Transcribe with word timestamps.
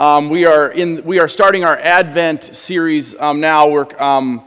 Um, 0.00 0.30
we, 0.30 0.46
are 0.46 0.70
in, 0.70 1.04
we 1.04 1.20
are 1.20 1.28
starting 1.28 1.62
our 1.62 1.76
Advent 1.76 2.56
series 2.56 3.14
um, 3.20 3.38
now. 3.38 3.68
We're 3.68 4.00
um, 4.00 4.42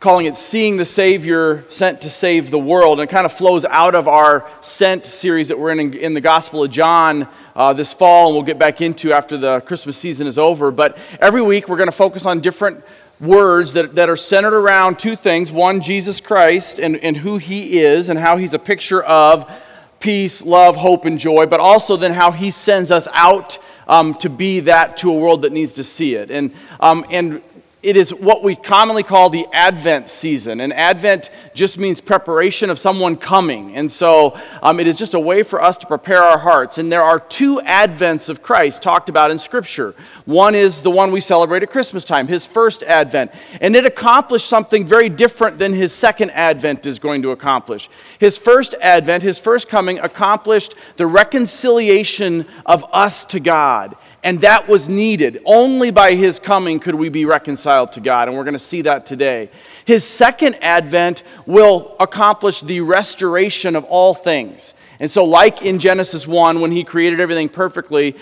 calling 0.00 0.24
it 0.24 0.34
Seeing 0.34 0.78
the 0.78 0.86
Savior 0.86 1.66
Sent 1.68 2.00
to 2.00 2.08
Save 2.08 2.50
the 2.50 2.58
World. 2.58 2.98
And 2.98 3.06
it 3.06 3.12
kind 3.12 3.26
of 3.26 3.32
flows 3.34 3.66
out 3.66 3.94
of 3.94 4.08
our 4.08 4.50
Sent 4.62 5.04
series 5.04 5.48
that 5.48 5.58
we're 5.58 5.72
in 5.72 5.92
in, 5.92 6.14
the 6.14 6.22
Gospel 6.22 6.64
of 6.64 6.70
John 6.70 7.28
uh, 7.54 7.74
this 7.74 7.92
fall, 7.92 8.28
and 8.28 8.36
we'll 8.36 8.46
get 8.46 8.58
back 8.58 8.80
into 8.80 9.12
after 9.12 9.36
the 9.36 9.60
Christmas 9.60 9.98
season 9.98 10.26
is 10.26 10.38
over. 10.38 10.70
But 10.70 10.96
every 11.20 11.42
week 11.42 11.68
we're 11.68 11.76
going 11.76 11.88
to 11.88 11.92
focus 11.92 12.24
on 12.24 12.40
different 12.40 12.82
words 13.20 13.74
that, 13.74 13.94
that 13.96 14.08
are 14.08 14.16
centered 14.16 14.54
around 14.54 14.98
two 14.98 15.16
things 15.16 15.52
one, 15.52 15.82
Jesus 15.82 16.18
Christ 16.18 16.78
and, 16.78 16.96
and 16.96 17.14
who 17.14 17.36
he 17.36 17.78
is, 17.80 18.08
and 18.08 18.18
how 18.18 18.38
he's 18.38 18.54
a 18.54 18.58
picture 18.58 19.02
of 19.02 19.54
peace, 20.00 20.40
love, 20.40 20.76
hope, 20.76 21.04
and 21.04 21.18
joy, 21.18 21.44
but 21.44 21.60
also 21.60 21.94
then 21.94 22.14
how 22.14 22.30
he 22.30 22.50
sends 22.50 22.90
us 22.90 23.06
out 23.12 23.58
um, 23.88 24.14
to 24.14 24.30
be 24.30 24.60
that 24.60 24.96
to 24.98 25.10
a 25.10 25.14
world 25.14 25.42
that 25.42 25.52
needs 25.52 25.72
to 25.74 25.84
see 25.84 26.14
it. 26.14 26.30
And, 26.30 26.54
um, 26.80 27.04
and 27.10 27.42
it 27.80 27.96
is 27.96 28.12
what 28.12 28.42
we 28.42 28.56
commonly 28.56 29.04
call 29.04 29.30
the 29.30 29.46
Advent 29.52 30.10
season. 30.10 30.60
And 30.60 30.72
Advent 30.72 31.30
just 31.54 31.78
means 31.78 32.00
preparation 32.00 32.70
of 32.70 32.78
someone 32.78 33.16
coming. 33.16 33.76
And 33.76 33.90
so 33.90 34.36
um, 34.62 34.80
it 34.80 34.88
is 34.88 34.96
just 34.96 35.14
a 35.14 35.20
way 35.20 35.44
for 35.44 35.62
us 35.62 35.76
to 35.78 35.86
prepare 35.86 36.20
our 36.20 36.38
hearts. 36.38 36.78
And 36.78 36.90
there 36.90 37.04
are 37.04 37.20
two 37.20 37.60
Advents 37.60 38.28
of 38.28 38.42
Christ 38.42 38.82
talked 38.82 39.08
about 39.08 39.30
in 39.30 39.38
Scripture. 39.38 39.94
One 40.24 40.56
is 40.56 40.82
the 40.82 40.90
one 40.90 41.12
we 41.12 41.20
celebrate 41.20 41.62
at 41.62 41.70
Christmas 41.70 42.02
time, 42.02 42.26
his 42.26 42.44
first 42.44 42.82
Advent. 42.82 43.30
And 43.60 43.76
it 43.76 43.86
accomplished 43.86 44.48
something 44.48 44.84
very 44.84 45.08
different 45.08 45.58
than 45.58 45.72
his 45.72 45.92
second 45.92 46.30
Advent 46.30 46.84
is 46.84 46.98
going 46.98 47.22
to 47.22 47.30
accomplish. 47.30 47.88
His 48.18 48.36
first 48.36 48.74
Advent, 48.80 49.22
his 49.22 49.38
first 49.38 49.68
coming, 49.68 50.00
accomplished 50.00 50.74
the 50.96 51.06
reconciliation 51.06 52.44
of 52.66 52.84
us 52.92 53.24
to 53.26 53.38
God. 53.38 53.94
And 54.24 54.40
that 54.40 54.68
was 54.68 54.88
needed. 54.88 55.40
Only 55.44 55.90
by 55.90 56.14
his 56.14 56.38
coming 56.38 56.80
could 56.80 56.94
we 56.94 57.08
be 57.08 57.24
reconciled 57.24 57.92
to 57.92 58.00
God. 58.00 58.28
And 58.28 58.36
we're 58.36 58.44
going 58.44 58.54
to 58.54 58.58
see 58.58 58.82
that 58.82 59.06
today. 59.06 59.48
His 59.84 60.04
second 60.04 60.56
advent 60.60 61.22
will 61.46 61.96
accomplish 62.00 62.60
the 62.60 62.80
restoration 62.80 63.76
of 63.76 63.84
all 63.84 64.14
things. 64.14 64.74
And 65.00 65.08
so, 65.08 65.24
like 65.24 65.62
in 65.62 65.78
Genesis 65.78 66.26
1, 66.26 66.60
when 66.60 66.72
he 66.72 66.82
created 66.82 67.20
everything 67.20 67.48
perfectly, 67.48 68.16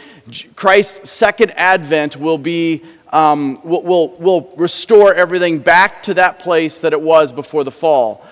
Christ's 0.55 1.11
second 1.11 1.53
advent 1.53 2.17
will 2.17 2.39
be. 2.39 2.85
Um, 3.13 3.57
will, 3.63 3.83
will, 3.83 4.09
will 4.17 4.53
restore 4.57 5.15
everything 5.15 5.61
back 5.61 6.03
to 6.03 6.15
that 6.15 6.41
place 6.41 6.81
that 6.81 6.92
it 6.92 7.01
was 7.01 7.33
before 7.33 7.63
the 7.63 7.70
fall 7.70 8.27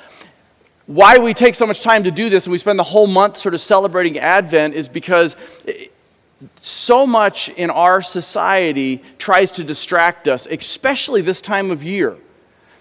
why 0.86 1.16
we 1.16 1.33
take 1.33 1.55
so 1.55 1.66
much 1.66 1.81
time 1.81 2.03
to 2.03 2.10
do 2.10 2.28
this 2.28 2.44
and 2.44 2.53
we 2.53 2.58
spend 2.58 2.78
the 2.78 2.83
whole 2.83 3.06
month 3.06 3.38
sort 3.38 3.55
of 3.55 3.60
celebrating 3.60 4.19
Advent 4.19 4.75
is 4.75 4.86
because 4.86 5.34
so 6.61 7.06
much 7.06 7.48
in 7.50 7.70
our 7.70 8.03
society 8.03 9.03
tries 9.19 9.53
to 9.53 9.64
distract 9.64 10.28
us, 10.28 10.47
especially 10.47 11.20
this 11.23 11.41
time 11.41 11.70
of 11.70 11.83
year. 11.83 12.17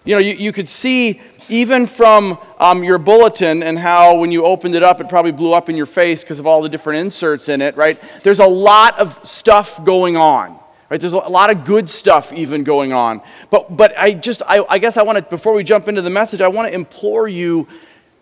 You 0.06 0.16
know, 0.16 0.22
you, 0.22 0.34
you 0.34 0.52
could 0.52 0.68
see 0.68 1.22
even 1.50 1.88
from 1.88 2.38
um, 2.60 2.84
your 2.84 2.98
bulletin 2.98 3.64
and 3.64 3.78
how 3.78 4.16
when 4.16 4.32
you 4.32 4.46
opened 4.46 4.76
it 4.76 4.84
up, 4.84 5.02
it 5.02 5.10
probably 5.10 5.32
blew 5.32 5.54
up 5.54 5.70
in 5.70 5.78
your 5.78 5.86
face 5.86 6.22
because 6.22 6.40
of 6.40 6.48
all 6.48 6.62
the 6.62 6.70
different 6.70 7.00
inserts 7.00 7.50
in 7.50 7.62
it, 7.62 7.76
right? 7.76 8.02
There's 8.24 8.40
a 8.40 8.48
lot 8.48 8.98
of 9.00 9.26
stuff 9.28 9.84
going 9.84 10.18
on. 10.18 10.60
Right, 10.90 11.00
there's 11.00 11.14
a 11.14 11.18
lot 11.18 11.50
of 11.50 11.66
good 11.66 11.90
stuff 11.90 12.32
even 12.34 12.64
going 12.64 12.94
on. 12.94 13.24
But, 13.50 13.76
but 13.76 13.98
I 13.98 14.14
just, 14.14 14.44
I, 14.46 14.64
I 14.70 14.78
guess 14.78 14.96
I 14.96 15.02
want 15.02 15.18
to, 15.18 15.24
before 15.24 15.54
we 15.54 15.64
jump 15.64 15.88
into 15.88 16.04
the 16.04 16.10
message, 16.12 16.40
I 16.40 16.50
want 16.50 16.68
to 16.68 16.74
implore 16.76 17.28
you 17.28 17.68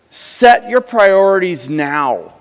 set 0.08 0.70
your 0.70 0.80
priorities 0.80 1.68
now. 1.68 2.32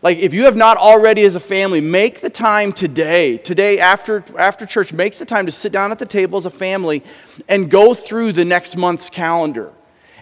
Like, 0.00 0.18
if 0.18 0.32
you 0.32 0.44
have 0.44 0.54
not 0.54 0.76
already 0.76 1.24
as 1.24 1.34
a 1.34 1.40
family, 1.40 1.80
make 1.80 2.20
the 2.20 2.30
time 2.30 2.72
today, 2.72 3.36
today 3.38 3.80
after, 3.80 4.24
after 4.38 4.64
church, 4.64 4.92
make 4.92 5.16
the 5.16 5.24
time 5.24 5.46
to 5.46 5.52
sit 5.52 5.72
down 5.72 5.90
at 5.90 5.98
the 5.98 6.06
table 6.06 6.38
as 6.38 6.46
a 6.46 6.50
family 6.50 7.02
and 7.48 7.68
go 7.68 7.94
through 7.94 8.32
the 8.32 8.44
next 8.44 8.76
month's 8.76 9.10
calendar 9.10 9.72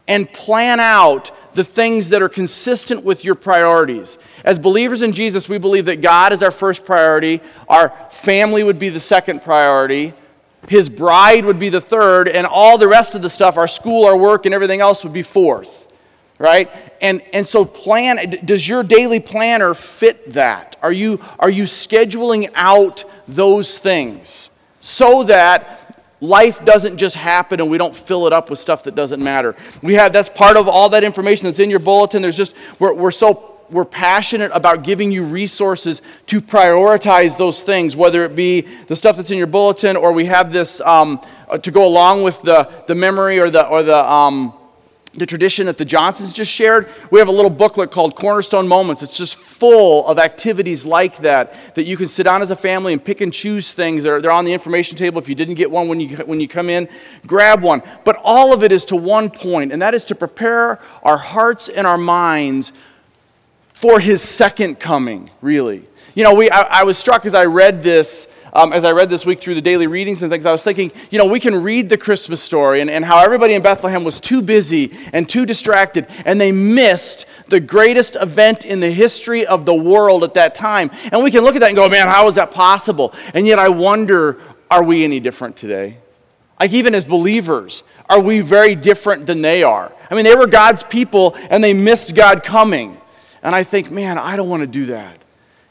and 0.08 0.32
plan 0.32 0.80
out 0.80 1.30
the 1.54 1.64
things 1.64 2.08
that 2.08 2.22
are 2.22 2.28
consistent 2.28 3.04
with 3.04 3.22
your 3.22 3.34
priorities. 3.34 4.16
As 4.44 4.58
believers 4.58 5.02
in 5.02 5.12
Jesus, 5.12 5.46
we 5.46 5.58
believe 5.58 5.84
that 5.86 6.00
God 6.00 6.32
is 6.32 6.42
our 6.42 6.50
first 6.50 6.84
priority, 6.84 7.42
our 7.68 7.90
family 8.10 8.62
would 8.62 8.78
be 8.78 8.88
the 8.88 9.00
second 9.00 9.42
priority, 9.42 10.14
His 10.68 10.88
bride 10.88 11.44
would 11.44 11.58
be 11.58 11.68
the 11.68 11.80
third, 11.82 12.28
and 12.28 12.46
all 12.46 12.78
the 12.78 12.88
rest 12.88 13.14
of 13.14 13.20
the 13.20 13.28
stuff, 13.28 13.58
our 13.58 13.68
school, 13.68 14.06
our 14.06 14.16
work, 14.16 14.46
and 14.46 14.54
everything 14.54 14.80
else 14.80 15.04
would 15.04 15.12
be 15.12 15.22
fourth 15.22 15.85
right? 16.38 16.70
And 17.00 17.22
and 17.32 17.46
so 17.46 17.64
plan 17.64 18.38
does 18.44 18.66
your 18.66 18.82
daily 18.82 19.20
planner 19.20 19.74
fit 19.74 20.32
that? 20.32 20.76
Are 20.82 20.92
you 20.92 21.20
are 21.38 21.50
you 21.50 21.64
scheduling 21.64 22.50
out 22.54 23.04
those 23.28 23.78
things 23.78 24.50
so 24.80 25.24
that 25.24 25.82
life 26.20 26.64
doesn't 26.64 26.96
just 26.96 27.16
happen 27.16 27.60
and 27.60 27.70
we 27.70 27.78
don't 27.78 27.94
fill 27.94 28.26
it 28.26 28.32
up 28.32 28.50
with 28.50 28.58
stuff 28.58 28.84
that 28.84 28.94
doesn't 28.94 29.22
matter? 29.22 29.56
We 29.82 29.94
have 29.94 30.12
that's 30.12 30.28
part 30.28 30.56
of 30.56 30.68
all 30.68 30.90
that 30.90 31.04
information 31.04 31.46
that's 31.46 31.58
in 31.58 31.70
your 31.70 31.80
bulletin. 31.80 32.22
There's 32.22 32.36
just 32.36 32.54
we're, 32.78 32.92
we're 32.92 33.10
so 33.10 33.52
we're 33.70 33.84
passionate 33.84 34.50
about 34.54 34.84
giving 34.84 35.10
you 35.10 35.24
resources 35.24 36.02
to 36.26 36.40
prioritize 36.40 37.36
those 37.36 37.62
things, 37.62 37.96
whether 37.96 38.24
it 38.24 38.36
be 38.36 38.60
the 38.60 38.94
stuff 38.94 39.16
that's 39.16 39.30
in 39.30 39.38
your 39.38 39.46
bulletin 39.46 39.96
or 39.96 40.12
we 40.12 40.26
have 40.26 40.52
this 40.52 40.80
um, 40.82 41.20
uh, 41.48 41.58
to 41.58 41.70
go 41.70 41.84
along 41.84 42.22
with 42.22 42.40
the, 42.42 42.70
the 42.86 42.94
memory 42.94 43.38
or 43.38 43.50
the, 43.50 43.66
or 43.66 43.82
the, 43.82 43.98
um, 43.98 44.52
the 45.16 45.26
tradition 45.26 45.66
that 45.66 45.78
the 45.78 45.84
Johnsons 45.84 46.32
just 46.32 46.52
shared, 46.52 46.92
we 47.10 47.18
have 47.18 47.28
a 47.28 47.32
little 47.32 47.50
booklet 47.50 47.90
called 47.90 48.14
Cornerstone 48.14 48.68
Moments. 48.68 49.02
It's 49.02 49.16
just 49.16 49.36
full 49.36 50.06
of 50.06 50.18
activities 50.18 50.84
like 50.84 51.18
that 51.18 51.54
that 51.74 51.84
you 51.84 51.96
can 51.96 52.08
sit 52.08 52.24
down 52.24 52.42
as 52.42 52.50
a 52.50 52.56
family 52.56 52.92
and 52.92 53.02
pick 53.02 53.22
and 53.22 53.32
choose 53.32 53.72
things. 53.72 54.04
They're, 54.04 54.20
they're 54.20 54.30
on 54.30 54.44
the 54.44 54.52
information 54.52 54.98
table. 54.98 55.18
If 55.18 55.28
you 55.28 55.34
didn't 55.34 55.54
get 55.54 55.70
one 55.70 55.88
when 55.88 56.00
you, 56.00 56.16
when 56.18 56.40
you 56.40 56.48
come 56.48 56.68
in, 56.68 56.88
grab 57.26 57.62
one. 57.62 57.82
But 58.04 58.20
all 58.22 58.52
of 58.52 58.62
it 58.62 58.72
is 58.72 58.84
to 58.86 58.96
one 58.96 59.30
point, 59.30 59.72
and 59.72 59.80
that 59.80 59.94
is 59.94 60.04
to 60.06 60.14
prepare 60.14 60.80
our 61.02 61.18
hearts 61.18 61.68
and 61.68 61.86
our 61.86 61.98
minds 61.98 62.72
for 63.72 64.00
his 64.00 64.22
second 64.22 64.78
coming, 64.78 65.30
really. 65.40 65.82
You 66.14 66.24
know, 66.24 66.34
we, 66.34 66.50
I, 66.50 66.80
I 66.80 66.84
was 66.84 66.98
struck 66.98 67.26
as 67.26 67.34
I 67.34 67.44
read 67.44 67.82
this 67.82 68.26
um, 68.56 68.72
as 68.72 68.84
I 68.86 68.92
read 68.92 69.10
this 69.10 69.26
week 69.26 69.38
through 69.38 69.54
the 69.54 69.60
daily 69.60 69.86
readings 69.86 70.22
and 70.22 70.32
things, 70.32 70.46
I 70.46 70.50
was 70.50 70.62
thinking, 70.62 70.90
you 71.10 71.18
know, 71.18 71.26
we 71.26 71.40
can 71.40 71.62
read 71.62 71.90
the 71.90 71.98
Christmas 71.98 72.42
story 72.42 72.80
and, 72.80 72.88
and 72.88 73.04
how 73.04 73.22
everybody 73.22 73.52
in 73.52 73.60
Bethlehem 73.60 74.02
was 74.02 74.18
too 74.18 74.40
busy 74.40 74.96
and 75.12 75.28
too 75.28 75.44
distracted, 75.44 76.06
and 76.24 76.40
they 76.40 76.52
missed 76.52 77.26
the 77.48 77.60
greatest 77.60 78.16
event 78.16 78.64
in 78.64 78.80
the 78.80 78.90
history 78.90 79.44
of 79.44 79.66
the 79.66 79.74
world 79.74 80.24
at 80.24 80.32
that 80.34 80.54
time. 80.54 80.90
And 81.12 81.22
we 81.22 81.30
can 81.30 81.44
look 81.44 81.54
at 81.54 81.60
that 81.60 81.68
and 81.68 81.76
go, 81.76 81.86
man, 81.86 82.08
how 82.08 82.28
is 82.28 82.36
that 82.36 82.50
possible? 82.50 83.12
And 83.34 83.46
yet 83.46 83.58
I 83.58 83.68
wonder, 83.68 84.40
are 84.70 84.82
we 84.82 85.04
any 85.04 85.20
different 85.20 85.56
today? 85.56 85.98
Like, 86.58 86.72
even 86.72 86.94
as 86.94 87.04
believers, 87.04 87.82
are 88.08 88.20
we 88.20 88.40
very 88.40 88.74
different 88.74 89.26
than 89.26 89.42
they 89.42 89.64
are? 89.64 89.92
I 90.10 90.14
mean, 90.14 90.24
they 90.24 90.34
were 90.34 90.46
God's 90.46 90.82
people 90.82 91.36
and 91.50 91.62
they 91.62 91.74
missed 91.74 92.14
God 92.14 92.42
coming. 92.42 92.98
And 93.42 93.54
I 93.54 93.64
think, 93.64 93.90
man, 93.90 94.16
I 94.16 94.34
don't 94.34 94.48
want 94.48 94.62
to 94.62 94.66
do 94.66 94.86
that. 94.86 95.18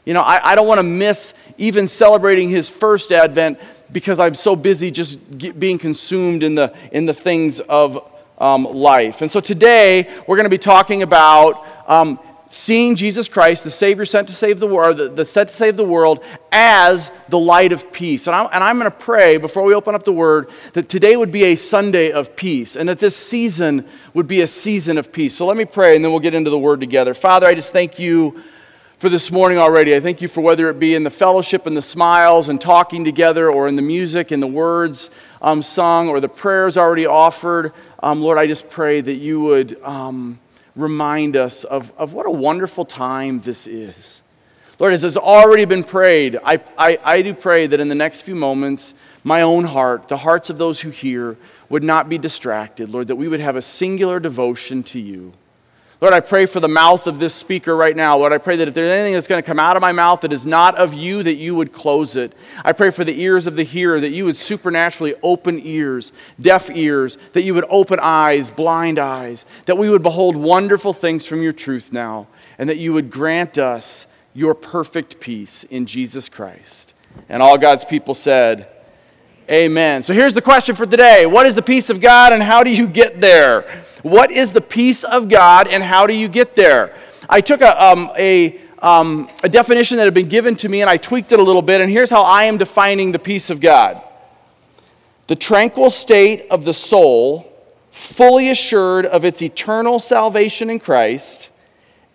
You 0.06 0.14
know, 0.14 0.22
I, 0.22 0.52
I 0.52 0.54
don't 0.54 0.68
want 0.68 0.78
to 0.78 0.84
miss 0.84 1.34
even 1.58 1.88
celebrating 1.88 2.48
his 2.48 2.70
first 2.70 3.10
advent 3.10 3.58
because 3.90 4.20
I'm 4.20 4.34
so 4.34 4.54
busy 4.54 4.92
just 4.92 5.18
get, 5.36 5.58
being 5.58 5.78
consumed 5.78 6.44
in 6.44 6.54
the, 6.54 6.72
in 6.92 7.06
the 7.06 7.14
things 7.14 7.58
of 7.58 8.08
um, 8.38 8.64
life. 8.64 9.20
And 9.20 9.30
so 9.30 9.40
today, 9.40 10.08
we're 10.28 10.36
going 10.36 10.44
to 10.44 10.50
be 10.50 10.58
talking 10.58 11.02
about 11.02 11.66
um, 11.88 12.20
seeing 12.50 12.94
Jesus 12.94 13.28
Christ, 13.28 13.64
the 13.64 13.70
Savior 13.70 14.04
sent 14.04 14.28
to 14.28 14.34
save 14.34 14.60
the 14.60 14.68
world, 14.68 14.98
the, 14.98 15.08
the 15.08 15.24
sent 15.24 15.48
to 15.48 15.54
save 15.54 15.76
the 15.76 15.84
world, 15.84 16.22
as 16.52 17.10
the 17.28 17.38
light 17.38 17.72
of 17.72 17.92
peace. 17.92 18.28
And 18.28 18.36
I'm, 18.36 18.48
and 18.52 18.62
I'm 18.62 18.78
going 18.78 18.90
to 18.90 18.96
pray 18.96 19.38
before 19.38 19.64
we 19.64 19.74
open 19.74 19.96
up 19.96 20.04
the 20.04 20.12
Word 20.12 20.50
that 20.74 20.88
today 20.88 21.16
would 21.16 21.32
be 21.32 21.46
a 21.46 21.56
Sunday 21.56 22.12
of 22.12 22.36
peace, 22.36 22.76
and 22.76 22.88
that 22.88 23.00
this 23.00 23.16
season 23.16 23.84
would 24.14 24.28
be 24.28 24.42
a 24.42 24.46
season 24.46 24.98
of 24.98 25.12
peace. 25.12 25.34
So 25.34 25.46
let 25.46 25.56
me 25.56 25.64
pray, 25.64 25.96
and 25.96 26.04
then 26.04 26.12
we'll 26.12 26.20
get 26.20 26.34
into 26.34 26.50
the 26.50 26.58
Word 26.58 26.78
together. 26.78 27.12
Father, 27.12 27.48
I 27.48 27.54
just 27.54 27.72
thank 27.72 27.98
you 27.98 28.40
for 28.98 29.10
this 29.10 29.30
morning 29.30 29.58
already. 29.58 29.94
I 29.94 30.00
thank 30.00 30.22
you 30.22 30.28
for 30.28 30.40
whether 30.40 30.70
it 30.70 30.78
be 30.78 30.94
in 30.94 31.02
the 31.02 31.10
fellowship 31.10 31.66
and 31.66 31.76
the 31.76 31.82
smiles 31.82 32.48
and 32.48 32.58
talking 32.58 33.04
together, 33.04 33.50
or 33.50 33.68
in 33.68 33.76
the 33.76 33.82
music 33.82 34.30
and 34.30 34.42
the 34.42 34.46
words 34.46 35.10
um, 35.42 35.62
sung, 35.62 36.08
or 36.08 36.18
the 36.18 36.28
prayers 36.28 36.78
already 36.78 37.04
offered. 37.04 37.72
Um, 38.02 38.22
Lord, 38.22 38.38
I 38.38 38.46
just 38.46 38.70
pray 38.70 39.02
that 39.02 39.16
you 39.16 39.40
would 39.40 39.82
um, 39.82 40.38
remind 40.74 41.36
us 41.36 41.64
of, 41.64 41.92
of 41.98 42.14
what 42.14 42.24
a 42.24 42.30
wonderful 42.30 42.86
time 42.86 43.40
this 43.40 43.66
is. 43.66 44.22
Lord, 44.78 44.94
as 44.94 45.02
has 45.02 45.16
already 45.16 45.66
been 45.66 45.84
prayed, 45.84 46.38
I, 46.42 46.60
I, 46.78 46.98
I 47.02 47.22
do 47.22 47.34
pray 47.34 47.66
that 47.66 47.80
in 47.80 47.88
the 47.88 47.94
next 47.94 48.22
few 48.22 48.34
moments, 48.34 48.94
my 49.24 49.42
own 49.42 49.64
heart, 49.64 50.08
the 50.08 50.18
hearts 50.18 50.48
of 50.48 50.56
those 50.56 50.80
who 50.80 50.90
hear, 50.90 51.36
would 51.68 51.82
not 51.82 52.08
be 52.08 52.16
distracted, 52.16 52.88
Lord, 52.88 53.08
that 53.08 53.16
we 53.16 53.28
would 53.28 53.40
have 53.40 53.56
a 53.56 53.62
singular 53.62 54.20
devotion 54.20 54.82
to 54.84 55.00
you. 55.00 55.32
Lord, 55.98 56.12
I 56.12 56.20
pray 56.20 56.44
for 56.44 56.60
the 56.60 56.68
mouth 56.68 57.06
of 57.06 57.18
this 57.18 57.34
speaker 57.34 57.74
right 57.74 57.96
now. 57.96 58.18
Lord, 58.18 58.30
I 58.30 58.36
pray 58.36 58.56
that 58.56 58.68
if 58.68 58.74
there's 58.74 58.90
anything 58.90 59.14
that's 59.14 59.26
going 59.26 59.42
to 59.42 59.46
come 59.46 59.58
out 59.58 59.76
of 59.76 59.80
my 59.80 59.92
mouth 59.92 60.20
that 60.20 60.32
is 60.32 60.44
not 60.44 60.76
of 60.76 60.92
you, 60.92 61.22
that 61.22 61.36
you 61.36 61.54
would 61.54 61.72
close 61.72 62.16
it. 62.16 62.34
I 62.62 62.72
pray 62.72 62.90
for 62.90 63.02
the 63.02 63.18
ears 63.18 63.46
of 63.46 63.56
the 63.56 63.62
hearer, 63.62 63.98
that 63.98 64.10
you 64.10 64.26
would 64.26 64.36
supernaturally 64.36 65.14
open 65.22 65.58
ears, 65.64 66.12
deaf 66.38 66.68
ears, 66.68 67.16
that 67.32 67.44
you 67.44 67.54
would 67.54 67.64
open 67.70 67.98
eyes, 68.02 68.50
blind 68.50 68.98
eyes, 68.98 69.46
that 69.64 69.78
we 69.78 69.88
would 69.88 70.02
behold 70.02 70.36
wonderful 70.36 70.92
things 70.92 71.24
from 71.24 71.42
your 71.42 71.54
truth 71.54 71.90
now, 71.94 72.26
and 72.58 72.68
that 72.68 72.76
you 72.76 72.92
would 72.92 73.10
grant 73.10 73.56
us 73.56 74.06
your 74.34 74.54
perfect 74.54 75.18
peace 75.18 75.64
in 75.64 75.86
Jesus 75.86 76.28
Christ. 76.28 76.92
And 77.30 77.40
all 77.40 77.56
God's 77.56 77.86
people 77.86 78.12
said, 78.12 78.68
Amen. 79.50 80.02
So 80.02 80.12
here's 80.12 80.34
the 80.34 80.42
question 80.42 80.76
for 80.76 80.84
today 80.84 81.24
What 81.24 81.46
is 81.46 81.54
the 81.54 81.62
peace 81.62 81.88
of 81.88 82.02
God 82.02 82.34
and 82.34 82.42
how 82.42 82.62
do 82.62 82.70
you 82.70 82.86
get 82.86 83.18
there? 83.18 83.84
What 84.06 84.30
is 84.30 84.52
the 84.52 84.60
peace 84.60 85.02
of 85.02 85.28
God 85.28 85.66
and 85.66 85.82
how 85.82 86.06
do 86.06 86.14
you 86.14 86.28
get 86.28 86.54
there? 86.54 86.94
I 87.28 87.40
took 87.40 87.60
a, 87.60 87.84
um, 87.84 88.12
a, 88.16 88.56
um, 88.78 89.28
a 89.42 89.48
definition 89.48 89.96
that 89.96 90.04
had 90.04 90.14
been 90.14 90.28
given 90.28 90.54
to 90.56 90.68
me 90.68 90.80
and 90.80 90.88
I 90.88 90.96
tweaked 90.96 91.32
it 91.32 91.40
a 91.40 91.42
little 91.42 91.60
bit, 91.60 91.80
and 91.80 91.90
here's 91.90 92.08
how 92.08 92.22
I 92.22 92.44
am 92.44 92.56
defining 92.56 93.10
the 93.10 93.18
peace 93.18 93.50
of 93.50 93.60
God 93.60 94.00
the 95.26 95.34
tranquil 95.34 95.90
state 95.90 96.46
of 96.52 96.64
the 96.64 96.72
soul, 96.72 97.52
fully 97.90 98.48
assured 98.48 99.06
of 99.06 99.24
its 99.24 99.42
eternal 99.42 99.98
salvation 99.98 100.70
in 100.70 100.78
Christ, 100.78 101.48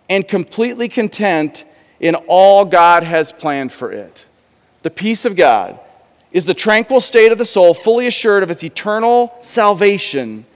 and 0.08 0.26
completely 0.26 0.88
content 0.88 1.66
in 2.00 2.14
all 2.26 2.64
God 2.64 3.02
has 3.02 3.32
planned 3.32 3.70
for 3.70 3.92
it. 3.92 4.24
The 4.80 4.88
peace 4.88 5.26
of 5.26 5.36
God 5.36 5.78
is 6.30 6.46
the 6.46 6.54
tranquil 6.54 7.02
state 7.02 7.32
of 7.32 7.36
the 7.36 7.44
soul, 7.44 7.74
fully 7.74 8.06
assured 8.06 8.42
of 8.42 8.50
its 8.50 8.64
eternal 8.64 9.36
salvation 9.42 10.46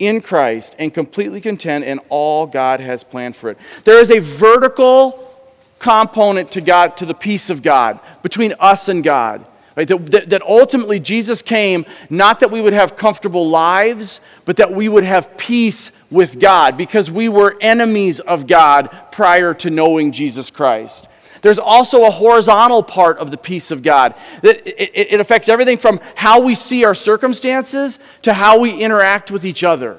in 0.00 0.20
Christ 0.20 0.74
and 0.78 0.92
completely 0.92 1.40
content 1.40 1.84
in 1.84 2.00
all 2.08 2.46
God 2.46 2.80
has 2.80 3.04
planned 3.04 3.36
for 3.36 3.50
it. 3.50 3.58
There 3.84 4.00
is 4.00 4.10
a 4.10 4.18
vertical 4.18 5.26
component 5.78 6.50
to 6.52 6.60
God, 6.60 6.96
to 6.96 7.06
the 7.06 7.14
peace 7.14 7.50
of 7.50 7.62
God, 7.62 8.00
between 8.22 8.54
us 8.58 8.88
and 8.88 9.04
God. 9.04 9.46
Right? 9.76 9.86
That, 9.86 10.10
that, 10.10 10.30
that 10.30 10.42
ultimately 10.42 10.98
Jesus 10.98 11.42
came 11.42 11.86
not 12.08 12.40
that 12.40 12.50
we 12.50 12.60
would 12.60 12.72
have 12.72 12.96
comfortable 12.96 13.48
lives, 13.48 14.20
but 14.44 14.56
that 14.56 14.72
we 14.72 14.88
would 14.88 15.04
have 15.04 15.36
peace 15.36 15.92
with 16.10 16.40
God 16.40 16.76
because 16.76 17.10
we 17.10 17.28
were 17.28 17.56
enemies 17.60 18.20
of 18.20 18.46
God 18.46 18.90
prior 19.12 19.54
to 19.54 19.70
knowing 19.70 20.10
Jesus 20.12 20.50
Christ. 20.50 21.06
There's 21.42 21.58
also 21.58 22.04
a 22.04 22.10
horizontal 22.10 22.82
part 22.82 23.18
of 23.18 23.30
the 23.30 23.36
peace 23.36 23.70
of 23.70 23.82
God 23.82 24.14
that 24.42 24.66
it, 24.66 25.12
it, 25.12 25.20
affects 25.20 25.48
everything 25.48 25.78
from 25.78 26.00
how 26.14 26.42
we 26.42 26.54
see 26.54 26.84
our 26.84 26.94
circumstances 26.94 27.98
to 28.22 28.34
how 28.34 28.60
we 28.60 28.78
interact 28.78 29.30
with 29.30 29.46
each 29.46 29.64
other. 29.64 29.98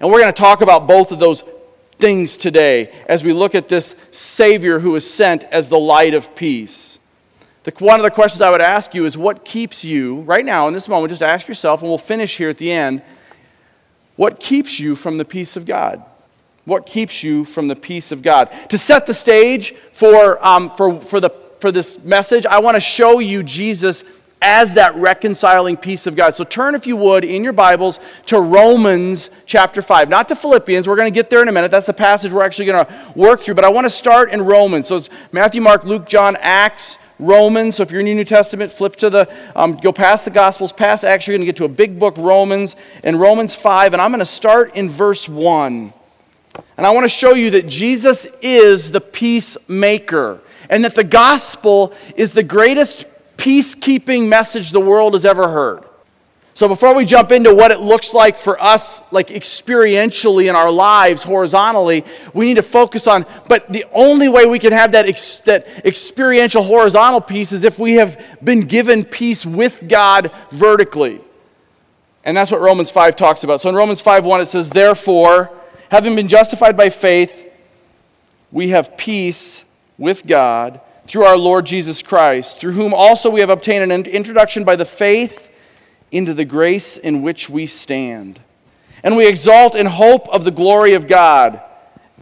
And 0.00 0.10
we're 0.10 0.20
going 0.20 0.32
to 0.32 0.38
talk 0.38 0.60
about 0.60 0.86
both 0.86 1.12
of 1.12 1.18
those 1.18 1.42
things 1.98 2.36
today 2.36 2.92
as 3.08 3.24
we 3.24 3.32
look 3.32 3.54
at 3.54 3.68
this 3.68 3.96
Savior 4.10 4.80
who 4.80 4.94
is 4.96 5.10
sent 5.10 5.44
as 5.44 5.68
the 5.68 5.78
light 5.78 6.14
of 6.14 6.34
peace. 6.34 6.98
The, 7.62 7.72
one 7.78 7.98
of 7.98 8.04
the 8.04 8.10
questions 8.10 8.42
I 8.42 8.50
would 8.50 8.60
ask 8.60 8.94
you 8.94 9.06
is 9.06 9.16
what 9.16 9.44
keeps 9.44 9.84
you, 9.84 10.20
right 10.22 10.44
now 10.44 10.68
in 10.68 10.74
this 10.74 10.88
moment, 10.88 11.10
just 11.10 11.22
ask 11.22 11.48
yourself, 11.48 11.80
and 11.80 11.90
we'll 11.90 11.96
finish 11.96 12.36
here 12.36 12.50
at 12.50 12.58
the 12.58 12.70
end, 12.70 13.00
what 14.16 14.38
keeps 14.38 14.78
you 14.78 14.94
from 14.94 15.16
the 15.16 15.24
peace 15.24 15.56
of 15.56 15.64
God? 15.64 16.04
What 16.64 16.86
keeps 16.86 17.22
you 17.22 17.44
from 17.44 17.68
the 17.68 17.76
peace 17.76 18.10
of 18.10 18.22
God? 18.22 18.50
To 18.70 18.78
set 18.78 19.06
the 19.06 19.14
stage 19.14 19.74
for, 19.92 20.44
um, 20.44 20.74
for, 20.74 21.00
for, 21.00 21.20
the, 21.20 21.30
for 21.60 21.70
this 21.70 22.02
message, 22.02 22.46
I 22.46 22.58
want 22.60 22.76
to 22.76 22.80
show 22.80 23.18
you 23.18 23.42
Jesus 23.42 24.02
as 24.40 24.74
that 24.74 24.94
reconciling 24.94 25.76
peace 25.76 26.06
of 26.06 26.14
God. 26.14 26.34
So 26.34 26.44
turn, 26.44 26.74
if 26.74 26.86
you 26.86 26.96
would, 26.96 27.24
in 27.24 27.42
your 27.42 27.54
Bibles 27.54 27.98
to 28.26 28.38
Romans 28.40 29.30
chapter 29.46 29.80
5. 29.80 30.08
Not 30.08 30.28
to 30.28 30.36
Philippians. 30.36 30.86
We're 30.86 30.96
going 30.96 31.10
to 31.10 31.14
get 31.14 31.30
there 31.30 31.40
in 31.40 31.48
a 31.48 31.52
minute. 31.52 31.70
That's 31.70 31.86
the 31.86 31.94
passage 31.94 32.30
we're 32.30 32.44
actually 32.44 32.66
going 32.66 32.84
to 32.84 32.94
work 33.14 33.40
through. 33.40 33.54
But 33.54 33.64
I 33.64 33.70
want 33.70 33.86
to 33.86 33.90
start 33.90 34.30
in 34.30 34.42
Romans. 34.42 34.86
So 34.88 34.96
it's 34.96 35.08
Matthew, 35.32 35.62
Mark, 35.62 35.84
Luke, 35.84 36.06
John, 36.06 36.36
Acts, 36.40 36.98
Romans. 37.18 37.76
So 37.76 37.82
if 37.82 37.90
you're 37.90 38.00
in 38.00 38.06
your 38.06 38.16
New 38.16 38.24
Testament, 38.24 38.70
flip 38.70 38.96
to 38.96 39.08
the, 39.08 39.34
um, 39.56 39.76
go 39.76 39.92
past 39.92 40.26
the 40.26 40.30
Gospels, 40.30 40.72
past 40.72 41.04
Acts. 41.04 41.26
You're 41.26 41.36
going 41.36 41.46
to 41.46 41.46
get 41.46 41.56
to 41.56 41.64
a 41.64 41.68
big 41.68 41.98
book, 41.98 42.16
Romans, 42.18 42.76
and 43.02 43.18
Romans 43.18 43.54
5. 43.54 43.94
And 43.94 44.02
I'm 44.02 44.10
going 44.10 44.18
to 44.18 44.26
start 44.26 44.74
in 44.74 44.90
verse 44.90 45.26
1. 45.26 45.92
And 46.76 46.86
I 46.86 46.90
want 46.90 47.04
to 47.04 47.08
show 47.08 47.34
you 47.34 47.50
that 47.52 47.68
Jesus 47.68 48.26
is 48.42 48.90
the 48.90 49.00
peacemaker 49.00 50.40
and 50.68 50.84
that 50.84 50.94
the 50.94 51.04
gospel 51.04 51.92
is 52.16 52.32
the 52.32 52.42
greatest 52.42 53.06
peacekeeping 53.36 54.28
message 54.28 54.70
the 54.70 54.80
world 54.80 55.14
has 55.14 55.24
ever 55.24 55.48
heard. 55.48 55.84
So 56.56 56.68
before 56.68 56.94
we 56.94 57.04
jump 57.04 57.32
into 57.32 57.52
what 57.52 57.72
it 57.72 57.80
looks 57.80 58.14
like 58.14 58.38
for 58.38 58.62
us 58.62 59.02
like 59.12 59.28
experientially 59.28 60.48
in 60.48 60.54
our 60.54 60.70
lives 60.70 61.24
horizontally, 61.24 62.04
we 62.32 62.44
need 62.46 62.54
to 62.54 62.62
focus 62.62 63.08
on 63.08 63.26
but 63.48 63.70
the 63.72 63.84
only 63.92 64.28
way 64.28 64.46
we 64.46 64.60
can 64.60 64.72
have 64.72 64.92
that 64.92 65.08
ex, 65.08 65.38
that 65.40 65.66
experiential 65.84 66.62
horizontal 66.62 67.20
peace 67.20 67.50
is 67.50 67.64
if 67.64 67.80
we 67.80 67.94
have 67.94 68.24
been 68.42 68.60
given 68.60 69.04
peace 69.04 69.44
with 69.44 69.88
God 69.88 70.30
vertically. 70.52 71.20
And 72.22 72.36
that's 72.36 72.52
what 72.52 72.60
Romans 72.60 72.90
5 72.90 73.16
talks 73.16 73.42
about. 73.42 73.60
So 73.60 73.68
in 73.68 73.74
Romans 73.74 74.00
5:1 74.00 74.40
it 74.40 74.46
says 74.46 74.70
therefore 74.70 75.50
Having 75.94 76.16
been 76.16 76.26
justified 76.26 76.76
by 76.76 76.90
faith, 76.90 77.48
we 78.50 78.70
have 78.70 78.96
peace 78.96 79.62
with 79.96 80.26
God 80.26 80.80
through 81.06 81.22
our 81.22 81.36
Lord 81.36 81.66
Jesus 81.66 82.02
Christ, 82.02 82.58
through 82.58 82.72
whom 82.72 82.92
also 82.92 83.30
we 83.30 83.38
have 83.38 83.48
obtained 83.48 83.92
an 83.92 84.04
introduction 84.04 84.64
by 84.64 84.74
the 84.74 84.84
faith 84.84 85.48
into 86.10 86.34
the 86.34 86.44
grace 86.44 86.96
in 86.96 87.22
which 87.22 87.48
we 87.48 87.68
stand. 87.68 88.40
And 89.04 89.16
we 89.16 89.28
exalt 89.28 89.76
in 89.76 89.86
hope 89.86 90.26
of 90.30 90.42
the 90.42 90.50
glory 90.50 90.94
of 90.94 91.06
God. 91.06 91.62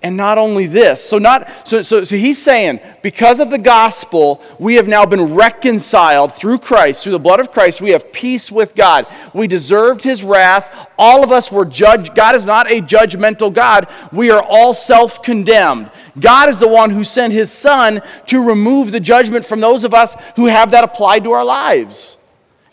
And 0.05 0.17
not 0.17 0.37
only 0.37 0.67
this, 0.67 1.09
so 1.09 1.19
not 1.19 1.49
so, 1.63 1.81
so, 1.81 2.03
so 2.03 2.17
he's 2.17 2.43
saying, 2.43 2.81
because 3.03 3.39
of 3.39 3.51
the 3.51 3.59
gospel, 3.59 4.43
we 4.59 4.75
have 4.75 4.89
now 4.89 5.07
been 5.07 5.35
reconciled 5.35 6.33
through 6.33 6.59
Christ, 6.59 7.05
through 7.05 7.13
the 7.13 7.21
blood 7.21 7.39
of 7.39 7.53
Christ, 7.53 7.81
we 7.81 7.91
have 7.91 8.13
peace 8.13 8.51
with 8.51 8.75
God. 8.75 9.07
We 9.33 9.47
deserved 9.47 10.03
his 10.03 10.25
wrath. 10.25 10.89
All 10.99 11.23
of 11.23 11.31
us 11.31 11.53
were 11.53 11.65
judged. 11.65 12.17
God 12.17 12.35
is 12.35 12.45
not 12.45 12.69
a 12.69 12.81
judgmental 12.81 13.53
God. 13.53 13.87
We 14.11 14.33
are 14.33 14.43
all 14.43 14.75
self-condemned. 14.75 15.93
God 16.19 16.49
is 16.49 16.59
the 16.59 16.67
one 16.67 16.91
who 16.91 17.05
sent 17.05 17.33
his 17.33 17.53
son 17.53 18.03
to 18.27 18.43
remove 18.43 18.91
the 18.91 18.99
judgment 18.99 19.45
from 19.45 19.61
those 19.61 19.85
of 19.85 19.95
us 19.95 20.17
who 20.35 20.47
have 20.47 20.73
that 20.73 20.83
applied 20.83 21.23
to 21.25 21.33
our 21.33 21.45
lives. 21.45 22.17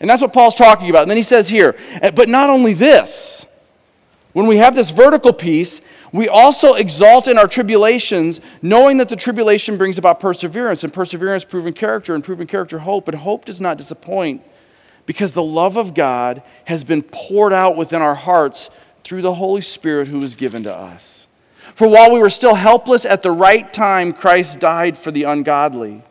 And 0.00 0.10
that's 0.10 0.20
what 0.20 0.32
Paul's 0.32 0.56
talking 0.56 0.90
about. 0.90 1.02
And 1.02 1.10
then 1.10 1.16
he 1.16 1.22
says 1.22 1.48
here, 1.48 1.76
but 2.14 2.28
not 2.28 2.50
only 2.50 2.74
this, 2.74 3.46
when 4.32 4.46
we 4.46 4.56
have 4.56 4.74
this 4.74 4.90
vertical 4.90 5.32
peace, 5.32 5.80
we 6.12 6.28
also 6.28 6.74
exalt 6.74 7.28
in 7.28 7.38
our 7.38 7.46
tribulations, 7.46 8.40
knowing 8.62 8.96
that 8.98 9.08
the 9.08 9.16
tribulation 9.16 9.76
brings 9.76 9.96
about 9.96 10.18
perseverance, 10.18 10.82
and 10.82 10.92
perseverance, 10.92 11.44
proven 11.44 11.72
character, 11.72 12.14
and 12.14 12.24
proven 12.24 12.46
character, 12.46 12.80
hope. 12.80 13.08
And 13.08 13.16
hope 13.16 13.44
does 13.44 13.60
not 13.60 13.78
disappoint 13.78 14.42
because 15.06 15.32
the 15.32 15.42
love 15.42 15.76
of 15.76 15.94
God 15.94 16.42
has 16.64 16.84
been 16.84 17.02
poured 17.02 17.52
out 17.52 17.76
within 17.76 18.02
our 18.02 18.14
hearts 18.14 18.70
through 19.04 19.22
the 19.22 19.34
Holy 19.34 19.62
Spirit 19.62 20.08
who 20.08 20.20
was 20.20 20.34
given 20.34 20.64
to 20.64 20.76
us. 20.76 21.28
For 21.74 21.88
while 21.88 22.12
we 22.12 22.20
were 22.20 22.30
still 22.30 22.54
helpless 22.54 23.04
at 23.04 23.22
the 23.22 23.30
right 23.30 23.72
time, 23.72 24.12
Christ 24.12 24.60
died 24.60 24.98
for 24.98 25.10
the 25.10 25.24
ungodly. 25.24 26.02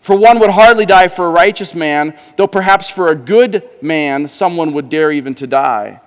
For 0.00 0.16
one 0.16 0.38
would 0.38 0.50
hardly 0.50 0.86
die 0.86 1.08
for 1.08 1.26
a 1.26 1.30
righteous 1.30 1.74
man, 1.74 2.16
though 2.36 2.46
perhaps 2.46 2.88
for 2.88 3.08
a 3.08 3.16
good 3.16 3.68
man 3.82 4.28
someone 4.28 4.72
would 4.74 4.88
dare 4.88 5.10
even 5.10 5.34
to 5.36 5.46
die. 5.46 6.00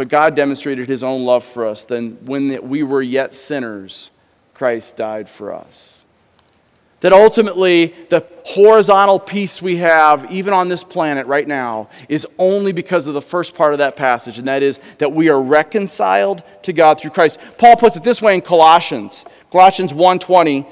But 0.00 0.08
God 0.08 0.34
demonstrated 0.34 0.88
his 0.88 1.02
own 1.02 1.26
love 1.26 1.44
for 1.44 1.66
us. 1.66 1.84
Then, 1.84 2.16
when 2.24 2.66
we 2.70 2.82
were 2.82 3.02
yet 3.02 3.34
sinners, 3.34 4.10
Christ 4.54 4.96
died 4.96 5.28
for 5.28 5.52
us. 5.52 6.06
That 7.00 7.12
ultimately, 7.12 7.94
the 8.08 8.24
horizontal 8.46 9.18
peace 9.18 9.60
we 9.60 9.76
have, 9.76 10.32
even 10.32 10.54
on 10.54 10.70
this 10.70 10.84
planet 10.84 11.26
right 11.26 11.46
now, 11.46 11.90
is 12.08 12.26
only 12.38 12.72
because 12.72 13.08
of 13.08 13.12
the 13.12 13.20
first 13.20 13.54
part 13.54 13.74
of 13.74 13.80
that 13.80 13.94
passage, 13.94 14.38
and 14.38 14.48
that 14.48 14.62
is 14.62 14.80
that 14.96 15.12
we 15.12 15.28
are 15.28 15.42
reconciled 15.42 16.44
to 16.62 16.72
God 16.72 16.98
through 16.98 17.10
Christ. 17.10 17.38
Paul 17.58 17.76
puts 17.76 17.94
it 17.94 18.02
this 18.02 18.22
way 18.22 18.32
in 18.32 18.40
Colossians, 18.40 19.22
Colossians 19.52 19.92
1:20, 19.92 20.66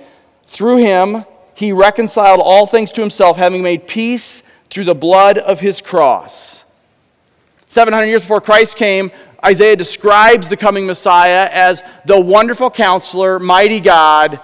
through 0.47 0.79
him 0.79 1.27
he 1.53 1.71
reconciled 1.71 2.41
all 2.41 2.65
things 2.65 2.91
to 2.93 3.03
himself, 3.03 3.37
having 3.37 3.63
made 3.63 3.87
peace 3.87 4.43
through 4.71 4.85
the 4.85 4.95
blood 4.95 5.37
of 5.37 5.61
his 5.61 5.83
cross. 5.83 6.65
700 7.69 8.07
years 8.07 8.23
before 8.23 8.41
Christ 8.41 8.77
came, 8.77 9.11
Isaiah 9.45 9.77
describes 9.77 10.49
the 10.49 10.57
coming 10.57 10.87
Messiah 10.87 11.49
as 11.53 11.83
the 12.07 12.21
wonderful 12.21 12.71
counselor, 12.71 13.39
mighty 13.39 13.81
God, 13.81 14.41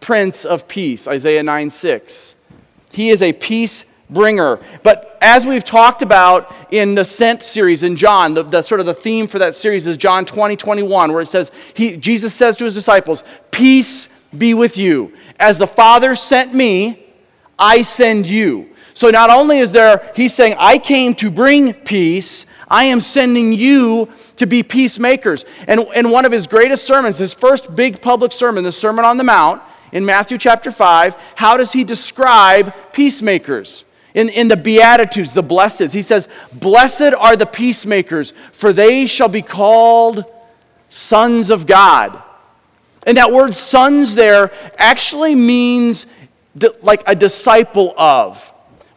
Prince 0.00 0.44
of 0.44 0.66
Peace. 0.68 1.06
Isaiah 1.06 1.42
9 1.42 1.70
6. 1.70 2.34
He 2.92 3.10
is 3.10 3.22
a 3.22 3.32
peace 3.32 3.84
bringer. 4.10 4.60
But 4.82 5.18
as 5.20 5.46
we've 5.46 5.64
talked 5.64 6.02
about 6.02 6.54
in 6.70 6.94
the 6.94 7.04
Sent 7.04 7.42
series 7.42 7.82
in 7.82 7.96
John, 7.96 8.34
the, 8.34 8.42
the, 8.42 8.62
sort 8.62 8.80
of 8.80 8.86
the 8.86 8.94
theme 8.94 9.26
for 9.26 9.38
that 9.38 9.54
series 9.54 9.86
is 9.86 9.96
John 9.96 10.24
20, 10.24 10.56
21, 10.56 11.12
where 11.12 11.22
it 11.22 11.26
says, 11.26 11.50
he, 11.74 11.96
Jesus 11.96 12.34
says 12.34 12.56
to 12.58 12.64
his 12.64 12.74
disciples, 12.74 13.24
Peace 13.50 14.08
be 14.36 14.54
with 14.54 14.76
you. 14.76 15.14
As 15.38 15.58
the 15.58 15.66
Father 15.66 16.14
sent 16.14 16.54
me, 16.54 17.06
I 17.58 17.82
send 17.82 18.26
you. 18.26 18.68
So 18.94 19.10
not 19.10 19.30
only 19.30 19.58
is 19.58 19.72
there, 19.72 20.12
he's 20.14 20.34
saying, 20.34 20.56
I 20.58 20.78
came 20.78 21.14
to 21.16 21.30
bring 21.30 21.72
peace, 21.72 22.44
I 22.72 22.84
am 22.84 23.00
sending 23.00 23.52
you 23.52 24.08
to 24.36 24.46
be 24.46 24.62
peacemakers. 24.62 25.44
And 25.68 25.80
in 25.94 26.10
one 26.10 26.24
of 26.24 26.32
his 26.32 26.46
greatest 26.46 26.86
sermons, 26.86 27.18
his 27.18 27.34
first 27.34 27.76
big 27.76 28.00
public 28.00 28.32
sermon, 28.32 28.64
the 28.64 28.72
Sermon 28.72 29.04
on 29.04 29.18
the 29.18 29.24
Mount, 29.24 29.62
in 29.92 30.06
Matthew 30.06 30.38
chapter 30.38 30.70
5, 30.70 31.14
how 31.34 31.58
does 31.58 31.70
he 31.70 31.84
describe 31.84 32.74
peacemakers? 32.94 33.84
In, 34.14 34.30
in 34.30 34.48
the 34.48 34.56
Beatitudes, 34.56 35.34
the 35.34 35.42
blesseds, 35.42 35.92
he 35.92 36.00
says, 36.00 36.28
Blessed 36.54 37.14
are 37.18 37.36
the 37.36 37.46
peacemakers, 37.46 38.32
for 38.52 38.72
they 38.72 39.06
shall 39.06 39.28
be 39.28 39.42
called 39.42 40.24
sons 40.88 41.50
of 41.50 41.66
God. 41.66 42.22
And 43.06 43.18
that 43.18 43.32
word 43.32 43.54
sons 43.54 44.14
there 44.14 44.50
actually 44.78 45.34
means 45.34 46.06
like 46.82 47.02
a 47.06 47.14
disciple 47.14 47.94
of. 47.98 48.51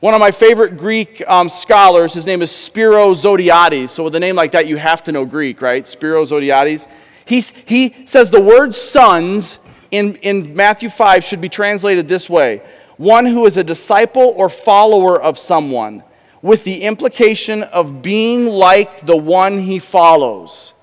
One 0.06 0.14
of 0.14 0.20
my 0.20 0.30
favorite 0.30 0.78
Greek 0.78 1.28
um, 1.28 1.50
scholars, 1.50 2.14
his 2.14 2.28
name 2.28 2.44
is 2.44 2.52
Spiro 2.52 3.16
Zodhiates. 3.16 3.90
So, 3.90 4.04
with 4.04 4.14
a 4.14 4.20
name 4.20 4.36
like 4.36 4.52
that, 4.52 4.68
you 4.68 4.78
have 4.78 5.04
to 5.06 5.12
know 5.12 5.26
Greek, 5.26 5.64
right? 5.64 5.88
Spiro 5.88 6.24
Zodhiates. 6.26 6.88
He's, 7.26 7.50
he 7.50 8.06
says 8.06 8.30
the 8.30 8.40
word 8.40 8.76
sons 8.76 9.58
in, 9.90 10.18
in 10.18 10.56
Matthew 10.56 10.90
5 10.90 11.24
should 11.24 11.42
be 11.42 11.50
translated 11.50 12.08
this 12.08 12.30
way 12.30 12.62
one 12.98 13.26
who 13.26 13.48
is 13.48 13.58
a 13.58 13.64
disciple 13.64 14.36
or 14.38 14.48
follower 14.48 15.20
of 15.20 15.40
someone, 15.40 16.04
with 16.44 16.64
the 16.66 16.84
implication 16.84 17.64
of 17.64 18.04
being 18.04 18.46
like 18.46 19.08
the 19.08 19.18
one 19.18 19.58
he 19.58 19.80
follows. 19.80 20.74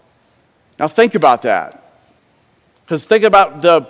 Now, 0.80 0.88
think 0.88 1.14
about 1.14 1.42
that. 1.42 1.94
Because 2.84 3.04
think 3.04 3.22
about 3.22 3.62
the 3.62 3.82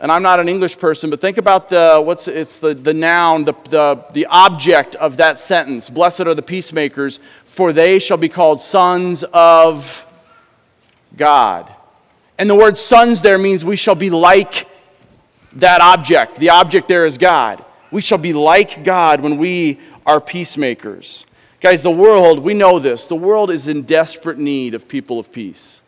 and 0.00 0.12
I'm 0.12 0.22
not 0.22 0.38
an 0.38 0.48
English 0.48 0.78
person, 0.78 1.10
but 1.10 1.20
think 1.20 1.38
about 1.38 1.68
the 1.68 2.00
what's 2.04 2.28
it's 2.28 2.58
the, 2.58 2.74
the 2.74 2.94
noun, 2.94 3.44
the, 3.44 3.54
the, 3.68 4.04
the 4.12 4.26
object 4.26 4.94
of 4.94 5.16
that 5.16 5.40
sentence. 5.40 5.90
Blessed 5.90 6.20
are 6.20 6.34
the 6.34 6.42
peacemakers, 6.42 7.18
for 7.44 7.72
they 7.72 7.98
shall 7.98 8.16
be 8.16 8.28
called 8.28 8.60
sons 8.60 9.24
of 9.32 10.06
God. 11.16 11.72
And 12.38 12.48
the 12.48 12.54
word 12.54 12.78
sons 12.78 13.22
there 13.22 13.38
means 13.38 13.64
we 13.64 13.74
shall 13.74 13.96
be 13.96 14.10
like 14.10 14.68
that 15.54 15.80
object. 15.80 16.38
The 16.38 16.50
object 16.50 16.86
there 16.86 17.04
is 17.04 17.18
God. 17.18 17.64
We 17.90 18.00
shall 18.00 18.18
be 18.18 18.32
like 18.32 18.84
God 18.84 19.20
when 19.20 19.38
we 19.38 19.80
are 20.06 20.20
peacemakers. 20.20 21.24
Guys, 21.60 21.82
the 21.82 21.90
world, 21.90 22.38
we 22.38 22.54
know 22.54 22.78
this, 22.78 23.08
the 23.08 23.16
world 23.16 23.50
is 23.50 23.66
in 23.66 23.82
desperate 23.82 24.38
need 24.38 24.74
of 24.74 24.86
people 24.86 25.18
of 25.18 25.32
peace. 25.32 25.82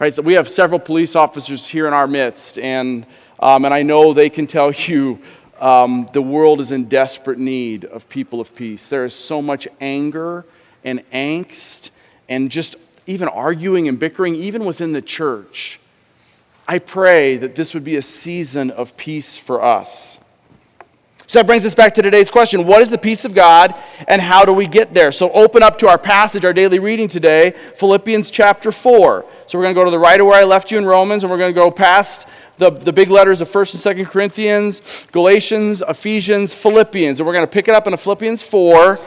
Right, 0.00 0.14
so 0.14 0.22
we 0.22 0.32
have 0.32 0.48
several 0.48 0.80
police 0.80 1.14
officers 1.14 1.66
here 1.66 1.86
in 1.86 1.92
our 1.92 2.06
midst, 2.06 2.58
and, 2.58 3.04
um, 3.38 3.66
and 3.66 3.74
I 3.74 3.82
know 3.82 4.14
they 4.14 4.30
can 4.30 4.46
tell 4.46 4.72
you 4.88 5.18
um, 5.60 6.08
the 6.14 6.22
world 6.22 6.62
is 6.62 6.72
in 6.72 6.88
desperate 6.88 7.38
need 7.38 7.84
of 7.84 8.08
people 8.08 8.40
of 8.40 8.54
peace. 8.54 8.88
There 8.88 9.04
is 9.04 9.14
so 9.14 9.42
much 9.42 9.68
anger 9.78 10.46
and 10.84 11.02
angst 11.10 11.90
and 12.30 12.50
just 12.50 12.76
even 13.06 13.28
arguing 13.28 13.88
and 13.88 13.98
bickering, 13.98 14.36
even 14.36 14.64
within 14.64 14.92
the 14.92 15.02
church. 15.02 15.78
I 16.66 16.78
pray 16.78 17.36
that 17.36 17.54
this 17.54 17.74
would 17.74 17.84
be 17.84 17.96
a 17.96 18.02
season 18.02 18.70
of 18.70 18.96
peace 18.96 19.36
for 19.36 19.62
us. 19.62 20.18
So 21.30 21.38
that 21.38 21.46
brings 21.46 21.64
us 21.64 21.76
back 21.76 21.94
to 21.94 22.02
today's 22.02 22.28
question 22.28 22.66
What 22.66 22.82
is 22.82 22.90
the 22.90 22.98
peace 22.98 23.24
of 23.24 23.36
God 23.36 23.76
and 24.08 24.20
how 24.20 24.44
do 24.44 24.52
we 24.52 24.66
get 24.66 24.92
there? 24.92 25.12
So 25.12 25.30
open 25.30 25.62
up 25.62 25.78
to 25.78 25.86
our 25.86 25.96
passage, 25.96 26.44
our 26.44 26.52
daily 26.52 26.80
reading 26.80 27.06
today, 27.06 27.52
Philippians 27.76 28.32
chapter 28.32 28.72
4. 28.72 29.24
So 29.46 29.56
we're 29.56 29.62
going 29.62 29.76
to 29.76 29.80
go 29.80 29.84
to 29.84 29.92
the 29.92 29.98
right 30.00 30.20
of 30.20 30.26
where 30.26 30.34
I 30.34 30.42
left 30.42 30.72
you 30.72 30.78
in 30.78 30.84
Romans, 30.84 31.22
and 31.22 31.30
we're 31.30 31.38
going 31.38 31.54
to 31.54 31.60
go 31.60 31.70
past 31.70 32.26
the, 32.58 32.70
the 32.70 32.92
big 32.92 33.10
letters 33.10 33.40
of 33.40 33.48
1st 33.48 33.86
and 33.86 33.98
2nd 33.98 34.10
Corinthians, 34.10 35.06
Galatians, 35.12 35.84
Ephesians, 35.86 36.52
Philippians. 36.52 37.20
And 37.20 37.26
we're 37.28 37.32
going 37.32 37.46
to 37.46 37.52
pick 37.52 37.68
it 37.68 37.76
up 37.76 37.86
in 37.86 37.96
Philippians 37.96 38.42
4. 38.42 38.98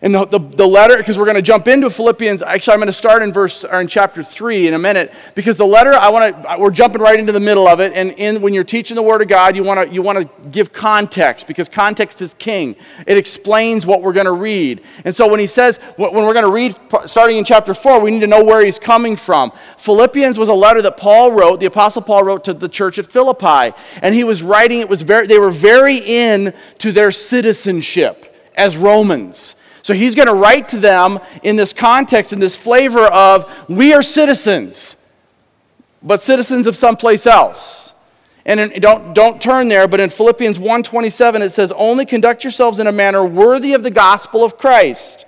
And 0.00 0.14
the, 0.14 0.26
the, 0.26 0.38
the 0.38 0.66
letter, 0.66 0.96
because 0.96 1.18
we're 1.18 1.24
going 1.24 1.34
to 1.34 1.42
jump 1.42 1.66
into 1.66 1.90
Philippians. 1.90 2.40
Actually, 2.40 2.74
I'm 2.74 2.78
going 2.78 2.86
to 2.86 2.92
start 2.92 3.20
in 3.20 3.32
verse 3.32 3.64
or 3.64 3.80
in 3.80 3.88
chapter 3.88 4.22
three 4.22 4.68
in 4.68 4.74
a 4.74 4.78
minute, 4.78 5.12
because 5.34 5.56
the 5.56 5.66
letter 5.66 5.92
I 5.92 6.08
want 6.08 6.40
to. 6.40 6.56
We're 6.56 6.70
jumping 6.70 7.00
right 7.00 7.18
into 7.18 7.32
the 7.32 7.40
middle 7.40 7.66
of 7.66 7.80
it, 7.80 7.92
and 7.94 8.12
in, 8.12 8.40
when 8.40 8.54
you're 8.54 8.62
teaching 8.62 8.94
the 8.94 9.02
Word 9.02 9.22
of 9.22 9.28
God, 9.28 9.56
you 9.56 9.64
want 9.64 9.88
to 9.88 9.92
you 9.92 10.00
want 10.00 10.18
to 10.18 10.48
give 10.50 10.72
context 10.72 11.48
because 11.48 11.68
context 11.68 12.22
is 12.22 12.32
king. 12.34 12.76
It 13.08 13.18
explains 13.18 13.86
what 13.86 14.00
we're 14.02 14.12
going 14.12 14.26
to 14.26 14.32
read, 14.32 14.82
and 15.04 15.16
so 15.16 15.28
when 15.28 15.40
he 15.40 15.48
says 15.48 15.78
when 15.96 16.14
we're 16.14 16.32
going 16.32 16.44
to 16.44 16.52
read 16.52 16.76
starting 17.06 17.36
in 17.36 17.44
chapter 17.44 17.74
four, 17.74 18.00
we 18.00 18.12
need 18.12 18.20
to 18.20 18.28
know 18.28 18.44
where 18.44 18.64
he's 18.64 18.78
coming 18.78 19.16
from. 19.16 19.50
Philippians 19.78 20.38
was 20.38 20.48
a 20.48 20.54
letter 20.54 20.80
that 20.82 20.96
Paul 20.96 21.32
wrote, 21.32 21.58
the 21.58 21.66
Apostle 21.66 22.02
Paul 22.02 22.22
wrote 22.22 22.44
to 22.44 22.54
the 22.54 22.68
church 22.68 23.00
at 23.00 23.06
Philippi, 23.06 23.76
and 24.00 24.14
he 24.14 24.22
was 24.22 24.44
writing. 24.44 24.78
It 24.78 24.88
was 24.88 25.02
very 25.02 25.26
they 25.26 25.40
were 25.40 25.50
very 25.50 25.96
in 25.96 26.54
to 26.78 26.92
their 26.92 27.10
citizenship 27.10 28.32
as 28.54 28.76
Romans. 28.76 29.56
So 29.88 29.94
he's 29.94 30.14
going 30.14 30.28
to 30.28 30.34
write 30.34 30.68
to 30.68 30.78
them 30.78 31.18
in 31.42 31.56
this 31.56 31.72
context, 31.72 32.34
in 32.34 32.38
this 32.38 32.54
flavor 32.54 33.06
of 33.06 33.50
we 33.70 33.94
are 33.94 34.02
citizens, 34.02 34.96
but 36.02 36.20
citizens 36.20 36.66
of 36.66 36.76
someplace 36.76 37.26
else. 37.26 37.94
And 38.44 38.60
in, 38.60 38.82
don't, 38.82 39.14
don't 39.14 39.40
turn 39.40 39.68
there, 39.68 39.88
but 39.88 39.98
in 39.98 40.10
Philippians 40.10 40.58
1.27 40.58 41.40
it 41.40 41.52
says, 41.52 41.72
Only 41.72 42.04
conduct 42.04 42.44
yourselves 42.44 42.80
in 42.80 42.86
a 42.86 42.92
manner 42.92 43.24
worthy 43.24 43.72
of 43.72 43.82
the 43.82 43.90
gospel 43.90 44.44
of 44.44 44.58
Christ, 44.58 45.24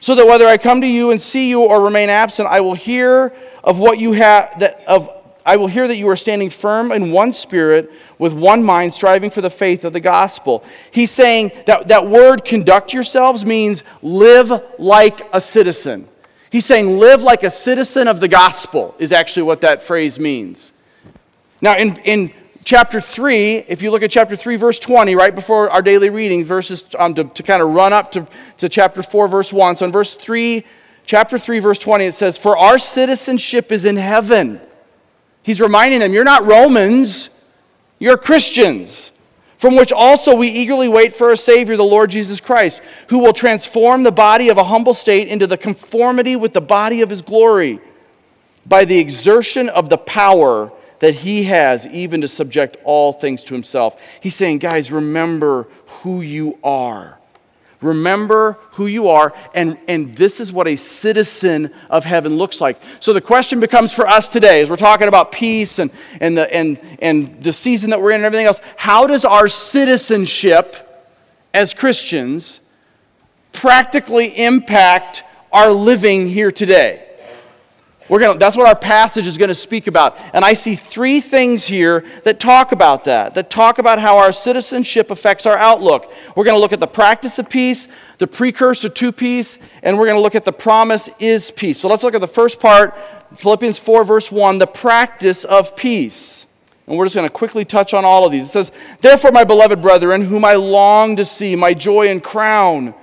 so 0.00 0.14
that 0.14 0.26
whether 0.26 0.46
I 0.46 0.58
come 0.58 0.82
to 0.82 0.86
you 0.86 1.10
and 1.10 1.18
see 1.18 1.48
you 1.48 1.62
or 1.62 1.82
remain 1.82 2.10
absent, 2.10 2.50
I 2.50 2.60
will 2.60 2.74
hear 2.74 3.32
of 3.64 3.78
what 3.78 3.98
you 3.98 4.12
have 4.12 4.60
that 4.60 4.84
of 4.86 5.08
I 5.46 5.56
will 5.56 5.68
hear 5.68 5.86
that 5.86 5.96
you 5.96 6.08
are 6.08 6.16
standing 6.16 6.50
firm 6.50 6.90
in 6.90 7.12
one 7.12 7.32
spirit, 7.32 7.92
with 8.18 8.32
one 8.32 8.64
mind, 8.64 8.92
striving 8.92 9.30
for 9.30 9.40
the 9.40 9.48
faith 9.48 9.84
of 9.84 9.92
the 9.92 10.00
gospel. 10.00 10.64
He's 10.90 11.12
saying 11.12 11.52
that 11.66 11.86
that 11.86 12.08
word 12.08 12.44
conduct 12.44 12.92
yourselves 12.92 13.46
means 13.46 13.84
live 14.02 14.50
like 14.76 15.22
a 15.32 15.40
citizen. 15.40 16.08
He's 16.50 16.66
saying 16.66 16.98
live 16.98 17.22
like 17.22 17.44
a 17.44 17.50
citizen 17.50 18.08
of 18.08 18.18
the 18.18 18.26
gospel, 18.26 18.96
is 18.98 19.12
actually 19.12 19.44
what 19.44 19.60
that 19.60 19.82
phrase 19.82 20.18
means. 20.18 20.72
Now, 21.60 21.76
in, 21.76 21.96
in 21.98 22.32
chapter 22.64 23.00
3, 23.00 23.58
if 23.68 23.82
you 23.82 23.92
look 23.92 24.02
at 24.02 24.10
chapter 24.10 24.34
3, 24.34 24.56
verse 24.56 24.80
20, 24.80 25.14
right 25.14 25.34
before 25.34 25.70
our 25.70 25.80
daily 25.80 26.10
reading, 26.10 26.44
verses 26.44 26.84
um, 26.98 27.14
to, 27.14 27.22
to 27.22 27.42
kind 27.44 27.62
of 27.62 27.68
run 27.68 27.92
up 27.92 28.10
to, 28.12 28.26
to 28.58 28.68
chapter 28.68 29.00
4, 29.00 29.28
verse 29.28 29.52
1. 29.52 29.76
So 29.76 29.86
in 29.86 29.92
verse 29.92 30.16
3, 30.16 30.64
chapter 31.04 31.38
3, 31.38 31.60
verse 31.60 31.78
20, 31.78 32.04
it 32.04 32.14
says, 32.14 32.36
For 32.36 32.58
our 32.58 32.80
citizenship 32.80 33.70
is 33.70 33.84
in 33.84 33.96
heaven 33.96 34.60
He's 35.46 35.60
reminding 35.60 36.00
them, 36.00 36.12
You're 36.12 36.24
not 36.24 36.44
Romans, 36.44 37.30
you're 38.00 38.18
Christians, 38.18 39.12
from 39.56 39.76
which 39.76 39.92
also 39.92 40.34
we 40.34 40.48
eagerly 40.48 40.88
wait 40.88 41.14
for 41.14 41.30
a 41.30 41.36
Savior, 41.36 41.76
the 41.76 41.84
Lord 41.84 42.10
Jesus 42.10 42.40
Christ, 42.40 42.82
who 43.06 43.20
will 43.20 43.32
transform 43.32 44.02
the 44.02 44.10
body 44.10 44.48
of 44.48 44.58
a 44.58 44.64
humble 44.64 44.92
state 44.92 45.28
into 45.28 45.46
the 45.46 45.56
conformity 45.56 46.34
with 46.34 46.52
the 46.52 46.60
body 46.60 47.00
of 47.00 47.08
his 47.08 47.22
glory 47.22 47.78
by 48.66 48.84
the 48.84 48.98
exertion 48.98 49.68
of 49.68 49.88
the 49.88 49.96
power 49.96 50.72
that 50.98 51.14
he 51.14 51.44
has 51.44 51.86
even 51.86 52.22
to 52.22 52.28
subject 52.28 52.76
all 52.82 53.12
things 53.12 53.44
to 53.44 53.54
himself. 53.54 54.02
He's 54.20 54.34
saying, 54.34 54.58
Guys, 54.58 54.90
remember 54.90 55.68
who 56.02 56.22
you 56.22 56.58
are. 56.64 57.18
Remember 57.82 58.58
who 58.72 58.86
you 58.86 59.08
are, 59.08 59.34
and, 59.54 59.78
and 59.86 60.16
this 60.16 60.40
is 60.40 60.52
what 60.52 60.66
a 60.66 60.76
citizen 60.76 61.72
of 61.90 62.04
heaven 62.04 62.36
looks 62.36 62.60
like. 62.60 62.80
So 63.00 63.12
the 63.12 63.20
question 63.20 63.60
becomes 63.60 63.92
for 63.92 64.06
us 64.06 64.28
today, 64.28 64.62
as 64.62 64.70
we're 64.70 64.76
talking 64.76 65.08
about 65.08 65.30
peace 65.30 65.78
and, 65.78 65.90
and, 66.20 66.38
the, 66.38 66.52
and, 66.54 66.80
and 67.00 67.42
the 67.42 67.52
season 67.52 67.90
that 67.90 68.00
we're 68.00 68.12
in 68.12 68.16
and 68.16 68.24
everything 68.24 68.46
else, 68.46 68.60
how 68.76 69.06
does 69.06 69.24
our 69.24 69.46
citizenship 69.46 70.82
as 71.52 71.74
Christians 71.74 72.60
practically 73.52 74.26
impact 74.38 75.22
our 75.52 75.70
living 75.70 76.28
here 76.28 76.50
today? 76.50 77.05
We're 78.08 78.20
gonna, 78.20 78.38
that's 78.38 78.56
what 78.56 78.68
our 78.68 78.76
passage 78.76 79.26
is 79.26 79.36
going 79.36 79.48
to 79.48 79.54
speak 79.54 79.88
about. 79.88 80.16
And 80.32 80.44
I 80.44 80.54
see 80.54 80.76
three 80.76 81.20
things 81.20 81.64
here 81.64 82.04
that 82.22 82.38
talk 82.38 82.70
about 82.70 83.04
that, 83.04 83.34
that 83.34 83.50
talk 83.50 83.78
about 83.78 83.98
how 83.98 84.18
our 84.18 84.32
citizenship 84.32 85.10
affects 85.10 85.44
our 85.44 85.58
outlook. 85.58 86.12
We're 86.36 86.44
going 86.44 86.56
to 86.56 86.60
look 86.60 86.72
at 86.72 86.78
the 86.78 86.86
practice 86.86 87.40
of 87.40 87.48
peace, 87.48 87.88
the 88.18 88.28
precursor 88.28 88.88
to 88.88 89.12
peace, 89.12 89.58
and 89.82 89.98
we're 89.98 90.06
going 90.06 90.16
to 90.16 90.22
look 90.22 90.36
at 90.36 90.44
the 90.44 90.52
promise 90.52 91.08
is 91.18 91.50
peace. 91.50 91.80
So 91.80 91.88
let's 91.88 92.04
look 92.04 92.14
at 92.14 92.20
the 92.20 92.28
first 92.28 92.60
part, 92.60 92.94
Philippians 93.34 93.78
4, 93.78 94.04
verse 94.04 94.30
1, 94.30 94.58
the 94.58 94.66
practice 94.68 95.44
of 95.44 95.74
peace. 95.74 96.46
And 96.86 96.96
we're 96.96 97.06
just 97.06 97.16
going 97.16 97.26
to 97.26 97.32
quickly 97.32 97.64
touch 97.64 97.92
on 97.92 98.04
all 98.04 98.24
of 98.24 98.30
these. 98.30 98.46
It 98.46 98.50
says, 98.50 98.72
Therefore, 99.00 99.32
my 99.32 99.42
beloved 99.42 99.82
brethren, 99.82 100.22
whom 100.22 100.44
I 100.44 100.54
long 100.54 101.16
to 101.16 101.24
see, 101.24 101.56
my 101.56 101.74
joy 101.74 102.08
and 102.08 102.22
crown, 102.22 102.94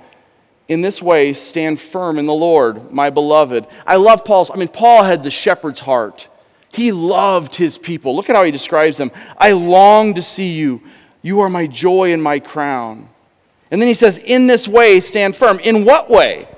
in 0.68 0.80
this 0.80 1.02
way, 1.02 1.32
stand 1.32 1.80
firm 1.80 2.18
in 2.18 2.26
the 2.26 2.34
Lord, 2.34 2.90
my 2.92 3.10
beloved. 3.10 3.66
I 3.86 3.96
love 3.96 4.24
Paul's, 4.24 4.50
I 4.50 4.56
mean, 4.56 4.68
Paul 4.68 5.02
had 5.02 5.22
the 5.22 5.30
shepherd's 5.30 5.80
heart. 5.80 6.28
He 6.72 6.90
loved 6.90 7.54
his 7.54 7.78
people. 7.78 8.16
Look 8.16 8.30
at 8.30 8.36
how 8.36 8.42
he 8.42 8.50
describes 8.50 8.96
them. 8.96 9.12
I 9.38 9.52
long 9.52 10.14
to 10.14 10.22
see 10.22 10.52
you. 10.52 10.82
You 11.22 11.40
are 11.40 11.48
my 11.48 11.66
joy 11.66 12.12
and 12.12 12.22
my 12.22 12.40
crown. 12.40 13.08
And 13.70 13.80
then 13.80 13.88
he 13.88 13.94
says, 13.94 14.18
In 14.18 14.46
this 14.46 14.66
way, 14.66 15.00
stand 15.00 15.36
firm. 15.36 15.60
In 15.60 15.84
what 15.84 16.10
way? 16.10 16.48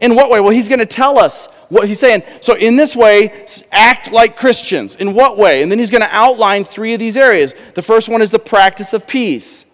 In 0.00 0.14
what 0.14 0.30
way? 0.30 0.40
Well, 0.40 0.50
he's 0.50 0.68
going 0.68 0.78
to 0.78 0.86
tell 0.86 1.18
us 1.18 1.46
what 1.68 1.88
he's 1.88 1.98
saying. 1.98 2.22
So, 2.40 2.54
in 2.54 2.76
this 2.76 2.94
way, 2.94 3.46
act 3.72 4.12
like 4.12 4.36
Christians. 4.36 4.94
In 4.94 5.14
what 5.14 5.36
way? 5.36 5.62
And 5.62 5.70
then 5.70 5.78
he's 5.78 5.90
going 5.90 6.02
to 6.02 6.14
outline 6.14 6.64
three 6.64 6.94
of 6.94 7.00
these 7.00 7.16
areas. 7.16 7.54
The 7.74 7.82
first 7.82 8.08
one 8.08 8.22
is 8.22 8.30
the 8.30 8.38
practice 8.38 8.92
of 8.92 9.06
peace. 9.06 9.64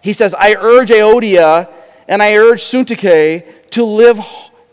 He 0.00 0.12
says, 0.12 0.34
I 0.34 0.54
urge 0.54 0.88
Euodia 0.88 1.68
and 2.08 2.22
I 2.22 2.36
urge 2.36 2.62
Syntyche 2.62 3.70
to 3.70 3.84
live 3.84 4.20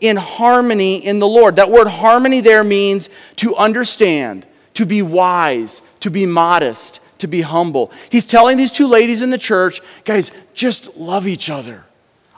in 0.00 0.16
harmony 0.16 1.04
in 1.04 1.18
the 1.18 1.26
Lord. 1.26 1.56
That 1.56 1.70
word 1.70 1.88
harmony 1.88 2.40
there 2.40 2.64
means 2.64 3.08
to 3.36 3.54
understand, 3.56 4.46
to 4.74 4.86
be 4.86 5.02
wise, 5.02 5.82
to 6.00 6.10
be 6.10 6.26
modest, 6.26 7.00
to 7.18 7.26
be 7.26 7.42
humble. 7.42 7.92
He's 8.10 8.24
telling 8.24 8.56
these 8.56 8.72
two 8.72 8.86
ladies 8.86 9.22
in 9.22 9.30
the 9.30 9.38
church, 9.38 9.80
guys, 10.04 10.30
just 10.54 10.96
love 10.96 11.26
each 11.26 11.50
other. 11.50 11.84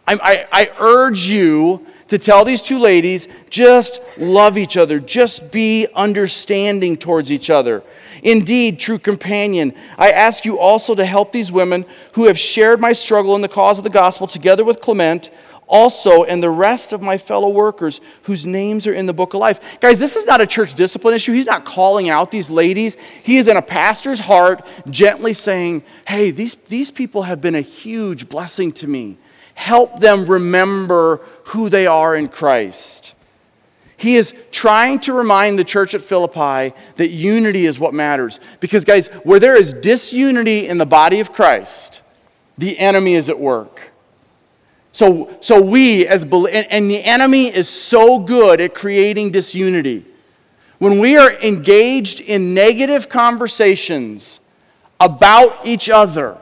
I, 0.07 0.47
I, 0.53 0.63
I 0.63 0.71
urge 0.79 1.27
you 1.27 1.87
to 2.09 2.19
tell 2.19 2.45
these 2.45 2.61
two 2.61 2.79
ladies 2.79 3.29
just 3.49 4.01
love 4.19 4.59
each 4.59 4.77
other, 4.77 5.01
just 5.01 5.51
be 5.51 5.87
understanding 5.95 6.97
towards 6.97 7.31
each 7.31 7.49
other. 7.49 7.83
Indeed, 8.23 8.79
true 8.79 8.99
companion, 8.99 9.75
I 9.99 10.13
ask 10.13 10.45
you 10.45 10.59
also 10.59 10.95
to 10.95 11.05
help 11.05 11.33
these 11.33 11.51
women 11.51 11.85
who 12.13 12.27
have 12.27 12.39
shared 12.39 12.81
my 12.81 12.93
struggle 12.93 13.35
in 13.35 13.43
the 13.43 13.49
cause 13.49 13.79
of 13.79 13.85
the 13.85 13.91
gospel 13.91 14.29
together 14.29 14.65
with 14.65 14.81
Clement, 14.81 15.31
also, 15.67 16.25
and 16.25 16.43
the 16.43 16.51
rest 16.51 16.93
of 16.93 17.01
my 17.01 17.17
fellow 17.19 17.49
workers 17.49 18.01
whose 18.25 18.45
names 18.45 18.87
are 18.87 18.93
in 18.93 19.07
the 19.07 19.13
book 19.13 19.33
of 19.33 19.41
life. 19.41 19.81
Guys, 19.81 19.99
this 19.99 20.17
is 20.17 20.27
not 20.27 20.41
a 20.41 20.47
church 20.47 20.75
discipline 20.75 21.15
issue. 21.15 21.33
He's 21.33 21.47
not 21.47 21.65
calling 21.65 22.11
out 22.11 22.31
these 22.31 22.51
ladies. 22.51 22.97
He 23.23 23.39
is 23.39 23.49
in 23.49 23.57
a 23.57 23.63
pastor's 23.63 24.21
heart, 24.21 24.67
gently 24.91 25.33
saying, 25.33 25.83
Hey, 26.07 26.31
these, 26.31 26.55
these 26.69 26.91
people 26.91 27.23
have 27.23 27.41
been 27.41 27.55
a 27.55 27.63
huge 27.63 28.29
blessing 28.29 28.73
to 28.73 28.87
me. 28.87 29.17
Help 29.55 29.99
them 29.99 30.27
remember 30.27 31.23
who 31.45 31.69
they 31.69 31.87
are 31.87 32.15
in 32.15 32.29
Christ. 32.29 33.15
He 34.03 34.17
is 34.17 34.35
trying 34.51 34.99
to 35.01 35.13
remind 35.13 35.61
the 35.61 35.65
church 35.65 35.95
at 35.95 36.03
Philippi 36.03 36.75
that 36.97 37.11
unity 37.11 37.67
is 37.67 37.79
what 37.79 37.95
matters. 37.95 38.41
Because, 38.59 38.85
guys, 38.85 39.07
where 39.23 39.39
there 39.39 39.55
is 39.55 39.73
disunity 39.73 40.67
in 40.67 40.77
the 40.77 40.85
body 40.85 41.21
of 41.21 41.33
Christ, 41.33 42.03
the 42.59 42.77
enemy 42.81 43.15
is 43.15 43.29
at 43.29 43.39
work. 43.39 43.93
So, 44.91 45.39
so 45.41 45.63
we, 45.63 46.05
as 46.09 46.25
and 46.25 46.91
the 46.91 47.01
enemy 47.01 47.55
is 47.55 47.69
so 47.69 48.19
good 48.19 48.61
at 48.61 48.75
creating 48.75 49.31
disunity. 49.31 50.05
When 50.81 50.99
we 50.99 51.17
are 51.17 51.31
engaged 51.41 52.19
in 52.19 52.55
negative 52.55 53.09
conversations 53.09 54.41
about 54.99 55.65
each 55.65 55.89
other, 55.89 56.39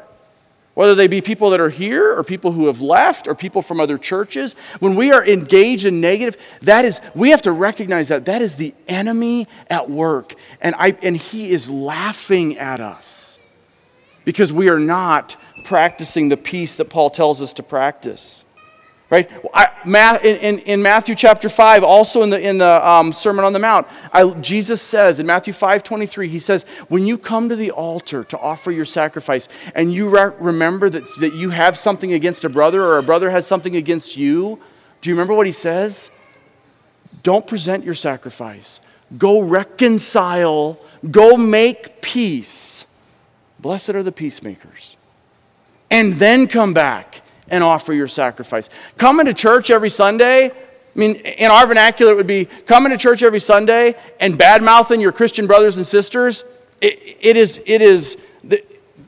whether 0.80 0.94
they 0.94 1.08
be 1.08 1.20
people 1.20 1.50
that 1.50 1.60
are 1.60 1.68
here 1.68 2.16
or 2.16 2.24
people 2.24 2.52
who 2.52 2.66
have 2.66 2.80
left 2.80 3.28
or 3.28 3.34
people 3.34 3.60
from 3.60 3.80
other 3.80 3.98
churches, 3.98 4.54
when 4.78 4.96
we 4.96 5.12
are 5.12 5.22
engaged 5.22 5.84
in 5.84 6.00
negative, 6.00 6.38
that 6.62 6.86
is, 6.86 7.02
we 7.14 7.28
have 7.28 7.42
to 7.42 7.52
recognize 7.52 8.08
that 8.08 8.24
that 8.24 8.40
is 8.40 8.56
the 8.56 8.72
enemy 8.88 9.46
at 9.68 9.90
work. 9.90 10.34
And, 10.58 10.74
I, 10.78 10.96
and 11.02 11.14
he 11.14 11.50
is 11.50 11.68
laughing 11.68 12.56
at 12.56 12.80
us 12.80 13.38
because 14.24 14.54
we 14.54 14.70
are 14.70 14.78
not 14.78 15.36
practicing 15.66 16.30
the 16.30 16.38
peace 16.38 16.76
that 16.76 16.88
Paul 16.88 17.10
tells 17.10 17.42
us 17.42 17.52
to 17.52 17.62
practice. 17.62 18.39
Right? 19.10 19.28
I, 19.52 20.18
in, 20.22 20.60
in, 20.60 20.82
Matthew 20.82 21.16
chapter 21.16 21.48
5, 21.48 21.82
also 21.82 22.22
in 22.22 22.30
the, 22.30 22.40
in 22.40 22.58
the 22.58 22.88
um, 22.88 23.12
Sermon 23.12 23.44
on 23.44 23.52
the 23.52 23.58
Mount, 23.58 23.88
I, 24.12 24.30
Jesus 24.34 24.80
says 24.80 25.18
in 25.18 25.26
Matthew 25.26 25.52
5 25.52 25.82
23, 25.82 26.28
he 26.28 26.38
says, 26.38 26.62
When 26.88 27.08
you 27.08 27.18
come 27.18 27.48
to 27.48 27.56
the 27.56 27.72
altar 27.72 28.22
to 28.22 28.38
offer 28.38 28.70
your 28.70 28.84
sacrifice 28.84 29.48
and 29.74 29.92
you 29.92 30.08
re- 30.08 30.32
remember 30.38 30.88
that, 30.90 31.02
that 31.18 31.34
you 31.34 31.50
have 31.50 31.76
something 31.76 32.12
against 32.12 32.44
a 32.44 32.48
brother 32.48 32.84
or 32.84 32.98
a 32.98 33.02
brother 33.02 33.30
has 33.30 33.48
something 33.48 33.74
against 33.74 34.16
you, 34.16 34.60
do 35.00 35.10
you 35.10 35.16
remember 35.16 35.34
what 35.34 35.46
he 35.46 35.52
says? 35.52 36.08
Don't 37.24 37.48
present 37.48 37.84
your 37.84 37.96
sacrifice. 37.96 38.80
Go 39.18 39.40
reconcile. 39.40 40.78
Go 41.10 41.36
make 41.36 42.00
peace. 42.00 42.86
Blessed 43.58 43.90
are 43.90 44.04
the 44.04 44.12
peacemakers. 44.12 44.96
And 45.90 46.14
then 46.14 46.46
come 46.46 46.72
back 46.72 47.22
and 47.50 47.62
offer 47.64 47.92
your 47.92 48.08
sacrifice. 48.08 48.68
Coming 48.96 49.26
to 49.26 49.34
church 49.34 49.70
every 49.70 49.90
Sunday, 49.90 50.50
I 50.94 50.98
mean, 50.98 51.16
in 51.16 51.50
our 51.50 51.66
vernacular, 51.66 52.12
it 52.12 52.16
would 52.16 52.26
be 52.26 52.46
coming 52.66 52.90
to 52.90 52.98
church 52.98 53.22
every 53.22 53.40
Sunday 53.40 53.94
and 54.18 54.36
bad 54.36 54.62
mouthing 54.62 55.00
your 55.00 55.12
Christian 55.12 55.46
brothers 55.46 55.76
and 55.76 55.86
sisters. 55.86 56.44
It, 56.80 57.16
it 57.20 57.36
is, 57.36 57.60
it 57.64 57.80
is, 57.82 58.16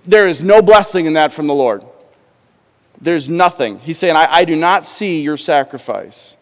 there 0.04 0.28
is 0.28 0.42
no 0.42 0.62
blessing 0.62 1.06
in 1.06 1.14
that 1.14 1.32
from 1.32 1.46
the 1.46 1.54
Lord. 1.54 1.84
There's 3.00 3.28
nothing. 3.28 3.80
He's 3.80 3.98
saying, 3.98 4.14
I, 4.14 4.28
I 4.30 4.44
do 4.44 4.54
not 4.54 4.86
see 4.86 5.22
your 5.22 5.36
sacrifice. 5.36 6.36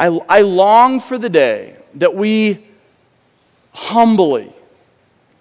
I, 0.00 0.06
I 0.28 0.40
long 0.40 1.00
for 1.00 1.18
the 1.18 1.28
day 1.28 1.76
that 1.94 2.14
we 2.14 2.64
humbly 3.72 4.52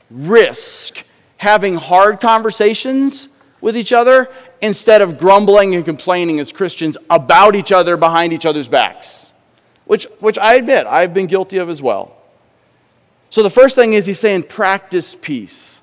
risk 0.10 1.04
having 1.38 1.76
hard 1.76 2.20
conversations 2.20 3.30
with 3.62 3.78
each 3.78 3.94
other 3.94 4.30
instead 4.62 5.02
of 5.02 5.18
grumbling 5.18 5.76
and 5.76 5.84
complaining 5.84 6.40
as 6.40 6.52
Christians 6.52 6.98
about 7.10 7.56
each 7.56 7.72
other 7.72 7.98
behind 7.98 8.32
each 8.32 8.46
other's 8.46 8.68
backs, 8.68 9.34
which, 9.86 10.06
which 10.20 10.38
I 10.38 10.56
admit 10.56 10.88
I've 10.88 11.14
been 11.14 11.28
guilty 11.28 11.58
of 11.58 11.70
as 11.70 11.82
well. 11.82 12.16
So 13.30 13.44
the 13.44 13.50
first 13.50 13.76
thing 13.76 13.94
is 13.94 14.06
he's 14.06 14.20
saying 14.20 14.44
practice 14.44 15.16
peace 15.16 15.82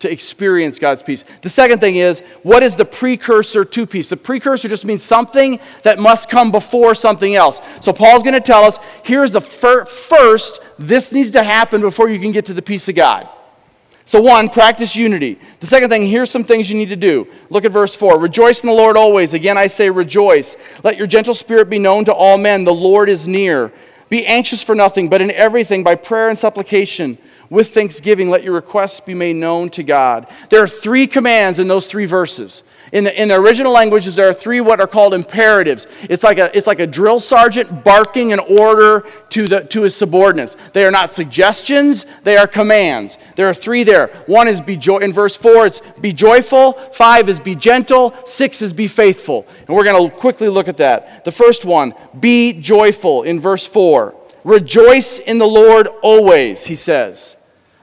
to 0.00 0.10
experience 0.10 0.78
God's 0.78 1.02
peace. 1.02 1.24
The 1.42 1.48
second 1.48 1.80
thing 1.80 1.96
is 1.96 2.20
what 2.42 2.62
is 2.62 2.76
the 2.76 2.84
precursor 2.84 3.64
to 3.64 3.86
peace? 3.86 4.08
The 4.08 4.16
precursor 4.16 4.68
just 4.68 4.84
means 4.84 5.02
something 5.02 5.58
that 5.82 5.98
must 5.98 6.30
come 6.30 6.52
before 6.52 6.94
something 6.94 7.34
else. 7.34 7.60
So 7.80 7.92
Paul's 7.92 8.22
going 8.22 8.34
to 8.34 8.40
tell 8.40 8.64
us 8.64 8.78
here's 9.02 9.32
the 9.32 9.40
fir- 9.40 9.86
first, 9.86 10.62
this 10.78 11.12
needs 11.12 11.32
to 11.32 11.42
happen 11.42 11.80
before 11.80 12.08
you 12.08 12.20
can 12.20 12.32
get 12.32 12.44
to 12.46 12.54
the 12.54 12.62
peace 12.62 12.88
of 12.88 12.94
God. 12.94 13.28
So, 14.08 14.22
one, 14.22 14.48
practice 14.48 14.96
unity. 14.96 15.38
The 15.60 15.66
second 15.66 15.90
thing, 15.90 16.06
here's 16.06 16.30
some 16.30 16.42
things 16.42 16.70
you 16.70 16.78
need 16.78 16.88
to 16.88 16.96
do. 16.96 17.28
Look 17.50 17.66
at 17.66 17.72
verse 17.72 17.94
4. 17.94 18.18
Rejoice 18.18 18.62
in 18.62 18.66
the 18.66 18.72
Lord 18.72 18.96
always. 18.96 19.34
Again, 19.34 19.58
I 19.58 19.66
say 19.66 19.90
rejoice. 19.90 20.56
Let 20.82 20.96
your 20.96 21.06
gentle 21.06 21.34
spirit 21.34 21.68
be 21.68 21.78
known 21.78 22.06
to 22.06 22.14
all 22.14 22.38
men. 22.38 22.64
The 22.64 22.72
Lord 22.72 23.10
is 23.10 23.28
near. 23.28 23.70
Be 24.08 24.24
anxious 24.24 24.62
for 24.62 24.74
nothing, 24.74 25.10
but 25.10 25.20
in 25.20 25.30
everything, 25.30 25.84
by 25.84 25.94
prayer 25.94 26.30
and 26.30 26.38
supplication, 26.38 27.18
with 27.50 27.72
thanksgiving, 27.72 28.28
let 28.28 28.42
your 28.42 28.52
requests 28.52 29.00
be 29.00 29.14
made 29.14 29.36
known 29.36 29.70
to 29.70 29.82
God. 29.82 30.26
There 30.50 30.62
are 30.62 30.68
three 30.68 31.06
commands 31.06 31.58
in 31.58 31.68
those 31.68 31.86
three 31.86 32.04
verses. 32.04 32.62
In 32.92 33.04
the, 33.04 33.20
in 33.20 33.28
the 33.28 33.34
original 33.34 33.72
languages, 33.72 34.16
there 34.16 34.28
are 34.28 34.34
three 34.34 34.60
what 34.60 34.80
are 34.80 34.86
called 34.86 35.12
imperatives. 35.12 35.86
It's 36.02 36.22
like 36.22 36.38
a, 36.38 36.56
it's 36.56 36.66
like 36.66 36.80
a 36.80 36.86
drill 36.86 37.20
sergeant 37.20 37.84
barking 37.84 38.32
an 38.32 38.38
order 38.38 39.06
to, 39.30 39.46
the, 39.46 39.60
to 39.60 39.82
his 39.82 39.94
subordinates. 39.94 40.56
They 40.72 40.84
are 40.84 40.90
not 40.90 41.10
suggestions, 41.10 42.06
they 42.22 42.36
are 42.36 42.46
commands. 42.46 43.18
There 43.36 43.48
are 43.48 43.54
three 43.54 43.84
there. 43.84 44.08
One 44.26 44.48
is 44.48 44.60
be 44.60 44.76
joy, 44.76 44.98
in 44.98 45.12
verse 45.12 45.36
4, 45.36 45.66
it's 45.66 45.80
be 46.00 46.12
joyful. 46.12 46.72
Five 46.92 47.28
is 47.28 47.40
be 47.40 47.54
gentle. 47.54 48.14
Six 48.24 48.62
is 48.62 48.72
be 48.72 48.88
faithful. 48.88 49.46
And 49.66 49.76
we're 49.76 49.84
going 49.84 50.10
to 50.10 50.16
quickly 50.16 50.48
look 50.48 50.68
at 50.68 50.78
that. 50.78 51.24
The 51.24 51.32
first 51.32 51.64
one, 51.64 51.94
be 52.18 52.52
joyful 52.52 53.22
in 53.22 53.40
verse 53.40 53.66
4. 53.66 54.14
Rejoice 54.44 55.18
in 55.18 55.38
the 55.38 55.46
Lord 55.46 55.88
always, 56.02 56.64
he 56.64 56.76
says. 56.76 57.36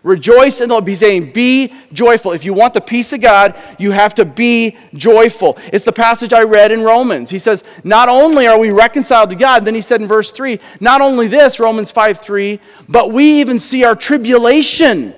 Rejoice 0.05 0.61
in 0.61 0.69
the 0.69 0.75
Lord. 0.75 0.87
He's 0.87 0.99
saying, 0.99 1.31
be 1.31 1.73
joyful. 1.91 2.31
If 2.31 2.45
you 2.45 2.53
want 2.53 2.75
the 2.75 2.81
peace 2.81 3.11
of 3.11 3.21
God, 3.21 3.55
you 3.79 3.89
have 3.89 4.13
to 4.15 4.23
be 4.23 4.77
joyful. 4.93 5.57
It's 5.73 5.83
the 5.83 5.91
passage 5.91 6.31
I 6.31 6.43
read 6.43 6.71
in 6.71 6.83
Romans. 6.83 7.31
He 7.31 7.39
says, 7.39 7.63
not 7.83 8.07
only 8.07 8.45
are 8.45 8.59
we 8.59 8.69
reconciled 8.69 9.31
to 9.31 9.35
God, 9.35 9.65
then 9.65 9.73
he 9.73 9.81
said 9.81 10.01
in 10.01 10.07
verse 10.07 10.29
3, 10.29 10.59
not 10.79 11.01
only 11.01 11.27
this, 11.27 11.59
Romans 11.59 11.89
5 11.89 12.19
3, 12.19 12.59
but 12.87 13.11
we 13.11 13.39
even 13.39 13.57
see 13.57 13.83
our 13.83 13.95
tribulation 13.95 15.15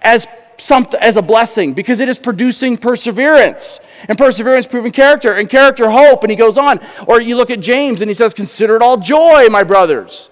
as 0.00 0.26
something 0.56 0.98
as 1.00 1.18
a 1.18 1.22
blessing 1.22 1.74
because 1.74 2.00
it 2.00 2.08
is 2.08 2.16
producing 2.16 2.78
perseverance 2.78 3.80
and 4.08 4.16
perseverance 4.16 4.66
proving 4.66 4.92
character 4.92 5.34
and 5.34 5.50
character 5.50 5.90
hope 5.90 6.22
and 6.22 6.30
he 6.30 6.36
goes 6.36 6.56
on 6.56 6.80
or 7.08 7.20
you 7.20 7.34
look 7.34 7.50
at 7.50 7.58
james 7.58 8.00
and 8.00 8.08
he 8.08 8.14
says 8.14 8.32
consider 8.32 8.76
it 8.76 8.80
all 8.80 8.96
joy 8.96 9.48
my 9.48 9.64
brothers 9.64 10.30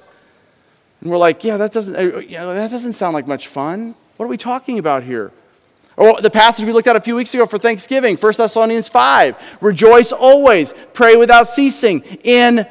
and 1.02 1.10
we're 1.10 1.18
like, 1.18 1.42
yeah, 1.42 1.56
that 1.56 1.72
doesn't, 1.72 1.96
uh, 1.96 2.18
yeah, 2.20 2.44
that 2.46 2.70
doesn't 2.70 2.92
sound 2.92 3.14
like 3.14 3.26
much 3.26 3.48
fun. 3.48 3.94
What 4.16 4.26
are 4.26 4.28
we 4.28 4.36
talking 4.36 4.78
about 4.78 5.02
here? 5.02 5.32
Or 5.96 6.20
the 6.20 6.30
passage 6.30 6.64
we 6.64 6.72
looked 6.72 6.86
at 6.86 6.94
a 6.94 7.00
few 7.00 7.16
weeks 7.16 7.34
ago 7.34 7.44
for 7.44 7.58
Thanksgiving, 7.58 8.16
1 8.16 8.32
Thessalonians 8.36 8.88
5. 8.88 9.36
Rejoice 9.60 10.12
always, 10.12 10.72
pray 10.94 11.16
without 11.16 11.48
ceasing. 11.48 12.02
In 12.22 12.66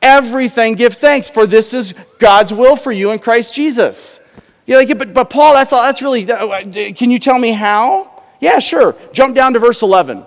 everything 0.00 0.74
give 0.74 0.94
thanks, 0.94 1.28
for 1.28 1.46
this 1.46 1.74
is 1.74 1.94
God's 2.18 2.54
will 2.54 2.74
for 2.74 2.90
you 2.90 3.10
in 3.10 3.18
Christ 3.18 3.52
Jesus. 3.52 4.18
You're 4.66 4.78
like, 4.78 4.88
yeah, 4.88 4.94
but, 4.94 5.12
but 5.12 5.30
Paul, 5.30 5.52
that's, 5.54 5.72
all, 5.72 5.82
that's 5.82 6.00
really, 6.00 6.30
uh, 6.30 6.62
can 6.92 7.10
you 7.10 7.18
tell 7.18 7.38
me 7.38 7.52
how? 7.52 8.22
Yeah, 8.40 8.58
sure. 8.60 8.96
Jump 9.12 9.34
down 9.34 9.52
to 9.52 9.58
verse 9.58 9.82
11. 9.82 10.24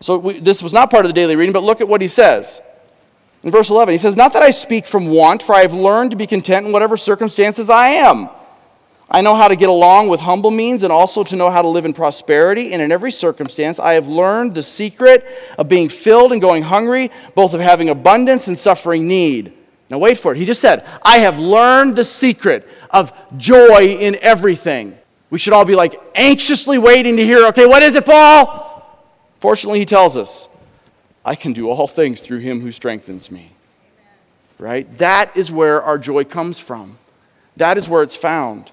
So 0.00 0.18
we, 0.18 0.38
this 0.38 0.62
was 0.62 0.72
not 0.72 0.90
part 0.90 1.06
of 1.06 1.08
the 1.08 1.14
daily 1.14 1.34
reading, 1.34 1.52
but 1.52 1.62
look 1.62 1.80
at 1.80 1.88
what 1.88 2.02
he 2.02 2.08
says. 2.08 2.60
In 3.42 3.50
verse 3.50 3.70
11, 3.70 3.92
he 3.92 3.98
says, 3.98 4.16
Not 4.16 4.32
that 4.34 4.42
I 4.42 4.50
speak 4.50 4.86
from 4.86 5.08
want, 5.08 5.42
for 5.42 5.54
I 5.54 5.62
have 5.62 5.72
learned 5.72 6.12
to 6.12 6.16
be 6.16 6.26
content 6.26 6.66
in 6.66 6.72
whatever 6.72 6.96
circumstances 6.96 7.68
I 7.68 7.88
am. 7.88 8.28
I 9.10 9.20
know 9.20 9.34
how 9.34 9.48
to 9.48 9.56
get 9.56 9.68
along 9.68 10.08
with 10.08 10.20
humble 10.20 10.50
means 10.50 10.84
and 10.84 10.92
also 10.92 11.22
to 11.24 11.36
know 11.36 11.50
how 11.50 11.60
to 11.60 11.68
live 11.68 11.84
in 11.84 11.92
prosperity. 11.92 12.72
And 12.72 12.80
in 12.80 12.90
every 12.90 13.12
circumstance, 13.12 13.78
I 13.78 13.92
have 13.92 14.08
learned 14.08 14.54
the 14.54 14.62
secret 14.62 15.26
of 15.58 15.68
being 15.68 15.90
filled 15.90 16.32
and 16.32 16.40
going 16.40 16.62
hungry, 16.62 17.10
both 17.34 17.52
of 17.52 17.60
having 17.60 17.90
abundance 17.90 18.48
and 18.48 18.56
suffering 18.56 19.06
need. 19.06 19.52
Now, 19.90 19.98
wait 19.98 20.16
for 20.16 20.32
it. 20.32 20.38
He 20.38 20.46
just 20.46 20.62
said, 20.62 20.88
I 21.02 21.18
have 21.18 21.38
learned 21.38 21.96
the 21.96 22.04
secret 22.04 22.66
of 22.88 23.12
joy 23.36 23.96
in 24.00 24.16
everything. 24.22 24.96
We 25.28 25.38
should 25.38 25.52
all 25.52 25.66
be 25.66 25.74
like 25.74 26.00
anxiously 26.14 26.78
waiting 26.78 27.16
to 27.18 27.24
hear, 27.24 27.46
okay, 27.48 27.66
what 27.66 27.82
is 27.82 27.96
it, 27.96 28.06
Paul? 28.06 28.70
Fortunately, 29.40 29.80
he 29.80 29.84
tells 29.84 30.16
us 30.16 30.48
I 31.24 31.34
can 31.34 31.52
do 31.52 31.70
all 31.70 31.86
things 31.86 32.20
through 32.20 32.38
him 32.38 32.60
who 32.60 32.72
strengthens 32.72 33.30
me. 33.30 33.52
Right? 34.58 34.98
That 34.98 35.36
is 35.36 35.50
where 35.50 35.82
our 35.82 35.98
joy 35.98 36.24
comes 36.24 36.58
from. 36.58 36.98
That 37.56 37.78
is 37.78 37.88
where 37.88 38.02
it's 38.02 38.16
found. 38.16 38.70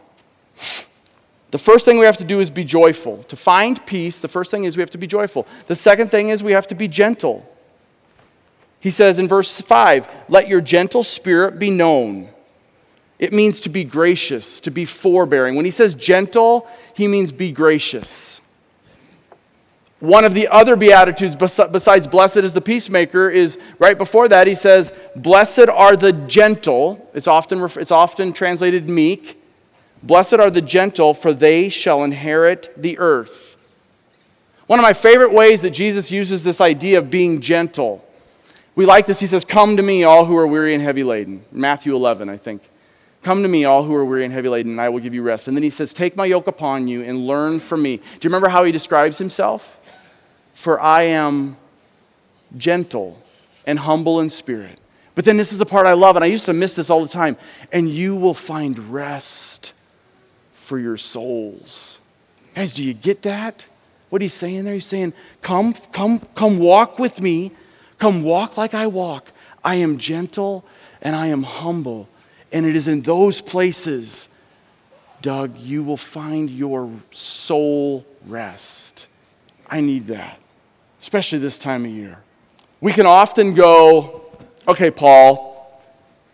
The 1.51 1.57
first 1.57 1.85
thing 1.85 1.97
we 1.97 2.05
have 2.05 2.17
to 2.17 2.23
do 2.23 2.39
is 2.39 2.49
be 2.49 2.63
joyful. 2.63 3.23
To 3.23 3.35
find 3.35 3.83
peace, 3.85 4.19
the 4.19 4.27
first 4.27 4.51
thing 4.51 4.65
is 4.65 4.77
we 4.77 4.81
have 4.81 4.91
to 4.91 4.97
be 4.97 5.07
joyful. 5.07 5.47
The 5.67 5.75
second 5.75 6.11
thing 6.11 6.29
is 6.29 6.43
we 6.43 6.51
have 6.51 6.67
to 6.67 6.75
be 6.75 6.87
gentle. 6.87 7.45
He 8.79 8.91
says 8.91 9.19
in 9.19 9.27
verse 9.27 9.59
5, 9.59 10.07
let 10.29 10.47
your 10.47 10.61
gentle 10.61 11.03
spirit 11.03 11.59
be 11.59 11.69
known. 11.69 12.29
It 13.17 13.33
means 13.33 13.59
to 13.61 13.69
be 13.69 13.83
gracious, 13.83 14.61
to 14.61 14.71
be 14.71 14.85
forbearing. 14.85 15.55
When 15.55 15.65
he 15.65 15.71
says 15.71 15.93
gentle, 15.93 16.67
he 16.93 17.07
means 17.07 17.31
be 17.31 17.51
gracious. 17.51 18.38
One 19.99 20.23
of 20.23 20.33
the 20.33 20.47
other 20.47 20.77
Beatitudes, 20.77 21.35
besides 21.35 22.07
blessed 22.07 22.37
is 22.37 22.53
the 22.53 22.61
peacemaker, 22.61 23.29
is 23.29 23.59
right 23.79 23.97
before 23.97 24.29
that, 24.29 24.47
he 24.47 24.55
says, 24.55 24.93
Blessed 25.15 25.67
are 25.67 25.97
the 25.97 26.13
gentle. 26.13 27.09
It's 27.13 27.27
often, 27.27 27.61
it's 27.61 27.91
often 27.91 28.31
translated 28.31 28.87
meek. 28.87 29.41
Blessed 30.01 30.35
are 30.35 30.49
the 30.49 30.61
gentle, 30.61 31.13
for 31.13 31.33
they 31.33 31.67
shall 31.67 32.03
inherit 32.05 32.73
the 32.77 32.97
earth. 32.97 33.57
One 34.67 34.79
of 34.79 34.83
my 34.83 34.93
favorite 34.93 35.33
ways 35.33 35.63
that 35.63 35.71
Jesus 35.71 36.11
uses 36.11 36.43
this 36.43 36.61
idea 36.61 36.99
of 36.99 37.09
being 37.09 37.41
gentle, 37.41 38.05
we 38.75 38.85
like 38.85 39.05
this. 39.05 39.19
He 39.19 39.27
says, 39.27 39.43
Come 39.43 39.75
to 39.75 39.83
me, 39.83 40.05
all 40.05 40.23
who 40.23 40.37
are 40.37 40.47
weary 40.47 40.73
and 40.73 40.81
heavy 40.81 41.03
laden. 41.03 41.43
Matthew 41.51 41.93
11, 41.93 42.29
I 42.29 42.37
think. 42.37 42.61
Come 43.21 43.41
to 43.41 43.49
me, 43.49 43.65
all 43.65 43.83
who 43.83 43.93
are 43.95 44.05
weary 44.05 44.23
and 44.23 44.33
heavy 44.33 44.47
laden, 44.47 44.71
and 44.71 44.79
I 44.79 44.87
will 44.87 45.01
give 45.01 45.13
you 45.13 45.21
rest. 45.21 45.49
And 45.49 45.57
then 45.57 45.63
he 45.63 45.69
says, 45.69 45.93
Take 45.93 46.15
my 46.15 46.25
yoke 46.25 46.47
upon 46.47 46.87
you 46.87 47.03
and 47.03 47.27
learn 47.27 47.59
from 47.59 47.81
me. 47.81 47.97
Do 47.97 48.03
you 48.03 48.29
remember 48.29 48.47
how 48.47 48.63
he 48.63 48.71
describes 48.71 49.17
himself? 49.17 49.78
For 50.59 50.77
I 50.77 51.03
am 51.03 51.55
gentle 52.57 53.17
and 53.65 53.79
humble 53.79 54.19
in 54.19 54.29
spirit. 54.29 54.77
But 55.15 55.23
then 55.23 55.37
this 55.37 55.53
is 55.53 55.59
the 55.59 55.65
part 55.65 55.87
I 55.87 55.93
love, 55.93 56.17
and 56.17 56.23
I 56.25 56.27
used 56.27 56.43
to 56.47 56.53
miss 56.53 56.75
this 56.75 56.89
all 56.89 57.01
the 57.01 57.07
time. 57.07 57.37
And 57.71 57.89
you 57.89 58.17
will 58.17 58.33
find 58.33 58.77
rest 58.89 59.71
for 60.51 60.77
your 60.77 60.97
souls. 60.97 62.01
Guys, 62.55 62.73
do 62.73 62.83
you 62.83 62.93
get 62.93 63.21
that? 63.21 63.67
What 64.09 64.21
he's 64.21 64.33
saying 64.33 64.65
there? 64.65 64.73
He's 64.73 64.85
saying, 64.85 65.13
Come, 65.41 65.71
come, 65.93 66.19
come 66.35 66.59
walk 66.59 66.99
with 66.99 67.21
me. 67.21 67.51
Come 67.97 68.23
walk 68.23 68.57
like 68.57 68.73
I 68.73 68.87
walk. 68.87 69.31
I 69.63 69.75
am 69.75 69.97
gentle 69.97 70.65
and 71.01 71.15
I 71.15 71.27
am 71.27 71.43
humble. 71.43 72.09
And 72.51 72.65
it 72.65 72.75
is 72.75 72.89
in 72.89 73.03
those 73.03 73.39
places, 73.39 74.27
Doug, 75.21 75.55
you 75.55 75.83
will 75.83 75.95
find 75.95 76.49
your 76.49 76.91
soul 77.11 78.05
rest. 78.25 79.07
I 79.69 79.79
need 79.79 80.07
that 80.07 80.37
especially 80.99 81.39
this 81.39 81.57
time 81.57 81.85
of 81.85 81.91
year. 81.91 82.17
We 82.81 82.93
can 82.93 83.05
often 83.05 83.53
go, 83.53 84.21
okay, 84.67 84.91
Paul, 84.91 85.49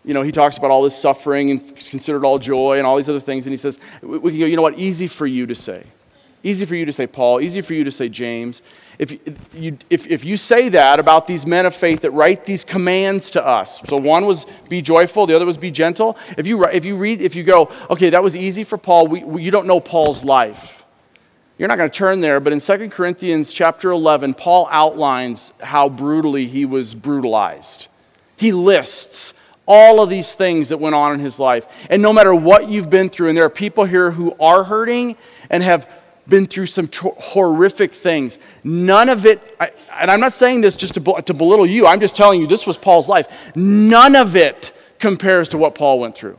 you 0.04 0.14
know, 0.14 0.22
he 0.22 0.30
talks 0.30 0.56
about 0.56 0.70
all 0.70 0.82
this 0.82 0.96
suffering 0.96 1.50
and 1.50 1.76
considered 1.76 2.24
all 2.24 2.38
joy 2.38 2.78
and 2.78 2.86
all 2.86 2.96
these 2.96 3.08
other 3.08 3.20
things, 3.20 3.46
and 3.46 3.52
he 3.52 3.56
says, 3.56 3.80
we 4.02 4.30
can 4.30 4.40
go, 4.40 4.46
you 4.46 4.56
know 4.56 4.62
what, 4.62 4.78
easy 4.78 5.08
for 5.08 5.26
you 5.26 5.46
to 5.46 5.54
say. 5.54 5.84
Easy 6.44 6.64
for 6.64 6.76
you 6.76 6.86
to 6.86 6.92
say, 6.92 7.08
Paul, 7.08 7.40
easy 7.40 7.60
for 7.60 7.74
you 7.74 7.82
to 7.82 7.90
say, 7.90 8.08
James. 8.08 8.62
If 9.00 9.10
you, 9.52 9.78
if, 9.90 10.06
if 10.06 10.24
you 10.24 10.36
say 10.36 10.68
that 10.68 11.00
about 11.00 11.26
these 11.26 11.44
men 11.44 11.66
of 11.66 11.74
faith 11.74 12.02
that 12.02 12.12
write 12.12 12.44
these 12.44 12.62
commands 12.62 13.30
to 13.30 13.44
us, 13.44 13.80
so 13.84 13.96
one 13.96 14.26
was 14.26 14.46
be 14.68 14.80
joyful, 14.80 15.26
the 15.26 15.34
other 15.34 15.44
was 15.44 15.56
be 15.56 15.72
gentle. 15.72 16.16
If 16.38 16.46
you, 16.46 16.64
if 16.66 16.84
you 16.84 16.96
read, 16.96 17.20
if 17.20 17.34
you 17.34 17.42
go, 17.42 17.70
okay, 17.90 18.10
that 18.10 18.22
was 18.22 18.36
easy 18.36 18.62
for 18.62 18.78
Paul, 18.78 19.08
we, 19.08 19.24
we, 19.24 19.42
you 19.42 19.50
don't 19.50 19.66
know 19.66 19.80
Paul's 19.80 20.22
life. 20.22 20.84
You're 21.58 21.68
not 21.68 21.78
going 21.78 21.90
to 21.90 21.96
turn 21.96 22.20
there, 22.20 22.38
but 22.38 22.52
in 22.52 22.60
2 22.60 22.90
Corinthians 22.90 23.50
chapter 23.52 23.90
11, 23.90 24.34
Paul 24.34 24.68
outlines 24.70 25.52
how 25.62 25.88
brutally 25.88 26.46
he 26.46 26.66
was 26.66 26.94
brutalized. 26.94 27.88
He 28.36 28.52
lists 28.52 29.32
all 29.64 30.02
of 30.02 30.10
these 30.10 30.34
things 30.34 30.68
that 30.68 30.78
went 30.78 30.94
on 30.94 31.14
in 31.14 31.20
his 31.20 31.38
life. 31.38 31.66
And 31.88 32.02
no 32.02 32.12
matter 32.12 32.34
what 32.34 32.68
you've 32.68 32.90
been 32.90 33.08
through, 33.08 33.28
and 33.28 33.36
there 33.36 33.44
are 33.44 33.50
people 33.50 33.84
here 33.84 34.10
who 34.10 34.36
are 34.38 34.64
hurting 34.64 35.16
and 35.48 35.62
have 35.62 35.88
been 36.28 36.46
through 36.46 36.66
some 36.66 36.90
horrific 36.92 37.94
things, 37.94 38.38
none 38.62 39.08
of 39.08 39.24
it, 39.24 39.56
I, 39.58 39.70
and 39.92 40.10
I'm 40.10 40.20
not 40.20 40.34
saying 40.34 40.60
this 40.60 40.76
just 40.76 40.94
to, 40.94 41.22
to 41.24 41.34
belittle 41.34 41.66
you, 41.66 41.86
I'm 41.86 42.00
just 42.00 42.14
telling 42.14 42.38
you 42.38 42.46
this 42.46 42.66
was 42.66 42.76
Paul's 42.76 43.08
life. 43.08 43.32
None 43.56 44.14
of 44.14 44.36
it 44.36 44.78
compares 44.98 45.48
to 45.50 45.58
what 45.58 45.74
Paul 45.74 46.00
went 46.00 46.14
through. 46.14 46.38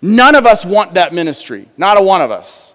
None 0.00 0.36
of 0.36 0.46
us 0.46 0.64
want 0.64 0.94
that 0.94 1.12
ministry, 1.12 1.68
not 1.76 1.98
a 1.98 2.02
one 2.02 2.22
of 2.22 2.30
us, 2.30 2.74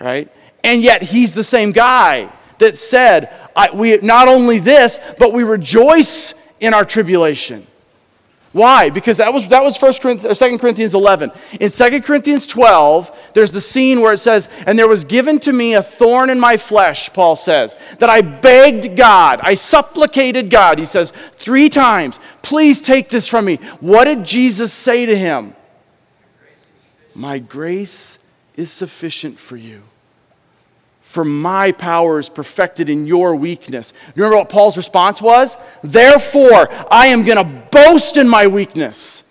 right? 0.00 0.30
And 0.64 0.82
yet 0.82 1.02
he's 1.02 1.32
the 1.32 1.44
same 1.44 1.72
guy 1.72 2.32
that 2.58 2.76
said, 2.76 3.32
we, 3.74 3.96
not 3.98 4.28
only 4.28 4.58
this, 4.58 5.00
but 5.18 5.32
we 5.32 5.42
rejoice 5.42 6.34
in 6.60 6.74
our 6.74 6.84
tribulation. 6.84 7.66
Why? 8.52 8.88
Because 8.88 9.18
that 9.18 9.32
was, 9.32 9.46
that 9.48 9.62
was 9.62 9.80
1 9.80 9.94
Corinthians, 9.94 10.38
2 10.38 10.58
Corinthians 10.58 10.94
11. 10.94 11.30
In 11.60 11.70
2 11.70 12.00
Corinthians 12.00 12.46
12, 12.46 13.16
there's 13.34 13.52
the 13.52 13.60
scene 13.60 14.00
where 14.00 14.14
it 14.14 14.18
says, 14.18 14.48
And 14.66 14.78
there 14.78 14.88
was 14.88 15.04
given 15.04 15.38
to 15.40 15.52
me 15.52 15.74
a 15.74 15.82
thorn 15.82 16.30
in 16.30 16.40
my 16.40 16.56
flesh, 16.56 17.12
Paul 17.12 17.36
says, 17.36 17.76
that 17.98 18.08
I 18.08 18.22
begged 18.22 18.96
God, 18.96 19.40
I 19.42 19.54
supplicated 19.54 20.50
God, 20.50 20.78
he 20.78 20.86
says, 20.86 21.12
three 21.36 21.68
times, 21.68 22.18
please 22.40 22.80
take 22.80 23.10
this 23.10 23.28
from 23.28 23.44
me. 23.44 23.56
What 23.80 24.04
did 24.04 24.24
Jesus 24.24 24.72
say 24.72 25.04
to 25.04 25.16
him? 25.16 25.54
My 27.14 27.38
grace 27.38 28.18
is 28.56 28.72
sufficient 28.72 29.38
for 29.38 29.56
you 29.56 29.82
for 31.08 31.24
my 31.24 31.72
power 31.72 32.20
is 32.20 32.28
perfected 32.28 32.90
in 32.90 33.06
your 33.06 33.34
weakness. 33.34 33.94
Remember 34.14 34.36
what 34.36 34.50
Paul's 34.50 34.76
response 34.76 35.22
was? 35.22 35.56
Therefore, 35.82 36.68
I 36.90 37.06
am 37.06 37.24
going 37.24 37.38
to 37.38 37.62
boast 37.70 38.18
in 38.18 38.28
my 38.28 38.46
weakness. 38.46 39.24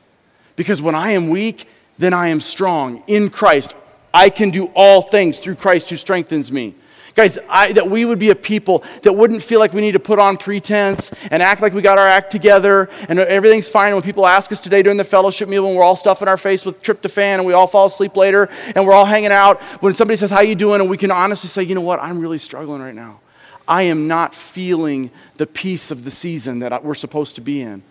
Because 0.55 0.81
when 0.81 0.95
I 0.95 1.11
am 1.11 1.29
weak, 1.29 1.67
then 1.99 2.15
I 2.15 2.29
am 2.29 2.41
strong 2.41 3.03
in 3.05 3.29
Christ. 3.29 3.75
I 4.11 4.31
can 4.31 4.49
do 4.49 4.71
all 4.73 5.03
things 5.03 5.37
through 5.37 5.53
Christ 5.53 5.91
who 5.91 5.97
strengthens 5.97 6.51
me. 6.51 6.73
Guys, 7.17 7.39
I, 7.49 7.71
that 7.71 7.89
we 7.89 8.05
would 8.05 8.19
be 8.19 8.29
a 8.29 8.35
people 8.35 8.83
that 9.01 9.11
wouldn't 9.11 9.41
feel 9.41 9.59
like 9.59 9.73
we 9.73 9.81
need 9.81 9.93
to 9.93 9.99
put 9.99 10.19
on 10.19 10.37
pretense 10.37 11.11
and 11.31 11.41
act 11.41 11.63
like 11.63 11.73
we 11.73 11.81
got 11.81 11.97
our 11.97 12.07
act 12.07 12.31
together 12.31 12.91
and 13.09 13.17
everything's 13.17 13.67
fine. 13.67 13.91
when 13.95 14.03
people 14.03 14.27
ask 14.27 14.51
us 14.51 14.59
today 14.59 14.83
during 14.83 14.99
the 14.99 15.03
fellowship 15.03 15.49
meal 15.49 15.65
when 15.65 15.73
we're 15.73 15.83
all 15.83 15.95
stuffing 15.95 16.27
our 16.27 16.37
face 16.37 16.63
with 16.63 16.79
tryptophan 16.83 17.39
and 17.39 17.45
we 17.47 17.53
all 17.53 17.65
fall 17.65 17.87
asleep 17.87 18.15
later 18.15 18.49
and 18.75 18.85
we're 18.85 18.93
all 18.93 19.03
hanging 19.03 19.31
out, 19.31 19.59
when 19.81 19.95
somebody 19.95 20.15
says, 20.15 20.29
How 20.29 20.41
you 20.41 20.53
doing? 20.53 20.79
and 20.79 20.91
we 20.91 20.95
can 20.95 21.09
honestly 21.09 21.49
say, 21.49 21.63
You 21.63 21.73
know 21.73 21.81
what? 21.81 21.99
I'm 21.99 22.19
really 22.19 22.37
struggling 22.37 22.83
right 22.83 22.93
now. 22.93 23.19
I 23.67 23.81
am 23.81 24.07
not 24.07 24.35
feeling 24.35 25.09
the 25.37 25.47
peace 25.47 25.89
of 25.89 26.03
the 26.03 26.11
season 26.11 26.59
that 26.59 26.83
we're 26.83 26.93
supposed 26.93 27.33
to 27.37 27.41
be 27.41 27.63
in. 27.63 27.81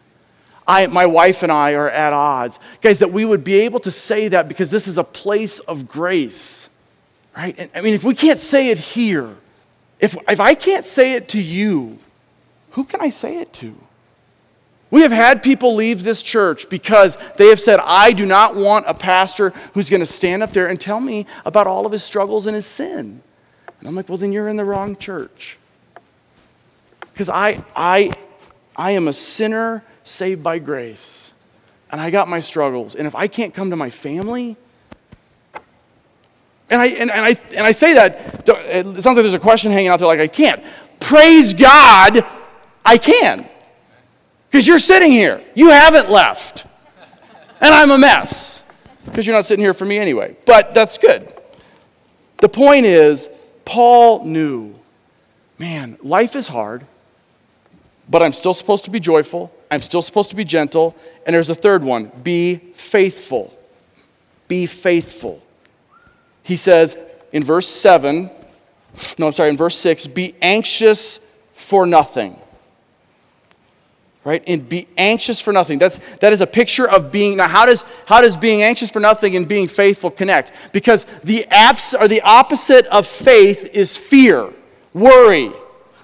I, 0.69 0.87
my 0.87 1.07
wife 1.07 1.43
and 1.43 1.51
I 1.51 1.73
are 1.73 1.91
at 1.91 2.13
odds. 2.13 2.61
Guys, 2.81 3.01
that 3.01 3.11
we 3.11 3.25
would 3.25 3.43
be 3.43 3.55
able 3.55 3.81
to 3.81 3.91
say 3.91 4.29
that 4.29 4.47
because 4.47 4.71
this 4.71 4.87
is 4.87 4.99
a 4.99 5.05
place 5.05 5.59
of 5.59 5.89
grace. 5.89 6.69
Right? 7.37 7.55
And, 7.59 7.71
I 7.75 7.83
mean, 7.83 7.95
if 7.95 8.05
we 8.05 8.15
can't 8.15 8.41
say 8.41 8.71
it 8.71 8.79
here, 8.79 9.37
if, 10.01 10.17
if 10.29 10.41
I 10.41 10.55
can't 10.55 10.85
say 10.85 11.13
it 11.13 11.29
to 11.29 11.41
you, 11.41 11.99
who 12.71 12.85
can 12.85 13.01
I 13.01 13.11
say 13.11 13.39
it 13.39 13.53
to? 13.55 13.77
We 14.91 15.03
have 15.03 15.13
had 15.13 15.43
people 15.43 15.75
leave 15.75 16.05
this 16.05 16.23
church 16.23 16.69
because 16.69 17.19
they 17.37 17.49
have 17.49 17.61
said, 17.61 17.81
I 17.83 18.13
do 18.13 18.25
not 18.25 18.55
want 18.55 18.87
a 18.89 18.95
pastor 18.95 19.51
who's 19.75 19.91
going 19.91 20.01
to 20.01 20.07
stand 20.07 20.43
up 20.43 20.53
there 20.53 20.69
and 20.69 20.81
tell 20.81 21.01
me 21.01 21.27
about 21.45 21.67
all 21.67 21.87
of 21.87 21.93
his 21.93 22.05
struggles 22.05 22.47
and 22.47 22.55
his 22.55 22.67
sin. 22.67 23.21
And 23.81 23.89
I'm 23.89 23.95
like, 23.95 24.09
well, 24.09 24.19
then 24.19 24.33
you're 24.33 24.49
in 24.49 24.57
the 24.57 24.65
wrong 24.65 24.97
church. 24.97 25.59
Because 27.01 27.29
I, 27.29 27.65
I, 27.75 28.13
I 28.77 28.93
am 28.93 29.09
a 29.09 29.13
sinner 29.13 29.83
saved 30.05 30.43
by 30.43 30.59
grace, 30.59 31.35
and 31.91 32.01
I 32.01 32.11
got 32.11 32.29
my 32.29 32.41
struggles. 32.41 32.95
And 32.95 33.07
if 33.07 33.15
I 33.15 33.27
can't 33.27 33.53
come 33.53 33.71
to 33.71 33.77
my 33.77 33.91
family, 33.91 34.57
and 36.69 36.81
I, 36.81 36.87
and, 36.87 37.11
and, 37.11 37.25
I, 37.25 37.39
and 37.55 37.67
I 37.67 37.73
say 37.73 37.95
that, 37.95 38.49
it 38.49 38.85
sounds 38.85 39.05
like 39.05 39.17
there's 39.17 39.35
a 39.35 39.39
question 39.39 39.71
hanging 39.71 39.89
out 39.89 39.99
there 39.99 40.09
like 40.09 40.21
I 40.21 40.27
can't. 40.27 40.63
Praise 40.99 41.55
God, 41.55 42.27
I 42.85 42.99
can. 42.99 43.49
Because 44.51 44.67
you're 44.67 44.81
sitting 44.81 45.13
here. 45.13 45.43
You 45.55 45.71
haven't 45.71 46.11
left. 46.11 46.67
And 47.61 47.73
I'm 47.73 47.91
a 47.91 47.99
mess. 47.99 48.63
Because 49.05 49.27
you're 49.27 49.37
not 49.37 49.47
sitting 49.47 49.65
here 49.65 49.75
for 49.75 49.85
me 49.85 49.99
anyway. 49.99 50.37
But 50.45 50.75
that's 50.75 50.99
good. 50.99 51.33
The 52.39 52.49
point 52.49 52.87
is, 52.87 53.29
Paul 53.65 54.25
knew 54.25 54.75
man, 55.59 55.97
life 56.03 56.37
is 56.37 56.49
hard, 56.49 56.85
but 58.11 58.23
I'm 58.23 58.33
still 58.33 58.53
supposed 58.53 58.85
to 58.85 58.91
be 58.91 59.01
joyful. 59.01 59.53
I'm 59.71 59.81
still 59.83 60.03
supposed 60.03 60.31
to 60.31 60.37
be 60.37 60.45
gentle. 60.45 60.95
And 61.25 61.35
there's 61.35 61.49
a 61.49 61.55
third 61.55 61.83
one 61.83 62.11
be 62.23 62.57
faithful. 62.75 63.57
Be 64.49 64.67
faithful 64.67 65.43
he 66.47 66.57
says 66.57 66.97
in 67.33 67.43
verse 67.43 67.69
7, 67.69 68.31
no, 69.19 69.27
I'm 69.27 69.33
sorry, 69.33 69.51
in 69.51 69.57
verse 69.57 69.77
6, 69.79 70.07
be 70.07 70.37
anxious 70.41 71.19
for 71.53 71.87
nothing. 71.87 72.39
Right? 74.23 74.45
And 74.47 74.69
be 74.69 74.87
anxious 74.97 75.41
for 75.41 75.53
nothing. 75.53 75.81
That's, 75.81 75.99
that 76.21 76.33
is 76.33 76.41
a 76.41 76.47
picture 76.47 76.89
of 76.89 77.11
being. 77.11 77.37
Now, 77.37 77.49
how 77.49 77.67
does, 77.67 77.85
how 78.07 78.21
does 78.21 78.37
being 78.37 78.63
anxious 78.63 78.91
for 78.91 79.01
nothing 79.01 79.35
and 79.35 79.49
being 79.49 79.67
faithful 79.67 80.09
connect? 80.09 80.53
Because 80.73 81.05
the, 81.25 81.47
apps 81.51 81.99
are 81.99 82.07
the 82.07 82.21
opposite 82.21 82.87
of 82.87 83.09
faith 83.09 83.71
is 83.73 83.97
fear, 83.97 84.53
worry, 84.95 85.53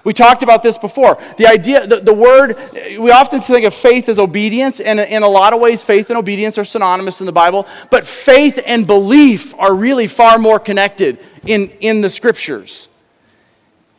we 0.03 0.13
talked 0.13 0.43
about 0.43 0.63
this 0.63 0.77
before. 0.77 1.17
The 1.37 1.47
idea, 1.47 1.87
the, 1.87 2.01
the 2.01 2.13
word, 2.13 2.57
we 2.73 3.11
often 3.11 3.39
think 3.39 3.65
of 3.65 3.73
faith 3.73 4.09
as 4.09 4.19
obedience, 4.19 4.79
and 4.79 4.99
in 4.99 5.23
a 5.23 5.27
lot 5.27 5.53
of 5.53 5.61
ways, 5.61 5.83
faith 5.83 6.09
and 6.09 6.17
obedience 6.17 6.57
are 6.57 6.65
synonymous 6.65 7.21
in 7.21 7.25
the 7.25 7.31
Bible, 7.31 7.67
but 7.89 8.05
faith 8.05 8.61
and 8.65 8.85
belief 8.85 9.53
are 9.57 9.73
really 9.73 10.07
far 10.07 10.37
more 10.37 10.59
connected 10.59 11.19
in, 11.45 11.69
in 11.79 12.01
the 12.01 12.09
scriptures. 12.09 12.89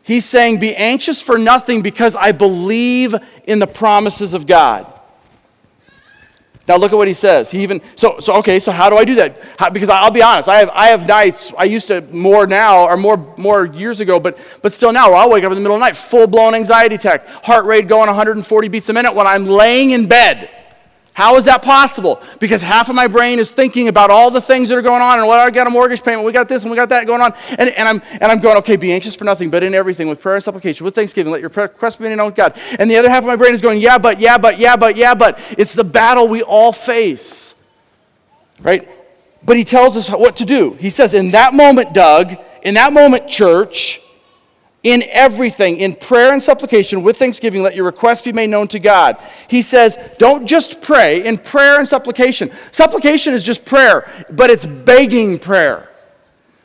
He's 0.03 0.27
saying, 0.27 0.61
Be 0.61 0.77
anxious 0.77 1.23
for 1.23 1.39
nothing 1.39 1.81
because 1.81 2.15
I 2.15 2.33
believe 2.33 3.15
in 3.45 3.59
the 3.59 3.67
promises 3.67 4.35
of 4.35 4.47
God. 4.47 4.94
Now 6.67 6.77
look 6.77 6.93
at 6.93 6.97
what 6.97 7.09
he 7.09 7.15
says. 7.15 7.51
He 7.51 7.63
even 7.63 7.83
so 7.95 8.21
so 8.21 8.35
okay. 8.37 8.59
So 8.59 8.73
how 8.73 8.89
do 8.89 8.97
I 8.97 9.05
do 9.05 9.17
that? 9.17 9.39
How, 9.59 9.69
because 9.69 9.91
I'll 9.91 10.11
be 10.11 10.23
honest, 10.23 10.49
I 10.49 10.59
have 10.59 10.71
I 10.71 10.87
have 10.87 11.07
nights. 11.07 11.53
I 11.59 11.65
used 11.65 11.89
to 11.89 12.01
more 12.01 12.47
now 12.47 12.85
or 12.85 12.97
more 12.97 13.19
more 13.37 13.67
years 13.67 14.01
ago, 14.01 14.19
but 14.19 14.39
but 14.63 14.73
still 14.73 14.93
now 14.93 15.13
I'll 15.13 15.31
wake 15.31 15.45
up 15.45 15.51
in 15.51 15.57
the 15.57 15.61
middle 15.61 15.77
of 15.77 15.81
the 15.81 15.87
night, 15.87 15.97
full 15.97 16.27
blown 16.27 16.55
anxiety 16.55 16.95
attack, 16.95 17.29
heart 17.29 17.67
rate 17.67 17.87
going 17.87 18.07
140 18.07 18.69
beats 18.69 18.89
a 18.89 18.95
minute 18.95 19.15
when 19.15 19.27
I'm 19.27 19.47
laying 19.47 19.91
in 19.91 20.07
bed. 20.07 20.49
How 21.15 21.37
is 21.37 21.45
that 21.45 21.63
possible? 21.63 22.21
Because 22.41 22.61
half 22.61 22.89
of 22.89 22.97
my 22.97 23.07
brain 23.07 23.39
is 23.39 23.53
thinking 23.53 23.87
about 23.87 24.11
all 24.11 24.33
the 24.33 24.41
things 24.41 24.69
that 24.69 24.77
are 24.77 24.83
going 24.83 25.01
on 25.01 25.21
and 25.21 25.29
well, 25.29 25.39
I 25.39 25.49
got 25.49 25.69
a 25.69 25.71
mortgage 25.71 26.03
payment, 26.03 26.27
we 26.27 26.33
got 26.33 26.49
this 26.49 26.65
and 26.65 26.73
we 26.73 26.77
got 26.77 26.89
that 26.89 27.07
going 27.07 27.21
on. 27.21 27.33
And, 27.51 27.71
and, 27.71 27.89
I'm, 27.89 28.03
and 28.11 28.25
I'm 28.25 28.41
going, 28.41 28.57
okay, 28.59 28.75
be 28.75 28.93
anxious 28.93 29.15
for 29.15 29.23
nothing, 29.23 29.49
but 29.49 29.63
in 29.63 29.77
everything, 29.77 30.09
with 30.09 30.21
prayer 30.21 30.35
and 30.35 30.43
supplication, 30.43 30.85
with 30.85 30.97
thanksgiving, 30.97 31.33
let 31.33 31.41
your 31.41 31.51
request 31.51 32.01
be 32.01 32.13
known 32.13 32.27
with 32.27 32.35
God. 32.35 32.59
And 32.81 32.91
the 32.91 32.97
other 32.97 33.09
half 33.09 33.23
of 33.23 33.29
my 33.29 33.37
brain 33.37 33.55
is 33.55 33.61
going, 33.61 33.79
yeah, 33.79 33.97
but, 33.97 34.19
yeah, 34.19 34.37
but, 34.37 34.59
yeah, 34.59 34.75
but, 34.75 34.97
yeah, 34.97 35.15
but. 35.15 35.39
It's 35.57 35.73
the 35.73 35.85
battle 35.85 36.27
we 36.27 36.43
all 36.43 36.73
face. 36.73 37.55
Right? 38.61 38.89
But 39.45 39.57
he 39.57 39.63
tells 39.63 39.97
us 39.97 40.11
what 40.11 40.35
to 40.39 40.45
do. 40.45 40.73
He 40.73 40.91
says, 40.91 41.15
in 41.15 41.31
that 41.31 41.55
moment, 41.55 41.93
Doug, 41.93 42.35
in 42.63 42.75
that 42.75 42.93
moment, 42.93 43.29
church, 43.29 44.01
in 44.85 45.03
everything, 45.05 45.79
in 45.79 45.95
prayer 45.95 46.33
and 46.33 46.43
supplication, 46.43 47.03
with 47.03 47.17
thanksgiving, 47.17 47.63
let 47.63 47.75
your 47.75 47.87
requests 47.87 48.21
be 48.21 48.33
made 48.33 48.51
known 48.51 48.69
to 48.69 48.79
God. 48.79 49.17
He 49.49 49.63
says, 49.63 49.97
don't 50.19 50.47
just 50.47 50.83
pray 50.83 51.25
in 51.25 51.39
prayer 51.39 51.79
and 51.79 51.89
supplication. 51.89 52.53
Supplication 52.71 53.33
is 53.33 53.43
just 53.43 53.65
prayer, 53.65 54.27
but 54.31 54.51
it's 54.51 54.67
begging 54.67 55.39
prayer. 55.39 55.89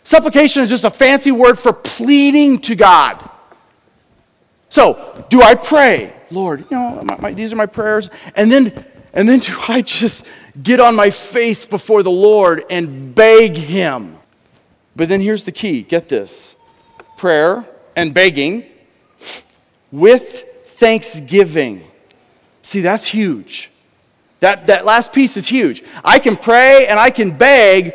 Supplication 0.03 0.61
is 0.61 0.69
just 0.69 0.83
a 0.83 0.89
fancy 0.89 1.31
word 1.31 1.57
for 1.57 1.71
pleading 1.71 2.59
to 2.59 2.75
God. 2.75 3.27
So, 4.67 5.25
do 5.29 5.41
I 5.41 5.55
pray, 5.55 6.13
Lord, 6.29 6.65
you 6.69 6.77
know, 6.77 7.01
my, 7.03 7.17
my, 7.19 7.33
these 7.33 7.53
are 7.53 7.55
my 7.55 7.65
prayers, 7.65 8.09
and 8.35 8.51
then, 8.51 8.85
and 9.13 9.27
then 9.29 9.39
do 9.39 9.55
I 9.69 9.81
just 9.81 10.25
get 10.61 10.81
on 10.81 10.93
my 10.93 11.09
face 11.09 11.65
before 11.65 12.03
the 12.03 12.11
Lord 12.11 12.65
and 12.69 13.15
beg 13.15 13.55
Him? 13.55 14.17
But 14.95 15.07
then 15.07 15.21
here's 15.21 15.45
the 15.45 15.53
key 15.53 15.83
get 15.83 16.09
this 16.09 16.55
prayer 17.17 17.65
and 17.99 18.13
begging 18.13 18.63
with 19.91 20.45
thanksgiving. 20.77 21.83
See, 22.61 22.81
that's 22.81 23.05
huge. 23.05 23.71
That, 24.39 24.67
that 24.67 24.85
last 24.85 25.11
piece 25.11 25.35
is 25.35 25.45
huge. 25.45 25.83
I 26.03 26.19
can 26.19 26.37
pray 26.37 26.87
and 26.87 26.97
I 26.97 27.09
can 27.09 27.37
beg, 27.37 27.93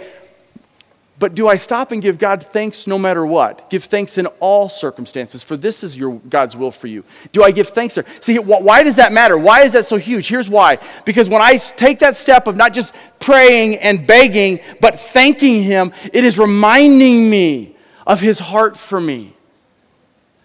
but 1.18 1.34
do 1.34 1.48
I 1.48 1.56
stop 1.56 1.90
and 1.90 2.02
give 2.02 2.18
God 2.18 2.42
thanks 2.42 2.86
no 2.86 2.98
matter 2.98 3.24
what? 3.24 3.70
Give 3.70 3.82
thanks 3.82 4.18
in 4.18 4.26
all 4.40 4.68
circumstances, 4.68 5.42
for 5.42 5.56
this 5.56 5.82
is 5.82 5.96
your 5.96 6.20
God's 6.28 6.54
will 6.54 6.70
for 6.70 6.86
you. 6.86 7.02
Do 7.32 7.42
I 7.42 7.50
give 7.50 7.70
thanks 7.70 7.94
there? 7.94 8.04
See, 8.20 8.38
why 8.38 8.82
does 8.82 8.96
that 8.96 9.10
matter? 9.10 9.38
Why 9.38 9.62
is 9.62 9.72
that 9.72 9.86
so 9.86 9.96
huge? 9.96 10.28
Here's 10.28 10.50
why. 10.50 10.78
Because 11.06 11.30
when 11.30 11.40
I 11.40 11.56
take 11.56 12.00
that 12.00 12.18
step 12.18 12.46
of 12.46 12.56
not 12.56 12.74
just 12.74 12.94
praying 13.20 13.76
and 13.76 14.06
begging, 14.06 14.60
but 14.82 15.00
thanking 15.00 15.62
Him, 15.62 15.94
it 16.12 16.24
is 16.24 16.36
reminding 16.38 17.30
me 17.30 17.74
of 18.06 18.20
His 18.20 18.38
heart 18.38 18.76
for 18.76 19.00
me. 19.00 19.34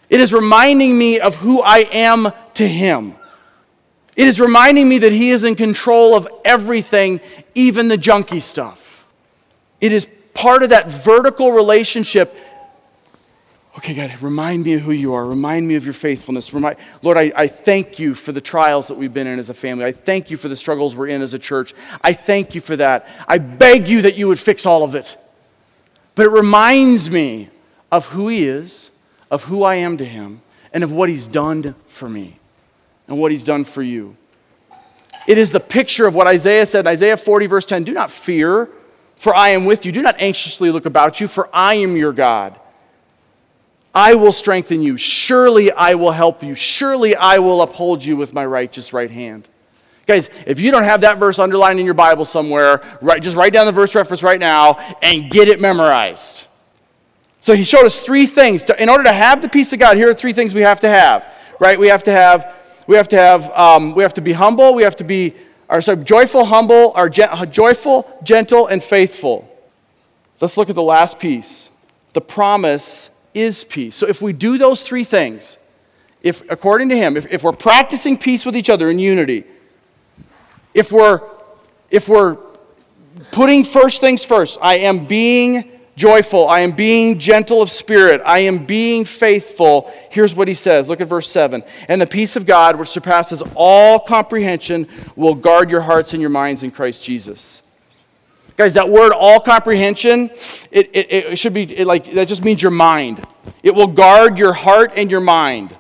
It 0.10 0.20
is 0.20 0.34
reminding 0.34 0.98
me 0.98 1.20
of 1.20 1.36
who 1.36 1.62
I 1.62 1.88
am 1.92 2.32
to 2.56 2.68
Him. 2.68 3.16
It 4.16 4.28
is 4.28 4.40
reminding 4.40 4.90
me 4.90 4.98
that 5.00 5.12
He 5.12 5.32
is 5.32 5.44
in 5.44 5.56
control 5.56 6.16
of 6.16 6.28
everything, 6.44 7.22
even 7.56 7.88
the 7.88 7.98
junky 7.98 8.42
stuff. 8.42 9.08
It 9.80 9.92
is 9.92 10.08
part 10.34 10.64
of 10.64 10.70
that 10.70 10.90
vertical 10.90 11.52
relationship. 11.52 12.36
Okay, 13.78 13.94
God, 13.94 14.22
remind 14.22 14.66
me 14.66 14.74
of 14.74 14.82
who 14.82 14.92
you 14.92 15.14
are. 15.14 15.26
Remind 15.26 15.68
me 15.68 15.76
of 15.76 15.86
your 15.86 15.94
faithfulness. 15.94 16.54
Remind, 16.54 16.78
Lord, 17.02 17.18
I, 17.18 17.32
I 17.36 17.48
thank 17.48 18.00
you 18.00 18.14
for 18.14 18.32
the 18.32 18.42
trials 18.42 18.88
that 18.88 18.98
we've 18.98 19.14
been 19.14 19.28
in 19.28 19.40
as 19.40 19.50
a 19.50 19.54
family. 19.54 19.86
I 19.86 19.92
thank 19.92 20.32
you 20.32 20.38
for 20.38 20.50
the 20.50 20.56
struggles 20.56 20.96
we're 20.96 21.08
in 21.08 21.22
as 21.22 21.34
a 21.34 21.40
church. 21.40 21.74
I 22.02 22.14
thank 22.14 22.56
you 22.56 22.62
for 22.62 22.76
that. 22.76 23.08
I 23.28 23.38
beg 23.38 23.88
you 23.88 24.02
that 24.02 24.16
you 24.16 24.28
would 24.28 24.40
fix 24.40 24.66
all 24.66 24.84
of 24.84 24.96
it. 24.96 25.18
But 26.16 26.26
it 26.26 26.32
reminds 26.32 27.10
me 27.10 27.50
of 27.92 28.08
who 28.08 28.28
He 28.28 28.50
is 28.50 28.90
of 29.32 29.44
who 29.46 29.64
I 29.64 29.76
am 29.76 29.98
to 29.98 30.06
Him 30.06 30.42
and 30.74 30.84
of 30.84 30.92
what 30.92 31.10
He's 31.10 31.28
done 31.28 31.76
for 31.88 32.10
me 32.10 32.40
and 33.08 33.20
what 33.20 33.32
He's 33.32 33.44
done 33.44 33.64
for 33.64 33.84
you. 33.84 34.16
It 35.28 35.38
is 35.38 35.52
the 35.52 35.60
picture 35.60 36.08
of 36.08 36.16
what 36.16 36.28
Isaiah 36.28 36.66
said 36.66 36.82
in 36.82 36.88
Isaiah 36.88 37.18
40, 37.18 37.46
verse 37.46 37.66
10 37.66 37.84
Do 37.84 37.94
not 37.94 38.12
fear, 38.12 38.70
for 39.16 39.36
I 39.36 39.50
am 39.50 39.66
with 39.66 39.86
you. 39.86 39.92
Do 39.92 40.02
not 40.02 40.20
anxiously 40.20 40.72
look 40.72 40.86
about 40.86 41.20
you, 41.20 41.28
for 41.28 41.50
I 41.54 41.76
am 41.76 41.96
your 41.96 42.14
God. 42.14 42.60
I 43.94 44.14
will 44.16 44.32
strengthen 44.32 44.82
you. 44.82 44.98
Surely 44.98 45.72
I 45.72 45.96
will 45.96 46.12
help 46.12 46.44
you. 46.44 46.56
Surely 46.56 47.16
I 47.16 47.40
will 47.40 47.62
uphold 47.62 48.04
you 48.04 48.18
with 48.18 48.34
my 48.34 48.46
righteous 48.46 48.94
right 48.94 49.10
hand. 49.10 49.48
Guys, 50.06 50.30
if 50.48 50.60
you 50.60 50.72
don't 50.72 50.84
have 50.84 51.02
that 51.02 51.18
verse 51.18 51.38
underlined 51.38 51.80
in 51.80 51.86
your 51.86 51.94
Bible 51.94 52.26
somewhere, 52.26 52.82
right, 53.02 53.22
just 53.22 53.36
write 53.36 53.54
down 53.54 53.68
the 53.68 53.72
verse 53.72 53.94
reference 53.94 54.24
right 54.24 54.40
now 54.40 54.96
and 55.04 55.30
get 55.30 55.48
it 55.48 55.62
memorized. 55.62 56.48
So 57.50 57.56
he 57.56 57.64
showed 57.64 57.88
us 57.88 58.00
three 58.00 58.28
things. 58.28 58.64
In 58.78 58.90
order 58.90 59.06
to 59.06 59.12
have 59.12 59.42
the 59.42 59.50
peace 59.50 59.74
of 59.74 59.80
God, 59.80 59.98
here 59.98 60.08
are 60.08 60.14
three 60.14 60.34
things 60.34 60.54
we 60.54 60.62
have 60.62 60.82
to 60.82 60.88
have. 60.88 61.26
Right? 61.60 61.80
We 61.80 61.88
have 61.88 62.04
to 62.04 62.12
have, 62.12 62.54
we 62.86 62.96
have 62.96 63.08
to 63.08 63.18
have, 63.18 63.50
um, 63.54 63.96
we 63.96 64.04
have 64.04 64.14
to 64.14 64.22
be 64.22 64.34
humble. 64.34 64.76
We 64.76 64.84
have 64.84 64.96
to 64.98 65.04
be, 65.04 65.34
or 65.68 65.82
sorry, 65.82 66.04
joyful, 66.04 66.46
humble, 66.46 66.94
or 66.96 67.10
gen- 67.10 67.52
joyful, 67.52 68.08
gentle, 68.22 68.68
and 68.68 68.84
faithful. 68.84 69.50
Let's 70.40 70.58
look 70.58 70.70
at 70.70 70.76
the 70.76 70.84
last 70.84 71.18
piece. 71.18 71.72
The 72.14 72.22
promise 72.22 73.10
is 73.34 73.64
peace. 73.64 73.96
So 73.96 74.08
if 74.08 74.22
we 74.22 74.32
do 74.32 74.60
those 74.60 74.84
three 74.84 75.04
things, 75.04 75.58
if 76.22 76.48
according 76.52 76.90
to 76.90 76.98
him, 76.98 77.18
if, 77.18 77.26
if 77.32 77.42
we're 77.42 77.54
practicing 77.54 78.16
peace 78.16 78.46
with 78.46 78.56
each 78.56 78.70
other 78.70 78.92
in 78.92 79.00
unity, 79.00 79.44
if 80.76 80.92
we're 80.92 81.28
if 81.90 82.08
we're 82.08 82.36
putting 83.32 83.64
first 83.64 84.02
things 84.02 84.24
first, 84.24 84.60
I 84.62 84.78
am 84.78 85.06
being 85.06 85.79
joyful. 86.00 86.48
I 86.48 86.62
am 86.62 86.72
being 86.72 87.20
gentle 87.20 87.62
of 87.62 87.70
spirit. 87.70 88.22
I 88.26 88.40
am 88.40 88.66
being 88.66 89.04
faithful. 89.04 89.92
Here's 90.10 90.34
what 90.34 90.48
he 90.48 90.54
says. 90.54 90.88
Look 90.88 91.02
at 91.02 91.08
verse 91.08 91.30
7. 91.30 91.62
And 91.90 92.02
the 92.02 92.08
peace 92.08 92.38
of 92.38 92.46
God, 92.46 92.78
which 92.78 92.88
surpasses 92.88 93.44
all 93.54 94.00
comprehension, 94.00 94.88
will 95.18 95.36
guard 95.36 95.70
your 95.70 95.82
hearts 95.82 96.14
and 96.14 96.22
your 96.22 96.30
minds 96.30 96.64
in 96.64 96.72
Christ 96.72 97.04
Jesus. 97.04 97.62
Guys, 98.56 98.74
that 98.74 98.90
word 98.90 99.12
all 99.12 99.42
comprehension, 99.42 100.30
it, 100.72 100.90
it, 100.94 101.12
it 101.12 101.40
should 101.40 101.54
be 101.54 101.64
it 101.64 101.86
like, 101.86 102.14
that 102.14 102.30
just 102.30 102.44
means 102.44 102.62
your 102.62 102.72
mind. 102.72 103.26
It 103.62 103.76
will 103.76 103.88
guard 103.88 104.38
your 104.38 104.54
heart 104.54 104.94
and 104.96 105.12
your 105.12 105.22
mind. 105.22 105.76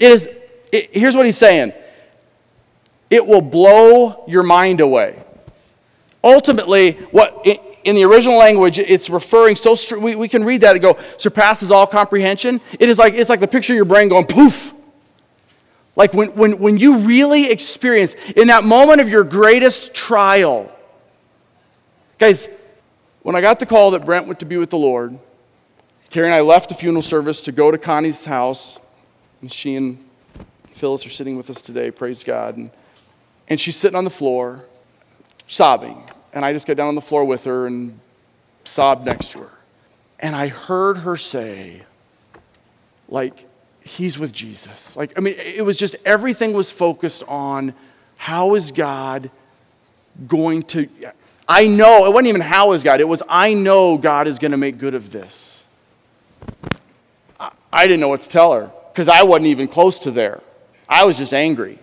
It 0.00 0.10
is, 0.10 0.28
it, 0.72 0.90
here's 0.96 1.14
what 1.14 1.26
he's 1.26 1.38
saying 1.38 1.74
it 3.10 3.26
will 3.26 3.40
blow 3.42 4.24
your 4.26 4.42
mind 4.42 4.80
away. 4.80 5.22
Ultimately, 6.24 6.92
what 7.10 7.40
in 7.84 7.94
the 7.94 8.04
original 8.04 8.36
language, 8.36 8.78
it's 8.78 9.08
referring 9.08 9.56
so 9.56 9.74
str- 9.74 9.98
we, 9.98 10.14
we 10.14 10.28
can 10.28 10.44
read 10.44 10.62
that 10.62 10.72
and 10.72 10.82
go 10.82 10.98
surpasses 11.16 11.70
all 11.70 11.86
comprehension. 11.86 12.60
It 12.78 12.88
is 12.88 12.98
like 12.98 13.14
it's 13.14 13.30
like 13.30 13.40
the 13.40 13.48
picture 13.48 13.72
of 13.72 13.76
your 13.76 13.84
brain 13.84 14.08
going 14.08 14.26
poof. 14.26 14.72
Like 15.98 16.14
when, 16.14 16.28
when, 16.36 16.58
when 16.60 16.76
you 16.76 16.98
really 16.98 17.50
experience 17.50 18.14
in 18.36 18.48
that 18.48 18.62
moment 18.62 19.00
of 19.00 19.08
your 19.08 19.24
greatest 19.24 19.94
trial. 19.94 20.70
Guys, 22.18 22.48
when 23.22 23.34
I 23.34 23.40
got 23.40 23.58
the 23.58 23.66
call 23.66 23.90
that 23.90 24.04
Brent 24.04 24.28
went 24.28 24.38
to 24.38 24.46
be 24.46 24.56
with 24.56 24.70
the 24.70 24.78
Lord, 24.78 25.18
Carrie 26.10 26.28
and 26.28 26.34
I 26.34 26.40
left 26.40 26.68
the 26.68 26.76
funeral 26.76 27.02
service 27.02 27.40
to 27.42 27.52
go 27.52 27.72
to 27.72 27.78
Connie's 27.78 28.24
house. 28.24 28.78
And 29.40 29.52
she 29.52 29.74
and 29.74 30.04
Phyllis 30.74 31.04
are 31.04 31.10
sitting 31.10 31.36
with 31.36 31.50
us 31.50 31.60
today, 31.60 31.90
praise 31.90 32.22
God. 32.22 32.56
And, 32.56 32.70
and 33.48 33.60
she's 33.60 33.76
sitting 33.76 33.96
on 33.96 34.04
the 34.04 34.10
floor, 34.10 34.64
sobbing. 35.48 36.07
And 36.32 36.44
I 36.44 36.52
just 36.52 36.66
got 36.66 36.76
down 36.76 36.88
on 36.88 36.94
the 36.94 37.00
floor 37.00 37.24
with 37.24 37.44
her 37.44 37.66
and 37.66 37.98
sobbed 38.64 39.06
next 39.06 39.32
to 39.32 39.40
her. 39.40 39.50
And 40.20 40.34
I 40.34 40.48
heard 40.48 40.98
her 40.98 41.16
say, 41.16 41.82
like, 43.08 43.46
he's 43.80 44.18
with 44.18 44.32
Jesus. 44.32 44.96
Like, 44.96 45.16
I 45.16 45.20
mean, 45.20 45.34
it 45.38 45.64
was 45.64 45.76
just 45.76 45.96
everything 46.04 46.52
was 46.52 46.70
focused 46.70 47.24
on 47.26 47.74
how 48.16 48.54
is 48.54 48.70
God 48.70 49.30
going 50.26 50.62
to. 50.64 50.88
I 51.48 51.66
know, 51.66 52.04
it 52.04 52.10
wasn't 52.10 52.28
even 52.28 52.40
how 52.42 52.72
is 52.72 52.82
God, 52.82 53.00
it 53.00 53.08
was 53.08 53.22
I 53.28 53.54
know 53.54 53.96
God 53.96 54.28
is 54.28 54.38
going 54.38 54.50
to 54.50 54.56
make 54.56 54.78
good 54.78 54.94
of 54.94 55.10
this. 55.10 55.64
I, 57.40 57.52
I 57.72 57.86
didn't 57.86 58.00
know 58.00 58.08
what 58.08 58.22
to 58.22 58.28
tell 58.28 58.52
her 58.52 58.70
because 58.92 59.08
I 59.08 59.22
wasn't 59.22 59.46
even 59.46 59.68
close 59.68 59.98
to 60.00 60.10
there. 60.10 60.42
I 60.88 61.04
was 61.04 61.16
just 61.16 61.32
angry. 61.32 61.78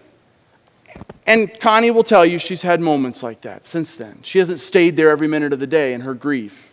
And 1.28 1.60
Connie 1.60 1.92
will 1.92 2.04
tell 2.04 2.26
you 2.26 2.38
she's 2.38 2.62
had 2.62 2.80
moments 2.80 3.24
like 3.24 3.42
that 3.42 3.66
since 3.66 3.96
then. 3.96 4.20
She 4.22 4.40
hasn't 4.40 4.60
stayed 4.60 4.96
there 4.96 5.10
every 5.10 5.28
minute 5.28 5.54
of 5.54 5.60
the 5.60 5.68
day 5.68 5.94
in 5.94 6.02
her 6.02 6.14
grief. 6.14 6.72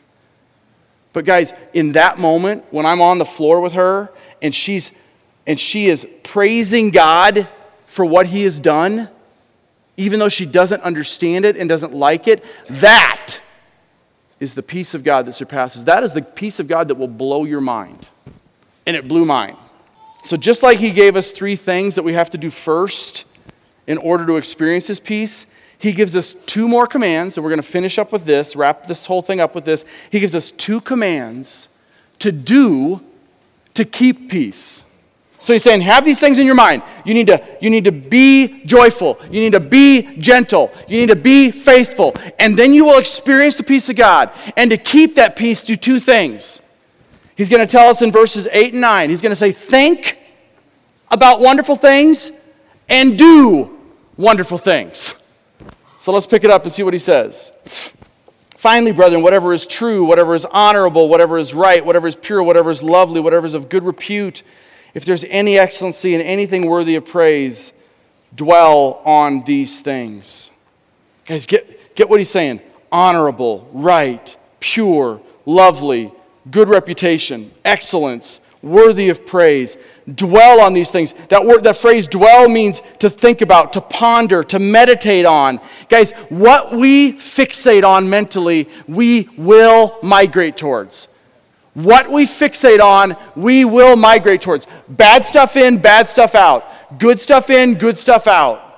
But 1.12 1.24
guys, 1.24 1.52
in 1.72 1.92
that 1.92 2.18
moment 2.18 2.64
when 2.70 2.86
I'm 2.86 3.00
on 3.00 3.18
the 3.18 3.24
floor 3.24 3.60
with 3.60 3.74
her 3.74 4.10
and 4.40 4.54
she's 4.54 4.92
and 5.46 5.58
she 5.58 5.88
is 5.88 6.06
praising 6.22 6.90
God 6.90 7.48
for 7.86 8.04
what 8.04 8.26
he 8.26 8.44
has 8.44 8.60
done, 8.60 9.08
even 9.96 10.18
though 10.20 10.28
she 10.28 10.46
doesn't 10.46 10.82
understand 10.82 11.44
it 11.44 11.56
and 11.56 11.68
doesn't 11.68 11.92
like 11.92 12.28
it, 12.28 12.44
that 12.68 13.40
is 14.38 14.54
the 14.54 14.62
peace 14.62 14.94
of 14.94 15.04
God 15.04 15.26
that 15.26 15.32
surpasses. 15.32 15.84
That 15.84 16.04
is 16.04 16.12
the 16.12 16.22
peace 16.22 16.60
of 16.60 16.68
God 16.68 16.88
that 16.88 16.94
will 16.94 17.08
blow 17.08 17.44
your 17.44 17.60
mind. 17.60 18.08
And 18.86 18.96
it 18.96 19.06
blew 19.06 19.24
mine. 19.24 19.56
So, 20.24 20.36
just 20.36 20.62
like 20.62 20.78
He 20.78 20.90
gave 20.90 21.16
us 21.16 21.32
three 21.32 21.56
things 21.56 21.96
that 21.96 22.02
we 22.02 22.12
have 22.14 22.30
to 22.30 22.38
do 22.38 22.50
first 22.50 23.24
in 23.87 23.99
order 23.99 24.27
to 24.27 24.37
experience 24.37 24.87
His 24.87 25.01
peace, 25.01 25.47
He 25.79 25.92
gives 25.92 26.16
us 26.16 26.35
two 26.47 26.68
more 26.68 26.87
commands. 26.87 27.37
And 27.37 27.45
we're 27.45 27.51
going 27.51 27.62
to 27.62 27.66
finish 27.66 27.99
up 27.99 28.12
with 28.12 28.25
this, 28.25 28.55
wrap 28.57 28.87
this 28.87 29.07
whole 29.07 29.23
thing 29.23 29.40
up 29.40 29.55
with 29.55 29.64
this. 29.64 29.85
He 30.11 30.21
gives 30.21 30.35
us 30.35 30.51
two 30.51 30.81
commands 30.81 31.68
to 32.21 32.33
do 32.33 33.01
to 33.75 33.85
keep 33.85 34.31
peace. 34.31 34.85
So 35.42 35.53
he's 35.53 35.64
saying, 35.64 35.81
have 35.81 36.05
these 36.05 36.21
things 36.21 36.38
in 36.38 36.47
your 36.47 36.55
mind. 36.55 36.83
You 37.05 37.14
need, 37.14 37.27
to, 37.27 37.45
you 37.61 37.68
need 37.68 37.85
to 37.85 37.92
be 37.92 38.64
joyful. 38.64 39.18
You 39.25 39.40
need 39.40 39.53
to 39.53 39.61
be 39.61 40.16
gentle. 40.18 40.73
You 40.87 41.01
need 41.01 41.09
to 41.09 41.16
be 41.16 41.51
faithful. 41.51 42.14
And 42.38 42.57
then 42.57 42.73
you 42.73 42.85
will 42.85 42.99
experience 42.99 43.57
the 43.57 43.64
peace 43.64 43.88
of 43.88 43.97
God. 43.97 44.31
And 44.57 44.71
to 44.71 44.77
keep 44.77 45.16
that 45.16 45.35
peace, 45.35 45.62
do 45.62 45.75
two 45.75 45.99
things. 45.99 46.61
He's 47.35 47.49
going 47.49 47.66
to 47.66 47.71
tell 47.71 47.88
us 47.88 48.03
in 48.03 48.12
verses 48.12 48.47
8 48.53 48.73
and 48.73 48.81
9. 48.81 49.11
He's 49.11 49.21
going 49.21 49.33
to 49.33 49.37
say, 49.37 49.51
think 49.51 50.16
about 51.11 51.40
wonderful 51.40 51.75
things 51.75 52.31
and 52.88 53.18
do 53.18 53.71
wonderful 54.22 54.56
things. 54.56 55.14
So 55.98 56.12
let's 56.12 56.26
pick 56.26 56.44
it 56.44 56.50
up 56.50 56.62
and 56.62 56.72
see 56.72 56.85
what 56.85 56.94
he 56.94 57.00
says. 57.00 57.50
Finally, 58.56 58.92
brethren, 58.92 59.22
whatever 59.22 59.52
is 59.52 59.66
true, 59.66 60.04
whatever 60.04 60.37
is 60.37 60.44
honorable, 60.44 61.08
whatever 61.08 61.38
is 61.38 61.52
right, 61.52 61.85
whatever 61.85 62.06
is 62.06 62.14
pure, 62.14 62.40
whatever 62.40 62.70
is 62.70 62.82
lovely, 62.82 63.20
whatever 63.20 63.44
is 63.44 63.54
of 63.54 63.68
good 63.68 63.82
repute, 63.82 64.44
if 64.94 65.04
there's 65.04 65.24
any 65.24 65.58
excellency 65.58 66.14
and 66.14 66.22
anything 66.22 66.66
worthy 66.66 66.94
of 66.94 67.04
praise, 67.04 67.72
dwell 68.37 69.02
on 69.04 69.42
these 69.42 69.80
things. 69.80 70.50
Guys, 71.26 71.44
get, 71.44 71.96
get 71.96 72.08
what 72.08 72.20
he's 72.20 72.30
saying 72.30 72.61
honorable, 72.92 73.68
right, 73.72 74.37
pure, 74.61 75.20
lovely, 75.46 76.12
good 76.50 76.68
reputation, 76.68 77.50
excellence, 77.64 78.38
worthy 78.62 79.08
of 79.08 79.26
praise. 79.26 79.76
Dwell 80.12 80.60
on 80.60 80.72
these 80.72 80.90
things. 80.90 81.14
That 81.28 81.44
word, 81.46 81.62
that 81.64 81.76
phrase 81.76 82.08
dwell 82.08 82.48
means 82.48 82.82
to 82.98 83.08
think 83.08 83.40
about, 83.40 83.72
to 83.74 83.80
ponder, 83.80 84.42
to 84.44 84.58
meditate 84.58 85.24
on. 85.24 85.60
Guys, 85.88 86.12
what 86.28 86.72
we 86.72 87.12
fixate 87.12 87.84
on 87.84 88.10
mentally, 88.10 88.68
we 88.88 89.28
will 89.36 89.98
migrate 90.02 90.56
towards. 90.56 91.08
What 91.74 92.10
we 92.10 92.26
fixate 92.26 92.80
on, 92.80 93.16
we 93.36 93.64
will 93.64 93.96
migrate 93.96 94.42
towards. 94.42 94.66
Bad 94.88 95.24
stuff 95.24 95.56
in, 95.56 95.78
bad 95.78 96.08
stuff 96.08 96.34
out. 96.34 96.98
Good 96.98 97.20
stuff 97.20 97.48
in, 97.48 97.74
good 97.74 97.96
stuff 97.96 98.26
out. 98.26 98.71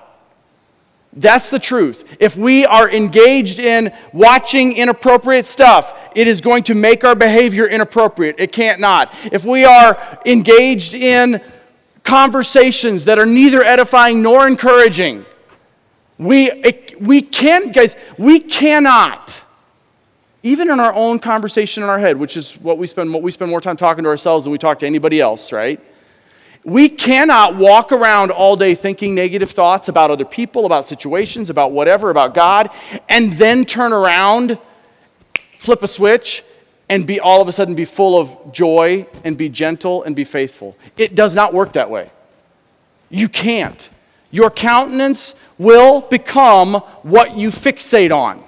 That's 1.16 1.48
the 1.48 1.58
truth. 1.58 2.16
If 2.18 2.36
we 2.36 2.66
are 2.66 2.90
engaged 2.90 3.58
in 3.58 3.92
watching 4.12 4.76
inappropriate 4.76 5.46
stuff, 5.46 5.92
it 6.14 6.26
is 6.26 6.40
going 6.40 6.64
to 6.64 6.74
make 6.74 7.04
our 7.04 7.14
behavior 7.14 7.66
inappropriate. 7.66 8.36
It 8.38 8.50
can't 8.52 8.80
not. 8.80 9.14
If 9.30 9.44
we 9.44 9.64
are 9.64 10.18
engaged 10.26 10.94
in 10.94 11.40
conversations 12.02 13.04
that 13.04 13.18
are 13.18 13.26
neither 13.26 13.62
edifying 13.64 14.22
nor 14.22 14.46
encouraging, 14.46 15.24
we, 16.18 16.50
we 17.00 17.22
can, 17.22 17.72
guys, 17.72 17.96
we 18.18 18.40
cannot 18.40 19.44
even 20.44 20.70
in 20.70 20.78
our 20.78 20.92
own 20.92 21.18
conversation 21.18 21.82
in 21.82 21.88
our 21.88 21.98
head, 21.98 22.18
which 22.18 22.36
is 22.36 22.52
what 22.58 22.76
we 22.76 22.86
spend, 22.86 23.12
what 23.12 23.22
we 23.22 23.30
spend 23.30 23.50
more 23.50 23.62
time 23.62 23.78
talking 23.78 24.04
to 24.04 24.10
ourselves 24.10 24.44
than 24.44 24.52
we 24.52 24.58
talk 24.58 24.78
to 24.78 24.86
anybody 24.86 25.18
else, 25.18 25.52
right? 25.52 25.80
We 26.64 26.88
cannot 26.88 27.56
walk 27.56 27.92
around 27.92 28.30
all 28.30 28.56
day 28.56 28.74
thinking 28.74 29.14
negative 29.14 29.50
thoughts 29.50 29.88
about 29.88 30.10
other 30.10 30.24
people, 30.24 30.64
about 30.64 30.86
situations, 30.86 31.50
about 31.50 31.72
whatever, 31.72 32.08
about 32.08 32.34
God, 32.34 32.70
and 33.08 33.34
then 33.34 33.64
turn 33.64 33.92
around, 33.92 34.58
flip 35.58 35.82
a 35.82 35.88
switch, 35.88 36.42
and 36.88 37.06
be 37.06 37.20
all 37.20 37.42
of 37.42 37.48
a 37.48 37.52
sudden 37.52 37.74
be 37.74 37.84
full 37.84 38.18
of 38.18 38.52
joy 38.52 39.06
and 39.24 39.36
be 39.36 39.48
gentle 39.48 40.02
and 40.04 40.16
be 40.16 40.24
faithful. 40.24 40.76
It 40.96 41.14
does 41.14 41.34
not 41.34 41.52
work 41.52 41.74
that 41.74 41.90
way. 41.90 42.10
You 43.10 43.28
can't. 43.28 43.88
Your 44.30 44.50
countenance 44.50 45.34
will 45.58 46.00
become 46.00 46.74
what 47.02 47.36
you 47.36 47.50
fixate 47.50 48.14
on. 48.14 48.42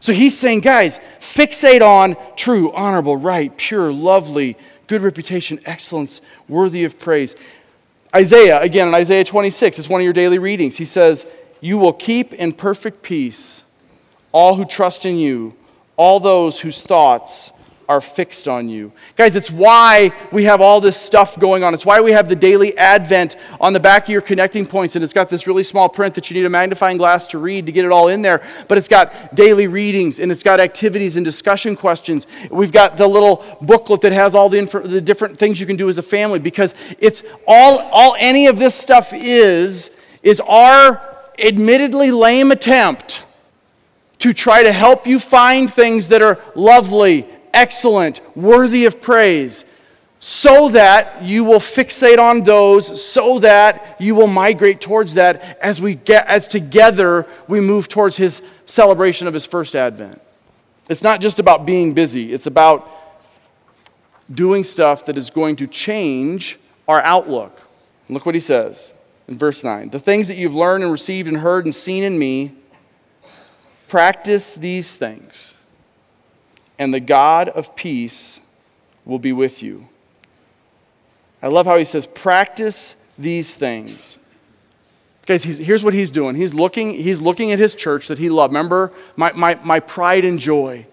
So 0.00 0.12
he's 0.12 0.36
saying, 0.36 0.60
guys, 0.60 1.00
fixate 1.20 1.82
on 1.82 2.16
true, 2.36 2.72
honorable, 2.72 3.16
right, 3.16 3.56
pure, 3.56 3.92
lovely, 3.92 4.56
good 4.88 5.02
reputation, 5.02 5.60
excellence, 5.64 6.20
worthy 6.48 6.84
of 6.84 6.98
praise. 6.98 7.36
Isaiah, 8.14 8.60
again 8.60 8.88
in 8.88 8.94
Isaiah 8.94 9.24
26, 9.24 9.78
it's 9.78 9.88
one 9.88 10.00
of 10.00 10.04
your 10.04 10.12
daily 10.12 10.38
readings. 10.38 10.76
He 10.76 10.84
says, 10.84 11.24
You 11.60 11.78
will 11.78 11.92
keep 11.92 12.32
in 12.34 12.52
perfect 12.52 13.02
peace 13.02 13.64
all 14.32 14.56
who 14.56 14.64
trust 14.64 15.06
in 15.06 15.18
you, 15.18 15.54
all 15.96 16.20
those 16.20 16.60
whose 16.60 16.82
thoughts 16.82 17.50
are 17.88 18.02
fixed 18.02 18.46
on 18.46 18.68
you. 18.68 18.92
Guys, 19.16 19.34
it's 19.34 19.50
why 19.50 20.12
we 20.30 20.44
have 20.44 20.60
all 20.60 20.78
this 20.78 20.94
stuff 20.94 21.38
going 21.38 21.64
on. 21.64 21.72
It's 21.72 21.86
why 21.86 22.02
we 22.02 22.12
have 22.12 22.28
the 22.28 22.36
daily 22.36 22.76
advent 22.76 23.36
on 23.62 23.72
the 23.72 23.80
back 23.80 24.02
of 24.02 24.08
your 24.10 24.20
connecting 24.20 24.66
points, 24.66 24.94
and 24.94 25.02
it's 25.02 25.14
got 25.14 25.30
this 25.30 25.46
really 25.46 25.62
small 25.62 25.88
print 25.88 26.14
that 26.16 26.28
you 26.28 26.36
need 26.36 26.44
a 26.44 26.50
magnifying 26.50 26.98
glass 26.98 27.26
to 27.28 27.38
read 27.38 27.64
to 27.64 27.72
get 27.72 27.86
it 27.86 27.90
all 27.90 28.08
in 28.08 28.20
there. 28.20 28.42
But 28.68 28.76
it's 28.76 28.88
got 28.88 29.34
daily 29.34 29.68
readings, 29.68 30.20
and 30.20 30.30
it's 30.30 30.42
got 30.42 30.60
activities 30.60 31.16
and 31.16 31.24
discussion 31.24 31.76
questions. 31.76 32.26
We've 32.50 32.72
got 32.72 32.98
the 32.98 33.06
little 33.06 33.42
booklet 33.62 34.02
that 34.02 34.12
has 34.12 34.34
all 34.34 34.50
the, 34.50 34.58
inf- 34.58 34.72
the 34.72 35.00
different 35.00 35.38
things 35.38 35.58
you 35.58 35.64
can 35.64 35.76
do 35.76 35.88
as 35.88 35.96
a 35.96 36.02
family 36.02 36.40
because 36.40 36.74
it's 36.98 37.22
all, 37.46 37.78
all 37.78 38.16
any 38.18 38.48
of 38.48 38.58
this 38.58 38.74
stuff 38.74 39.14
is, 39.14 39.90
is 40.22 40.40
our 40.40 41.02
admittedly 41.38 42.10
lame 42.10 42.52
attempt 42.52 43.24
to 44.18 44.34
try 44.34 44.62
to 44.62 44.72
help 44.72 45.06
you 45.06 45.18
find 45.18 45.72
things 45.72 46.08
that 46.08 46.20
are 46.20 46.38
lovely 46.54 47.26
excellent, 47.52 48.20
worthy 48.36 48.84
of 48.84 49.00
praise, 49.00 49.64
so 50.20 50.68
that 50.70 51.22
you 51.22 51.44
will 51.44 51.60
fixate 51.60 52.18
on 52.18 52.42
those, 52.42 53.02
so 53.02 53.38
that 53.38 53.96
you 54.00 54.14
will 54.14 54.26
migrate 54.26 54.80
towards 54.80 55.14
that 55.14 55.58
as 55.62 55.80
we 55.80 55.94
get 55.94 56.26
as 56.26 56.48
together 56.48 57.26
we 57.46 57.60
move 57.60 57.88
towards 57.88 58.16
his 58.16 58.42
celebration 58.66 59.28
of 59.28 59.34
his 59.34 59.46
first 59.46 59.76
advent. 59.76 60.20
It's 60.88 61.02
not 61.02 61.20
just 61.20 61.38
about 61.38 61.66
being 61.66 61.94
busy, 61.94 62.32
it's 62.32 62.46
about 62.46 62.94
doing 64.32 64.64
stuff 64.64 65.04
that 65.06 65.16
is 65.16 65.30
going 65.30 65.56
to 65.56 65.66
change 65.66 66.58
our 66.86 67.00
outlook. 67.02 67.62
look 68.08 68.26
what 68.26 68.34
he 68.34 68.40
says 68.40 68.92
in 69.28 69.38
verse 69.38 69.62
9. 69.62 69.90
The 69.90 70.00
things 70.00 70.28
that 70.28 70.36
you've 70.36 70.54
learned 70.54 70.82
and 70.82 70.92
received 70.92 71.28
and 71.28 71.38
heard 71.38 71.64
and 71.64 71.74
seen 71.74 72.02
in 72.02 72.18
me, 72.18 72.52
practice 73.88 74.54
these 74.54 74.94
things 74.96 75.54
and 76.78 76.94
the 76.94 77.00
God 77.00 77.48
of 77.48 77.74
peace 77.74 78.40
will 79.04 79.18
be 79.18 79.32
with 79.32 79.62
you. 79.62 79.88
I 81.42 81.48
love 81.48 81.66
how 81.66 81.76
he 81.76 81.84
says, 81.84 82.06
practice 82.06 82.94
these 83.16 83.54
things. 83.54 84.18
Guys, 85.26 85.44
here's 85.44 85.84
what 85.84 85.92
he's 85.92 86.10
doing. 86.10 86.34
He's 86.36 86.54
looking, 86.54 86.94
he's 86.94 87.20
looking 87.20 87.52
at 87.52 87.58
his 87.58 87.74
church 87.74 88.08
that 88.08 88.18
he 88.18 88.30
loved. 88.30 88.52
Remember 88.52 88.92
my, 89.14 89.32
my, 89.32 89.58
my 89.62 89.78
pride 89.80 90.24
and 90.24 90.38
joy. 90.38 90.86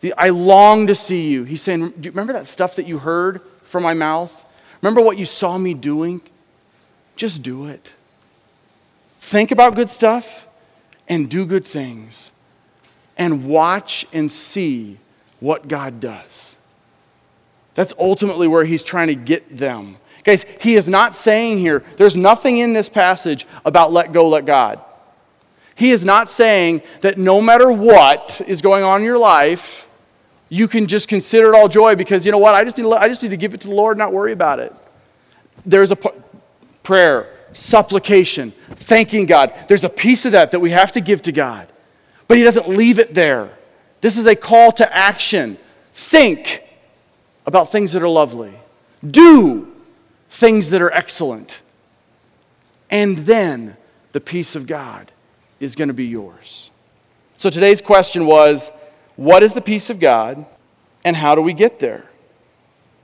The, 0.00 0.12
I 0.12 0.28
long 0.28 0.86
to 0.88 0.94
see 0.94 1.28
you. 1.28 1.44
He's 1.44 1.62
saying, 1.62 1.90
Do 1.90 2.06
you 2.06 2.10
remember 2.10 2.34
that 2.34 2.46
stuff 2.46 2.76
that 2.76 2.86
you 2.86 2.98
heard 2.98 3.40
from 3.62 3.82
my 3.82 3.94
mouth? 3.94 4.44
Remember 4.82 5.00
what 5.00 5.18
you 5.18 5.24
saw 5.24 5.56
me 5.56 5.74
doing? 5.74 6.20
Just 7.16 7.42
do 7.42 7.66
it. 7.66 7.94
Think 9.20 9.50
about 9.50 9.74
good 9.74 9.88
stuff 9.88 10.46
and 11.08 11.28
do 11.28 11.46
good 11.46 11.64
things. 11.64 12.30
And 13.16 13.46
watch 13.46 14.06
and 14.12 14.30
see 14.30 14.98
what 15.40 15.68
God 15.68 16.00
does. 16.00 16.54
That's 17.74 17.92
ultimately 17.98 18.48
where 18.48 18.64
he's 18.64 18.82
trying 18.82 19.08
to 19.08 19.14
get 19.14 19.56
them. 19.56 19.98
Guys, 20.24 20.44
he 20.60 20.74
is 20.74 20.88
not 20.88 21.14
saying 21.14 21.58
here, 21.58 21.84
there's 21.96 22.16
nothing 22.16 22.58
in 22.58 22.72
this 22.72 22.88
passage 22.88 23.46
about 23.64 23.92
let 23.92 24.12
go, 24.12 24.28
let 24.28 24.44
God. 24.44 24.84
He 25.74 25.92
is 25.92 26.04
not 26.04 26.28
saying 26.28 26.82
that 27.02 27.18
no 27.18 27.40
matter 27.40 27.70
what 27.70 28.40
is 28.46 28.60
going 28.60 28.82
on 28.82 29.00
in 29.00 29.06
your 29.06 29.16
life, 29.16 29.88
you 30.48 30.66
can 30.66 30.86
just 30.88 31.08
consider 31.08 31.54
it 31.54 31.54
all 31.54 31.68
joy 31.68 31.94
because 31.94 32.26
you 32.26 32.32
know 32.32 32.38
what? 32.38 32.54
I 32.54 32.64
just 32.64 32.76
need 32.76 32.82
to, 32.82 32.90
I 32.90 33.06
just 33.06 33.22
need 33.22 33.30
to 33.30 33.36
give 33.36 33.54
it 33.54 33.60
to 33.60 33.68
the 33.68 33.74
Lord, 33.74 33.96
not 33.96 34.12
worry 34.12 34.32
about 34.32 34.58
it. 34.58 34.74
There's 35.64 35.92
a 35.92 35.96
p- 35.96 36.10
prayer, 36.82 37.32
supplication, 37.52 38.52
thanking 38.70 39.26
God. 39.26 39.52
There's 39.68 39.84
a 39.84 39.88
piece 39.88 40.24
of 40.24 40.32
that 40.32 40.50
that 40.50 40.60
we 40.60 40.70
have 40.70 40.92
to 40.92 41.00
give 41.00 41.22
to 41.22 41.32
God. 41.32 41.68
But 42.26 42.38
he 42.38 42.44
doesn't 42.44 42.68
leave 42.68 42.98
it 42.98 43.14
there. 43.14 43.57
This 44.00 44.16
is 44.16 44.26
a 44.26 44.36
call 44.36 44.72
to 44.72 44.96
action. 44.96 45.58
Think 45.92 46.62
about 47.46 47.72
things 47.72 47.92
that 47.92 48.02
are 48.02 48.08
lovely, 48.08 48.52
do 49.08 49.72
things 50.30 50.70
that 50.70 50.82
are 50.82 50.92
excellent, 50.92 51.62
and 52.90 53.18
then 53.18 53.76
the 54.12 54.20
peace 54.20 54.54
of 54.54 54.66
God 54.66 55.10
is 55.60 55.74
going 55.74 55.88
to 55.88 55.94
be 55.94 56.06
yours. 56.06 56.70
So 57.36 57.50
today's 57.50 57.80
question 57.80 58.26
was 58.26 58.70
what 59.16 59.42
is 59.42 59.54
the 59.54 59.60
peace 59.60 59.90
of 59.90 59.98
God, 59.98 60.46
and 61.04 61.16
how 61.16 61.34
do 61.34 61.40
we 61.40 61.52
get 61.52 61.80
there? 61.80 62.04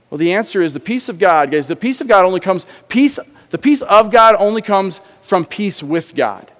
Well, 0.09 0.17
the 0.17 0.33
answer 0.33 0.61
is 0.61 0.73
the 0.73 0.79
peace 0.79 1.09
of 1.09 1.19
God, 1.19 1.51
guys. 1.51 1.67
The 1.67 1.75
peace 1.75 1.99
of 1.99 2.07
God 2.07 2.23
only 2.23 2.39
comes, 2.39 2.65
peace, 2.87 3.19
the 3.49 3.57
peace 3.57 3.81
of 3.81 4.11
God 4.11 4.35
only 4.37 4.61
comes 4.61 5.01
from 5.21 5.45
peace 5.45 5.83
with 5.83 6.15
God. 6.15 6.51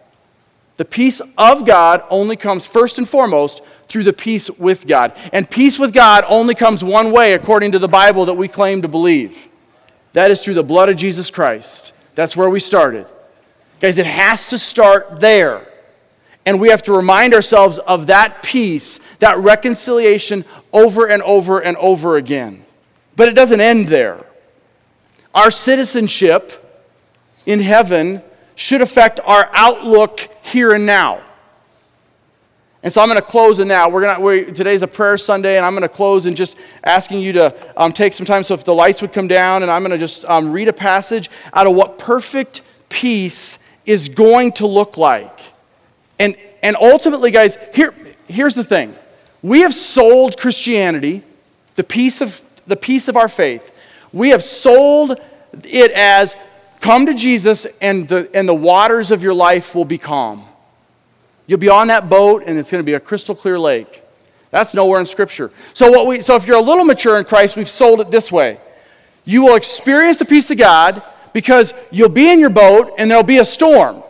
The 0.78 0.86
peace 0.86 1.22
of 1.38 1.66
God 1.66 2.04
only 2.10 2.36
comes 2.36 2.66
first 2.66 2.98
and 2.98 3.08
foremost 3.08 3.62
through 3.88 4.04
the 4.04 4.14
peace 4.14 4.50
with 4.50 4.88
God. 4.88 5.14
And 5.32 5.50
peace 5.50 5.78
with 5.78 5.94
God 5.94 6.24
only 6.28 6.56
comes 6.56 6.84
one 6.84 7.12
way, 7.12 7.34
according 7.34 7.72
to 7.74 7.80
the 7.80 7.88
Bible 7.88 8.26
that 8.26 8.34
we 8.34 8.48
claim 8.48 8.82
to 8.82 8.88
believe. 8.88 9.48
That 10.14 10.32
is 10.32 10.44
through 10.44 10.54
the 10.56 10.64
blood 10.64 10.90
of 10.90 10.98
Jesus 10.98 11.30
Christ. 11.30 11.94
That's 12.16 12.38
where 12.38 12.50
we 12.50 12.60
started. 12.60 13.08
Guys, 13.80 13.98
it 13.98 14.06
has 14.06 14.48
to 14.48 14.58
start 14.58 15.20
there. 15.20 15.68
And 16.46 16.60
we 16.60 16.70
have 16.70 16.84
to 16.84 16.94
remind 16.94 17.34
ourselves 17.34 17.80
of 17.80 18.08
that 18.08 18.44
peace, 18.44 19.00
that 19.20 19.38
reconciliation 19.40 20.46
over 20.72 21.08
and 21.08 21.22
over 21.24 21.60
and 21.60 21.76
over 21.78 22.18
again. 22.18 22.64
But 23.16 23.30
it 23.30 23.34
doesn't 23.34 23.62
end 23.62 23.88
there. 23.88 24.26
Our 25.34 25.52
citizenship 25.52 26.62
in 27.46 27.60
heaven 27.60 28.22
should 28.56 28.82
affect 28.82 29.20
our 29.26 29.50
outlook 29.54 30.30
here 30.44 30.74
and 30.74 30.86
now. 30.86 31.22
And 32.86 32.94
so 32.94 33.02
I'm 33.02 33.08
going 33.08 33.20
to 33.20 33.26
close 33.28 33.60
in 33.60 33.70
that. 33.70 33.92
We're 33.92 34.02
going 34.02 34.16
to, 34.16 34.22
we, 34.22 34.46
today's 34.54 34.84
a 34.84 34.88
prayer 34.88 35.18
Sunday, 35.18 35.58
and 35.58 35.66
I'm 35.66 35.74
going 35.74 35.82
to 35.82 35.90
close 35.90 36.28
in 36.28 36.36
just 36.36 36.56
asking 36.84 37.20
you 37.20 37.34
to 37.34 37.56
um, 37.76 37.92
take 37.92 38.14
some 38.14 38.28
time. 38.28 38.44
So 38.44 38.54
if 38.54 38.64
the 38.64 38.76
lights 38.76 39.02
would 39.02 39.12
come 39.12 39.28
down, 39.28 39.64
and 39.64 39.72
I'm 39.72 39.82
going 39.82 39.92
to 39.92 39.98
just 39.98 40.24
um, 40.26 40.52
read 40.52 40.68
a 40.68 40.74
passage 40.74 41.32
out 41.52 41.66
of 41.66 41.74
what 41.74 41.98
perfect 41.98 42.62
peace 42.88 43.58
is 43.88 44.08
going 44.08 44.52
to 44.54 44.68
look 44.68 44.98
like. 44.98 45.40
And, 46.20 46.36
and 46.62 46.76
ultimately, 46.80 47.32
guys, 47.32 47.58
here, 47.74 47.92
here's 48.28 48.54
the 48.54 48.64
thing. 48.64 48.94
We 49.42 49.62
have 49.62 49.74
sold 49.74 50.38
Christianity, 50.38 51.24
the 51.74 51.84
peace, 51.84 52.22
of, 52.22 52.40
the 52.68 52.76
peace 52.76 53.08
of 53.08 53.18
our 53.18 53.28
faith, 53.28 53.72
we 54.14 54.30
have 54.30 54.44
sold 54.44 55.20
it 55.64 55.90
as 55.90 56.36
come 56.82 57.08
to 57.08 57.16
Jesus 57.16 57.66
and 57.82 58.08
the, 58.08 58.30
and 58.36 58.48
the 58.48 58.54
waters 58.54 59.10
of 59.10 59.24
your 59.24 59.34
life 59.34 59.74
will 59.74 59.86
be 59.86 59.98
calm. 59.98 60.46
You'll 61.48 61.60
be 61.60 61.70
on 61.70 61.88
that 61.88 62.10
boat 62.10 62.44
and 62.46 62.58
it's 62.58 62.72
going 62.72 62.84
to 62.84 62.86
be 62.86 62.94
a 62.94 63.00
crystal 63.00 63.36
clear 63.36 63.60
lake. 63.60 64.02
That's 64.52 64.74
nowhere 64.74 65.00
in 65.00 65.06
Scripture. 65.06 65.52
So, 65.74 65.92
what 65.92 66.08
we, 66.08 66.22
so 66.22 66.36
if 66.36 66.48
you're 66.48 66.58
a 66.58 66.62
little 66.62 66.86
mature 66.86 67.18
in 67.18 67.26
Christ, 67.26 67.56
we've 67.56 67.70
sold 67.70 68.00
it 68.00 68.10
this 68.10 68.32
way. 68.32 68.60
You 69.26 69.44
will 69.44 69.56
experience 69.56 70.20
the 70.20 70.26
peace 70.26 70.50
of 70.52 70.58
God 70.58 71.04
because 71.34 71.74
you'll 71.92 72.10
be 72.10 72.30
in 72.30 72.40
your 72.40 72.50
boat 72.50 72.94
and 72.98 73.10
there'll 73.10 73.24
be 73.24 73.40
a 73.40 73.46
storm. 73.46 74.04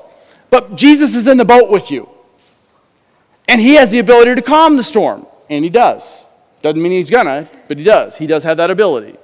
But 0.50 0.76
Jesus 0.76 1.16
is 1.16 1.28
in 1.28 1.38
the 1.38 1.46
boat 1.46 1.70
with 1.70 1.90
you. 1.90 2.08
And 3.48 3.60
he 3.60 3.76
has 3.76 3.90
the 3.90 4.00
ability 4.00 4.36
to 4.36 4.42
calm 4.42 4.78
the 4.78 4.84
storm. 4.84 5.26
And 5.50 5.64
he 5.64 5.70
does. 5.70 6.26
Doesn't 6.62 6.82
mean 6.82 6.92
he's 6.92 7.10
gonna, 7.10 7.48
but 7.68 7.78
he 7.78 7.84
does. 7.84 8.16
He 8.16 8.28
does 8.28 8.44
have 8.44 8.58
that 8.58 8.72
ability. 8.72 9.18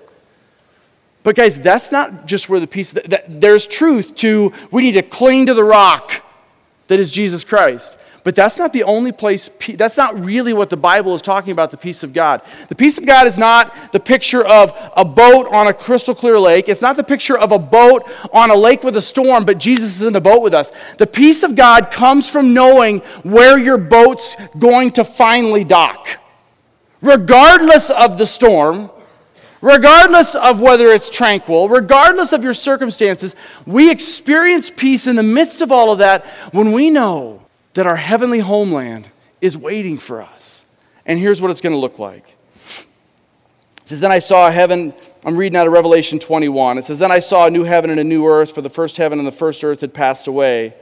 But 1.23 1.35
guys, 1.35 1.59
that's 1.59 1.91
not 1.91 2.25
just 2.25 2.49
where 2.49 2.59
the 2.59 2.67
peace, 2.67 2.91
that, 2.91 3.09
that, 3.09 3.41
there's 3.41 3.65
truth 3.65 4.15
to, 4.17 4.53
we 4.71 4.81
need 4.83 4.93
to 4.93 5.03
cling 5.03 5.45
to 5.47 5.53
the 5.53 5.63
rock 5.63 6.23
that 6.87 6.99
is 6.99 7.11
Jesus 7.11 7.43
Christ. 7.43 7.97
But 8.23 8.35
that's 8.35 8.57
not 8.57 8.71
the 8.71 8.83
only 8.83 9.11
place, 9.11 9.49
that's 9.73 9.97
not 9.97 10.19
really 10.19 10.53
what 10.53 10.69
the 10.69 10.77
Bible 10.77 11.15
is 11.15 11.23
talking 11.23 11.51
about 11.51 11.71
the 11.71 11.77
peace 11.77 12.03
of 12.03 12.13
God. 12.13 12.43
The 12.69 12.75
peace 12.75 12.99
of 12.99 13.05
God 13.05 13.25
is 13.25 13.37
not 13.37 13.73
the 13.91 13.99
picture 13.99 14.45
of 14.45 14.73
a 14.95 15.03
boat 15.03 15.47
on 15.47 15.67
a 15.67 15.73
crystal 15.73 16.13
clear 16.13 16.39
lake. 16.39 16.69
It's 16.69 16.83
not 16.83 16.97
the 16.97 17.03
picture 17.03 17.37
of 17.37 17.51
a 17.51 17.57
boat 17.57 18.07
on 18.31 18.51
a 18.51 18.55
lake 18.55 18.83
with 18.83 18.95
a 18.95 19.01
storm, 19.01 19.43
but 19.43 19.57
Jesus 19.57 19.95
is 19.95 20.03
in 20.03 20.13
the 20.13 20.21
boat 20.21 20.43
with 20.43 20.53
us. 20.53 20.71
The 20.99 21.07
peace 21.07 21.41
of 21.41 21.55
God 21.55 21.89
comes 21.89 22.29
from 22.29 22.53
knowing 22.53 22.99
where 23.23 23.57
your 23.57 23.79
boat's 23.79 24.35
going 24.59 24.91
to 24.91 25.03
finally 25.03 25.63
dock. 25.63 26.07
Regardless 27.01 27.89
of 27.89 28.19
the 28.19 28.27
storm, 28.27 28.91
regardless 29.61 30.35
of 30.35 30.61
whether 30.61 30.89
it's 30.89 31.09
tranquil, 31.09 31.69
regardless 31.69 32.33
of 32.33 32.43
your 32.43 32.53
circumstances, 32.53 33.35
we 33.65 33.89
experience 33.89 34.69
peace 34.69 35.07
in 35.07 35.15
the 35.15 35.23
midst 35.23 35.63
of 35.63 35.71
all 35.71 35.91
of 35.91 35.97
that 35.97 36.23
when 36.51 36.71
we 36.71 36.91
know 36.91 37.40
that 37.73 37.87
our 37.87 37.95
heavenly 37.95 38.39
homeland 38.39 39.09
is 39.39 39.57
waiting 39.57 39.97
for 39.97 40.21
us. 40.21 40.63
And 41.05 41.19
here's 41.19 41.41
what 41.41 41.51
it's 41.51 41.61
going 41.61 41.73
to 41.73 41.79
look 41.79 41.99
like. 41.99 42.35
It 43.81 43.89
says, 43.89 43.99
Then 43.99 44.11
I 44.11 44.19
saw 44.19 44.47
a 44.47 44.51
heaven. 44.51 44.93
I'm 45.23 45.37
reading 45.37 45.57
out 45.57 45.67
of 45.67 45.73
Revelation 45.73 46.19
21. 46.19 46.77
It 46.77 46.85
says, 46.85 46.99
Then 46.99 47.11
I 47.11 47.19
saw 47.19 47.47
a 47.47 47.51
new 47.51 47.63
heaven 47.63 47.89
and 47.89 47.99
a 47.99 48.03
new 48.03 48.25
earth, 48.27 48.53
for 48.53 48.61
the 48.61 48.69
first 48.69 48.97
heaven 48.97 49.19
and 49.19 49.27
the 49.27 49.31
first 49.31 49.63
earth 49.63 49.81
had 49.81 49.93
passed 49.93 50.27
away, 50.27 50.73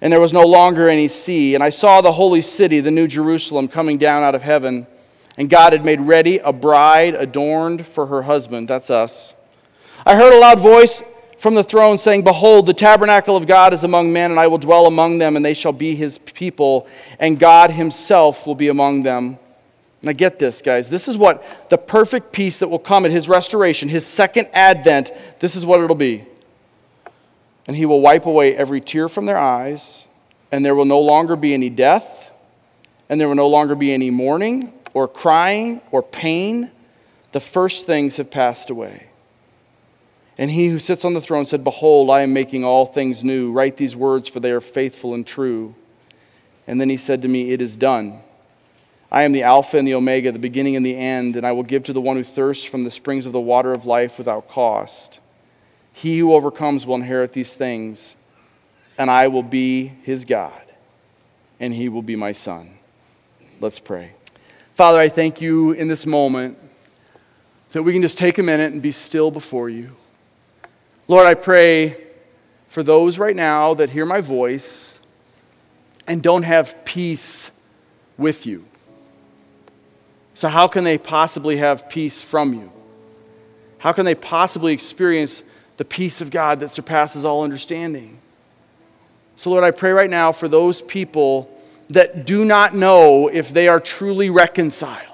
and 0.00 0.12
there 0.12 0.20
was 0.20 0.32
no 0.32 0.44
longer 0.44 0.88
any 0.88 1.08
sea. 1.08 1.54
And 1.54 1.62
I 1.62 1.70
saw 1.70 2.00
the 2.00 2.12
holy 2.12 2.42
city, 2.42 2.80
the 2.80 2.90
new 2.90 3.06
Jerusalem, 3.06 3.68
coming 3.68 3.98
down 3.98 4.22
out 4.22 4.34
of 4.34 4.42
heaven. 4.42 4.86
And 5.38 5.50
God 5.50 5.72
had 5.72 5.84
made 5.84 6.00
ready 6.00 6.38
a 6.38 6.52
bride 6.52 7.14
adorned 7.14 7.86
for 7.86 8.06
her 8.06 8.22
husband. 8.22 8.68
That's 8.68 8.88
us. 8.88 9.34
I 10.04 10.16
heard 10.16 10.32
a 10.32 10.38
loud 10.38 10.60
voice 10.60 11.02
from 11.38 11.54
the 11.54 11.64
throne, 11.64 11.98
saying, 11.98 12.24
Behold, 12.24 12.66
the 12.66 12.74
tabernacle 12.74 13.36
of 13.36 13.46
God 13.46 13.74
is 13.74 13.84
among 13.84 14.12
men, 14.12 14.30
and 14.30 14.40
I 14.40 14.46
will 14.46 14.58
dwell 14.58 14.86
among 14.86 15.18
them, 15.18 15.36
and 15.36 15.44
they 15.44 15.54
shall 15.54 15.72
be 15.72 15.94
his 15.94 16.18
people, 16.18 16.86
and 17.18 17.38
God 17.38 17.70
himself 17.70 18.46
will 18.46 18.54
be 18.54 18.68
among 18.68 19.02
them. 19.02 19.38
Now, 20.02 20.12
get 20.12 20.38
this, 20.38 20.62
guys. 20.62 20.88
This 20.88 21.08
is 21.08 21.18
what 21.18 21.68
the 21.68 21.78
perfect 21.78 22.32
peace 22.32 22.58
that 22.60 22.68
will 22.68 22.78
come 22.78 23.04
at 23.04 23.10
his 23.10 23.28
restoration, 23.28 23.88
his 23.88 24.06
second 24.06 24.48
advent, 24.52 25.10
this 25.40 25.56
is 25.56 25.66
what 25.66 25.80
it'll 25.80 25.96
be. 25.96 26.24
And 27.66 27.76
he 27.76 27.86
will 27.86 28.00
wipe 28.00 28.26
away 28.26 28.56
every 28.56 28.80
tear 28.80 29.08
from 29.08 29.26
their 29.26 29.38
eyes, 29.38 30.06
and 30.52 30.64
there 30.64 30.74
will 30.74 30.84
no 30.84 31.00
longer 31.00 31.36
be 31.36 31.52
any 31.52 31.70
death, 31.70 32.30
and 33.08 33.20
there 33.20 33.28
will 33.28 33.34
no 33.34 33.48
longer 33.48 33.74
be 33.74 33.92
any 33.92 34.10
mourning, 34.10 34.72
or 34.94 35.08
crying, 35.08 35.82
or 35.90 36.02
pain. 36.02 36.70
The 37.32 37.40
first 37.40 37.84
things 37.84 38.16
have 38.16 38.30
passed 38.30 38.70
away. 38.70 39.05
And 40.38 40.50
he 40.50 40.68
who 40.68 40.78
sits 40.78 41.04
on 41.04 41.14
the 41.14 41.20
throne 41.20 41.46
said, 41.46 41.64
Behold, 41.64 42.10
I 42.10 42.20
am 42.20 42.32
making 42.32 42.64
all 42.64 42.84
things 42.84 43.24
new. 43.24 43.52
Write 43.52 43.76
these 43.76 43.96
words, 43.96 44.28
for 44.28 44.40
they 44.40 44.50
are 44.50 44.60
faithful 44.60 45.14
and 45.14 45.26
true. 45.26 45.74
And 46.66 46.80
then 46.80 46.90
he 46.90 46.96
said 46.96 47.22
to 47.22 47.28
me, 47.28 47.52
It 47.52 47.62
is 47.62 47.76
done. 47.76 48.20
I 49.10 49.22
am 49.22 49.32
the 49.32 49.44
Alpha 49.44 49.78
and 49.78 49.86
the 49.86 49.94
Omega, 49.94 50.32
the 50.32 50.38
beginning 50.38 50.76
and 50.76 50.84
the 50.84 50.96
end, 50.96 51.36
and 51.36 51.46
I 51.46 51.52
will 51.52 51.62
give 51.62 51.84
to 51.84 51.92
the 51.92 52.00
one 52.00 52.16
who 52.16 52.24
thirsts 52.24 52.64
from 52.64 52.84
the 52.84 52.90
springs 52.90 53.24
of 53.24 53.32
the 53.32 53.40
water 53.40 53.72
of 53.72 53.86
life 53.86 54.18
without 54.18 54.48
cost. 54.48 55.20
He 55.92 56.18
who 56.18 56.34
overcomes 56.34 56.84
will 56.84 56.96
inherit 56.96 57.32
these 57.32 57.54
things, 57.54 58.16
and 58.98 59.10
I 59.10 59.28
will 59.28 59.44
be 59.44 59.86
his 60.02 60.24
God, 60.24 60.60
and 61.60 61.72
he 61.72 61.88
will 61.88 62.02
be 62.02 62.16
my 62.16 62.32
son. 62.32 62.78
Let's 63.60 63.78
pray. 63.78 64.12
Father, 64.74 64.98
I 64.98 65.08
thank 65.08 65.40
you 65.40 65.72
in 65.72 65.88
this 65.88 66.04
moment 66.04 66.58
that 67.70 67.82
we 67.82 67.92
can 67.92 68.02
just 68.02 68.18
take 68.18 68.36
a 68.38 68.42
minute 68.42 68.72
and 68.72 68.82
be 68.82 68.90
still 68.90 69.30
before 69.30 69.70
you. 69.70 69.92
Lord, 71.08 71.26
I 71.26 71.34
pray 71.34 72.04
for 72.68 72.82
those 72.82 73.18
right 73.18 73.36
now 73.36 73.74
that 73.74 73.90
hear 73.90 74.04
my 74.04 74.20
voice 74.20 74.92
and 76.06 76.22
don't 76.22 76.42
have 76.42 76.84
peace 76.84 77.50
with 78.18 78.46
you. 78.46 78.64
So, 80.34 80.48
how 80.48 80.68
can 80.68 80.84
they 80.84 80.98
possibly 80.98 81.56
have 81.56 81.88
peace 81.88 82.22
from 82.22 82.54
you? 82.54 82.70
How 83.78 83.92
can 83.92 84.04
they 84.04 84.14
possibly 84.14 84.72
experience 84.72 85.42
the 85.76 85.84
peace 85.84 86.20
of 86.20 86.30
God 86.30 86.60
that 86.60 86.70
surpasses 86.70 87.24
all 87.24 87.42
understanding? 87.42 88.18
So, 89.36 89.50
Lord, 89.50 89.64
I 89.64 89.70
pray 89.70 89.92
right 89.92 90.10
now 90.10 90.32
for 90.32 90.48
those 90.48 90.82
people 90.82 91.50
that 91.88 92.26
do 92.26 92.44
not 92.44 92.74
know 92.74 93.28
if 93.28 93.50
they 93.50 93.68
are 93.68 93.80
truly 93.80 94.28
reconciled 94.28 95.04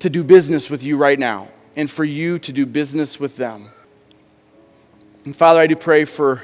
to 0.00 0.10
do 0.10 0.22
business 0.22 0.68
with 0.68 0.82
you 0.82 0.98
right 0.98 1.18
now 1.18 1.48
and 1.76 1.90
for 1.90 2.04
you 2.04 2.38
to 2.40 2.52
do 2.52 2.66
business 2.66 3.18
with 3.18 3.36
them. 3.36 3.70
And 5.24 5.34
Father, 5.34 5.60
I 5.60 5.66
do 5.66 5.76
pray 5.76 6.04
for 6.04 6.42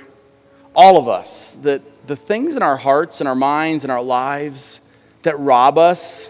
all 0.74 0.96
of 0.96 1.08
us 1.08 1.56
that 1.62 1.82
the 2.06 2.16
things 2.16 2.56
in 2.56 2.62
our 2.62 2.76
hearts 2.76 3.20
and 3.20 3.28
our 3.28 3.34
minds 3.34 3.84
and 3.84 3.92
our 3.92 4.02
lives 4.02 4.80
that 5.22 5.38
rob 5.38 5.76
us 5.76 6.28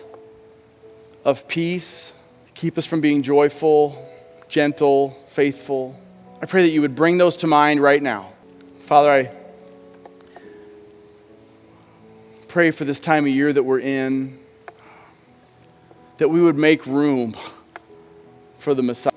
of 1.24 1.46
peace, 1.46 2.12
keep 2.54 2.76
us 2.76 2.86
from 2.86 3.00
being 3.00 3.22
joyful, 3.22 4.08
gentle, 4.48 5.10
faithful, 5.28 5.98
I 6.42 6.46
pray 6.46 6.62
that 6.62 6.70
you 6.70 6.80
would 6.80 6.94
bring 6.94 7.18
those 7.18 7.36
to 7.38 7.46
mind 7.46 7.80
right 7.80 8.02
now. 8.02 8.32
Father, 8.86 9.12
I 9.12 9.30
pray 12.48 12.70
for 12.70 12.86
this 12.86 12.98
time 12.98 13.26
of 13.26 13.30
year 13.30 13.52
that 13.52 13.62
we're 13.62 13.80
in, 13.80 14.38
that 16.16 16.28
we 16.28 16.40
would 16.40 16.56
make 16.56 16.86
room 16.86 17.36
for 18.58 18.74
the 18.74 18.82
Messiah. 18.82 19.12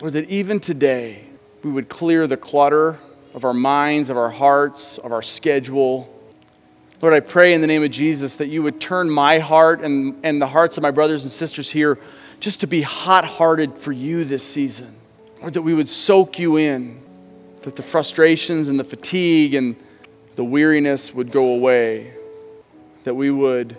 Or 0.00 0.10
that 0.10 0.28
even 0.30 0.60
today, 0.60 1.24
we 1.62 1.70
would 1.70 1.88
clear 1.88 2.26
the 2.26 2.36
clutter 2.36 2.98
of 3.34 3.44
our 3.44 3.54
minds, 3.54 4.10
of 4.10 4.16
our 4.16 4.30
hearts, 4.30 4.98
of 4.98 5.12
our 5.12 5.22
schedule. 5.22 6.08
Lord, 7.00 7.14
I 7.14 7.20
pray 7.20 7.54
in 7.54 7.60
the 7.60 7.66
name 7.66 7.82
of 7.82 7.90
Jesus 7.90 8.36
that 8.36 8.48
you 8.48 8.62
would 8.62 8.80
turn 8.80 9.08
my 9.08 9.38
heart 9.38 9.80
and, 9.80 10.18
and 10.22 10.40
the 10.40 10.46
hearts 10.46 10.76
of 10.76 10.82
my 10.82 10.90
brothers 10.90 11.22
and 11.22 11.32
sisters 11.32 11.70
here 11.70 11.98
just 12.40 12.60
to 12.60 12.66
be 12.66 12.82
hot 12.82 13.24
hearted 13.24 13.78
for 13.78 13.92
you 13.92 14.24
this 14.24 14.42
season. 14.42 14.96
Lord, 15.40 15.54
that 15.54 15.62
we 15.62 15.74
would 15.74 15.88
soak 15.88 16.38
you 16.38 16.56
in, 16.56 17.00
that 17.62 17.76
the 17.76 17.82
frustrations 17.82 18.68
and 18.68 18.78
the 18.78 18.84
fatigue 18.84 19.54
and 19.54 19.76
the 20.34 20.44
weariness 20.44 21.14
would 21.14 21.30
go 21.30 21.54
away, 21.54 22.12
that 23.04 23.14
we 23.14 23.30
would 23.30 23.76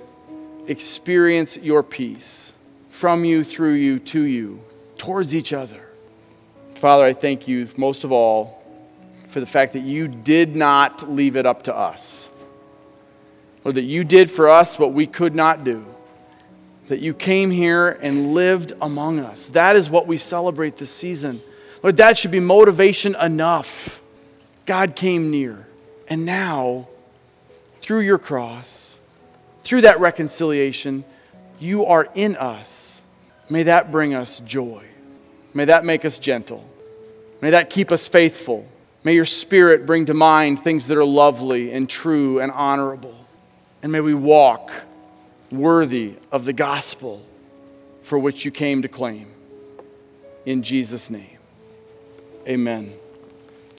experience 0.67 1.57
your 1.57 1.83
peace 1.83 2.53
from 2.89 3.25
you, 3.25 3.43
through 3.43 3.73
you, 3.73 3.99
to 3.99 4.21
you, 4.21 4.61
towards 4.97 5.35
each 5.35 5.51
other. 5.51 5.89
Father, 6.83 7.05
I 7.05 7.13
thank 7.13 7.47
you 7.47 7.65
most 7.77 8.03
of 8.03 8.11
all 8.11 8.61
for 9.29 9.39
the 9.39 9.45
fact 9.45 9.71
that 9.71 9.83
you 9.83 10.05
did 10.09 10.53
not 10.53 11.09
leave 11.09 11.37
it 11.37 11.45
up 11.45 11.63
to 11.63 11.73
us. 11.73 12.29
Lord, 13.63 13.75
that 13.75 13.83
you 13.83 14.03
did 14.03 14.29
for 14.29 14.49
us 14.49 14.77
what 14.77 14.91
we 14.91 15.07
could 15.07 15.33
not 15.33 15.63
do. 15.63 15.85
That 16.89 16.99
you 16.99 17.13
came 17.13 17.51
here 17.51 17.87
and 17.87 18.33
lived 18.33 18.73
among 18.81 19.21
us. 19.21 19.45
That 19.45 19.77
is 19.77 19.89
what 19.89 20.07
we 20.07 20.17
celebrate 20.17 20.75
this 20.75 20.91
season. 20.91 21.41
Lord, 21.81 21.95
that 21.95 22.17
should 22.17 22.31
be 22.31 22.41
motivation 22.41 23.15
enough. 23.15 24.01
God 24.65 24.93
came 24.93 25.31
near. 25.31 25.65
And 26.09 26.25
now, 26.25 26.89
through 27.79 28.01
your 28.01 28.17
cross, 28.17 28.97
through 29.63 29.83
that 29.83 30.01
reconciliation, 30.01 31.05
you 31.61 31.85
are 31.85 32.09
in 32.13 32.35
us. 32.35 33.01
May 33.49 33.63
that 33.63 33.89
bring 33.89 34.13
us 34.13 34.41
joy. 34.41 34.83
May 35.53 35.63
that 35.63 35.85
make 35.85 36.03
us 36.03 36.19
gentle. 36.19 36.71
May 37.43 37.49
that 37.49 37.69
keep 37.69 37.91
us 37.91 38.07
faithful. 38.07 38.65
May 39.03 39.15
your 39.15 39.25
spirit 39.25 39.85
bring 39.85 40.05
to 40.05 40.13
mind 40.13 40.63
things 40.63 40.87
that 40.87 40.97
are 40.97 41.03
lovely 41.03 41.73
and 41.73 41.89
true 41.89 42.39
and 42.39 42.49
honorable. 42.49 43.17
And 43.81 43.91
may 43.91 43.99
we 43.99 44.13
walk 44.13 44.71
worthy 45.51 46.13
of 46.31 46.45
the 46.45 46.53
gospel 46.53 47.21
for 48.01 48.17
which 48.17 48.45
you 48.45 48.51
came 48.51 48.83
to 48.83 48.87
claim. 48.87 49.29
In 50.45 50.63
Jesus' 50.63 51.09
name, 51.09 51.37
amen. 52.47 52.93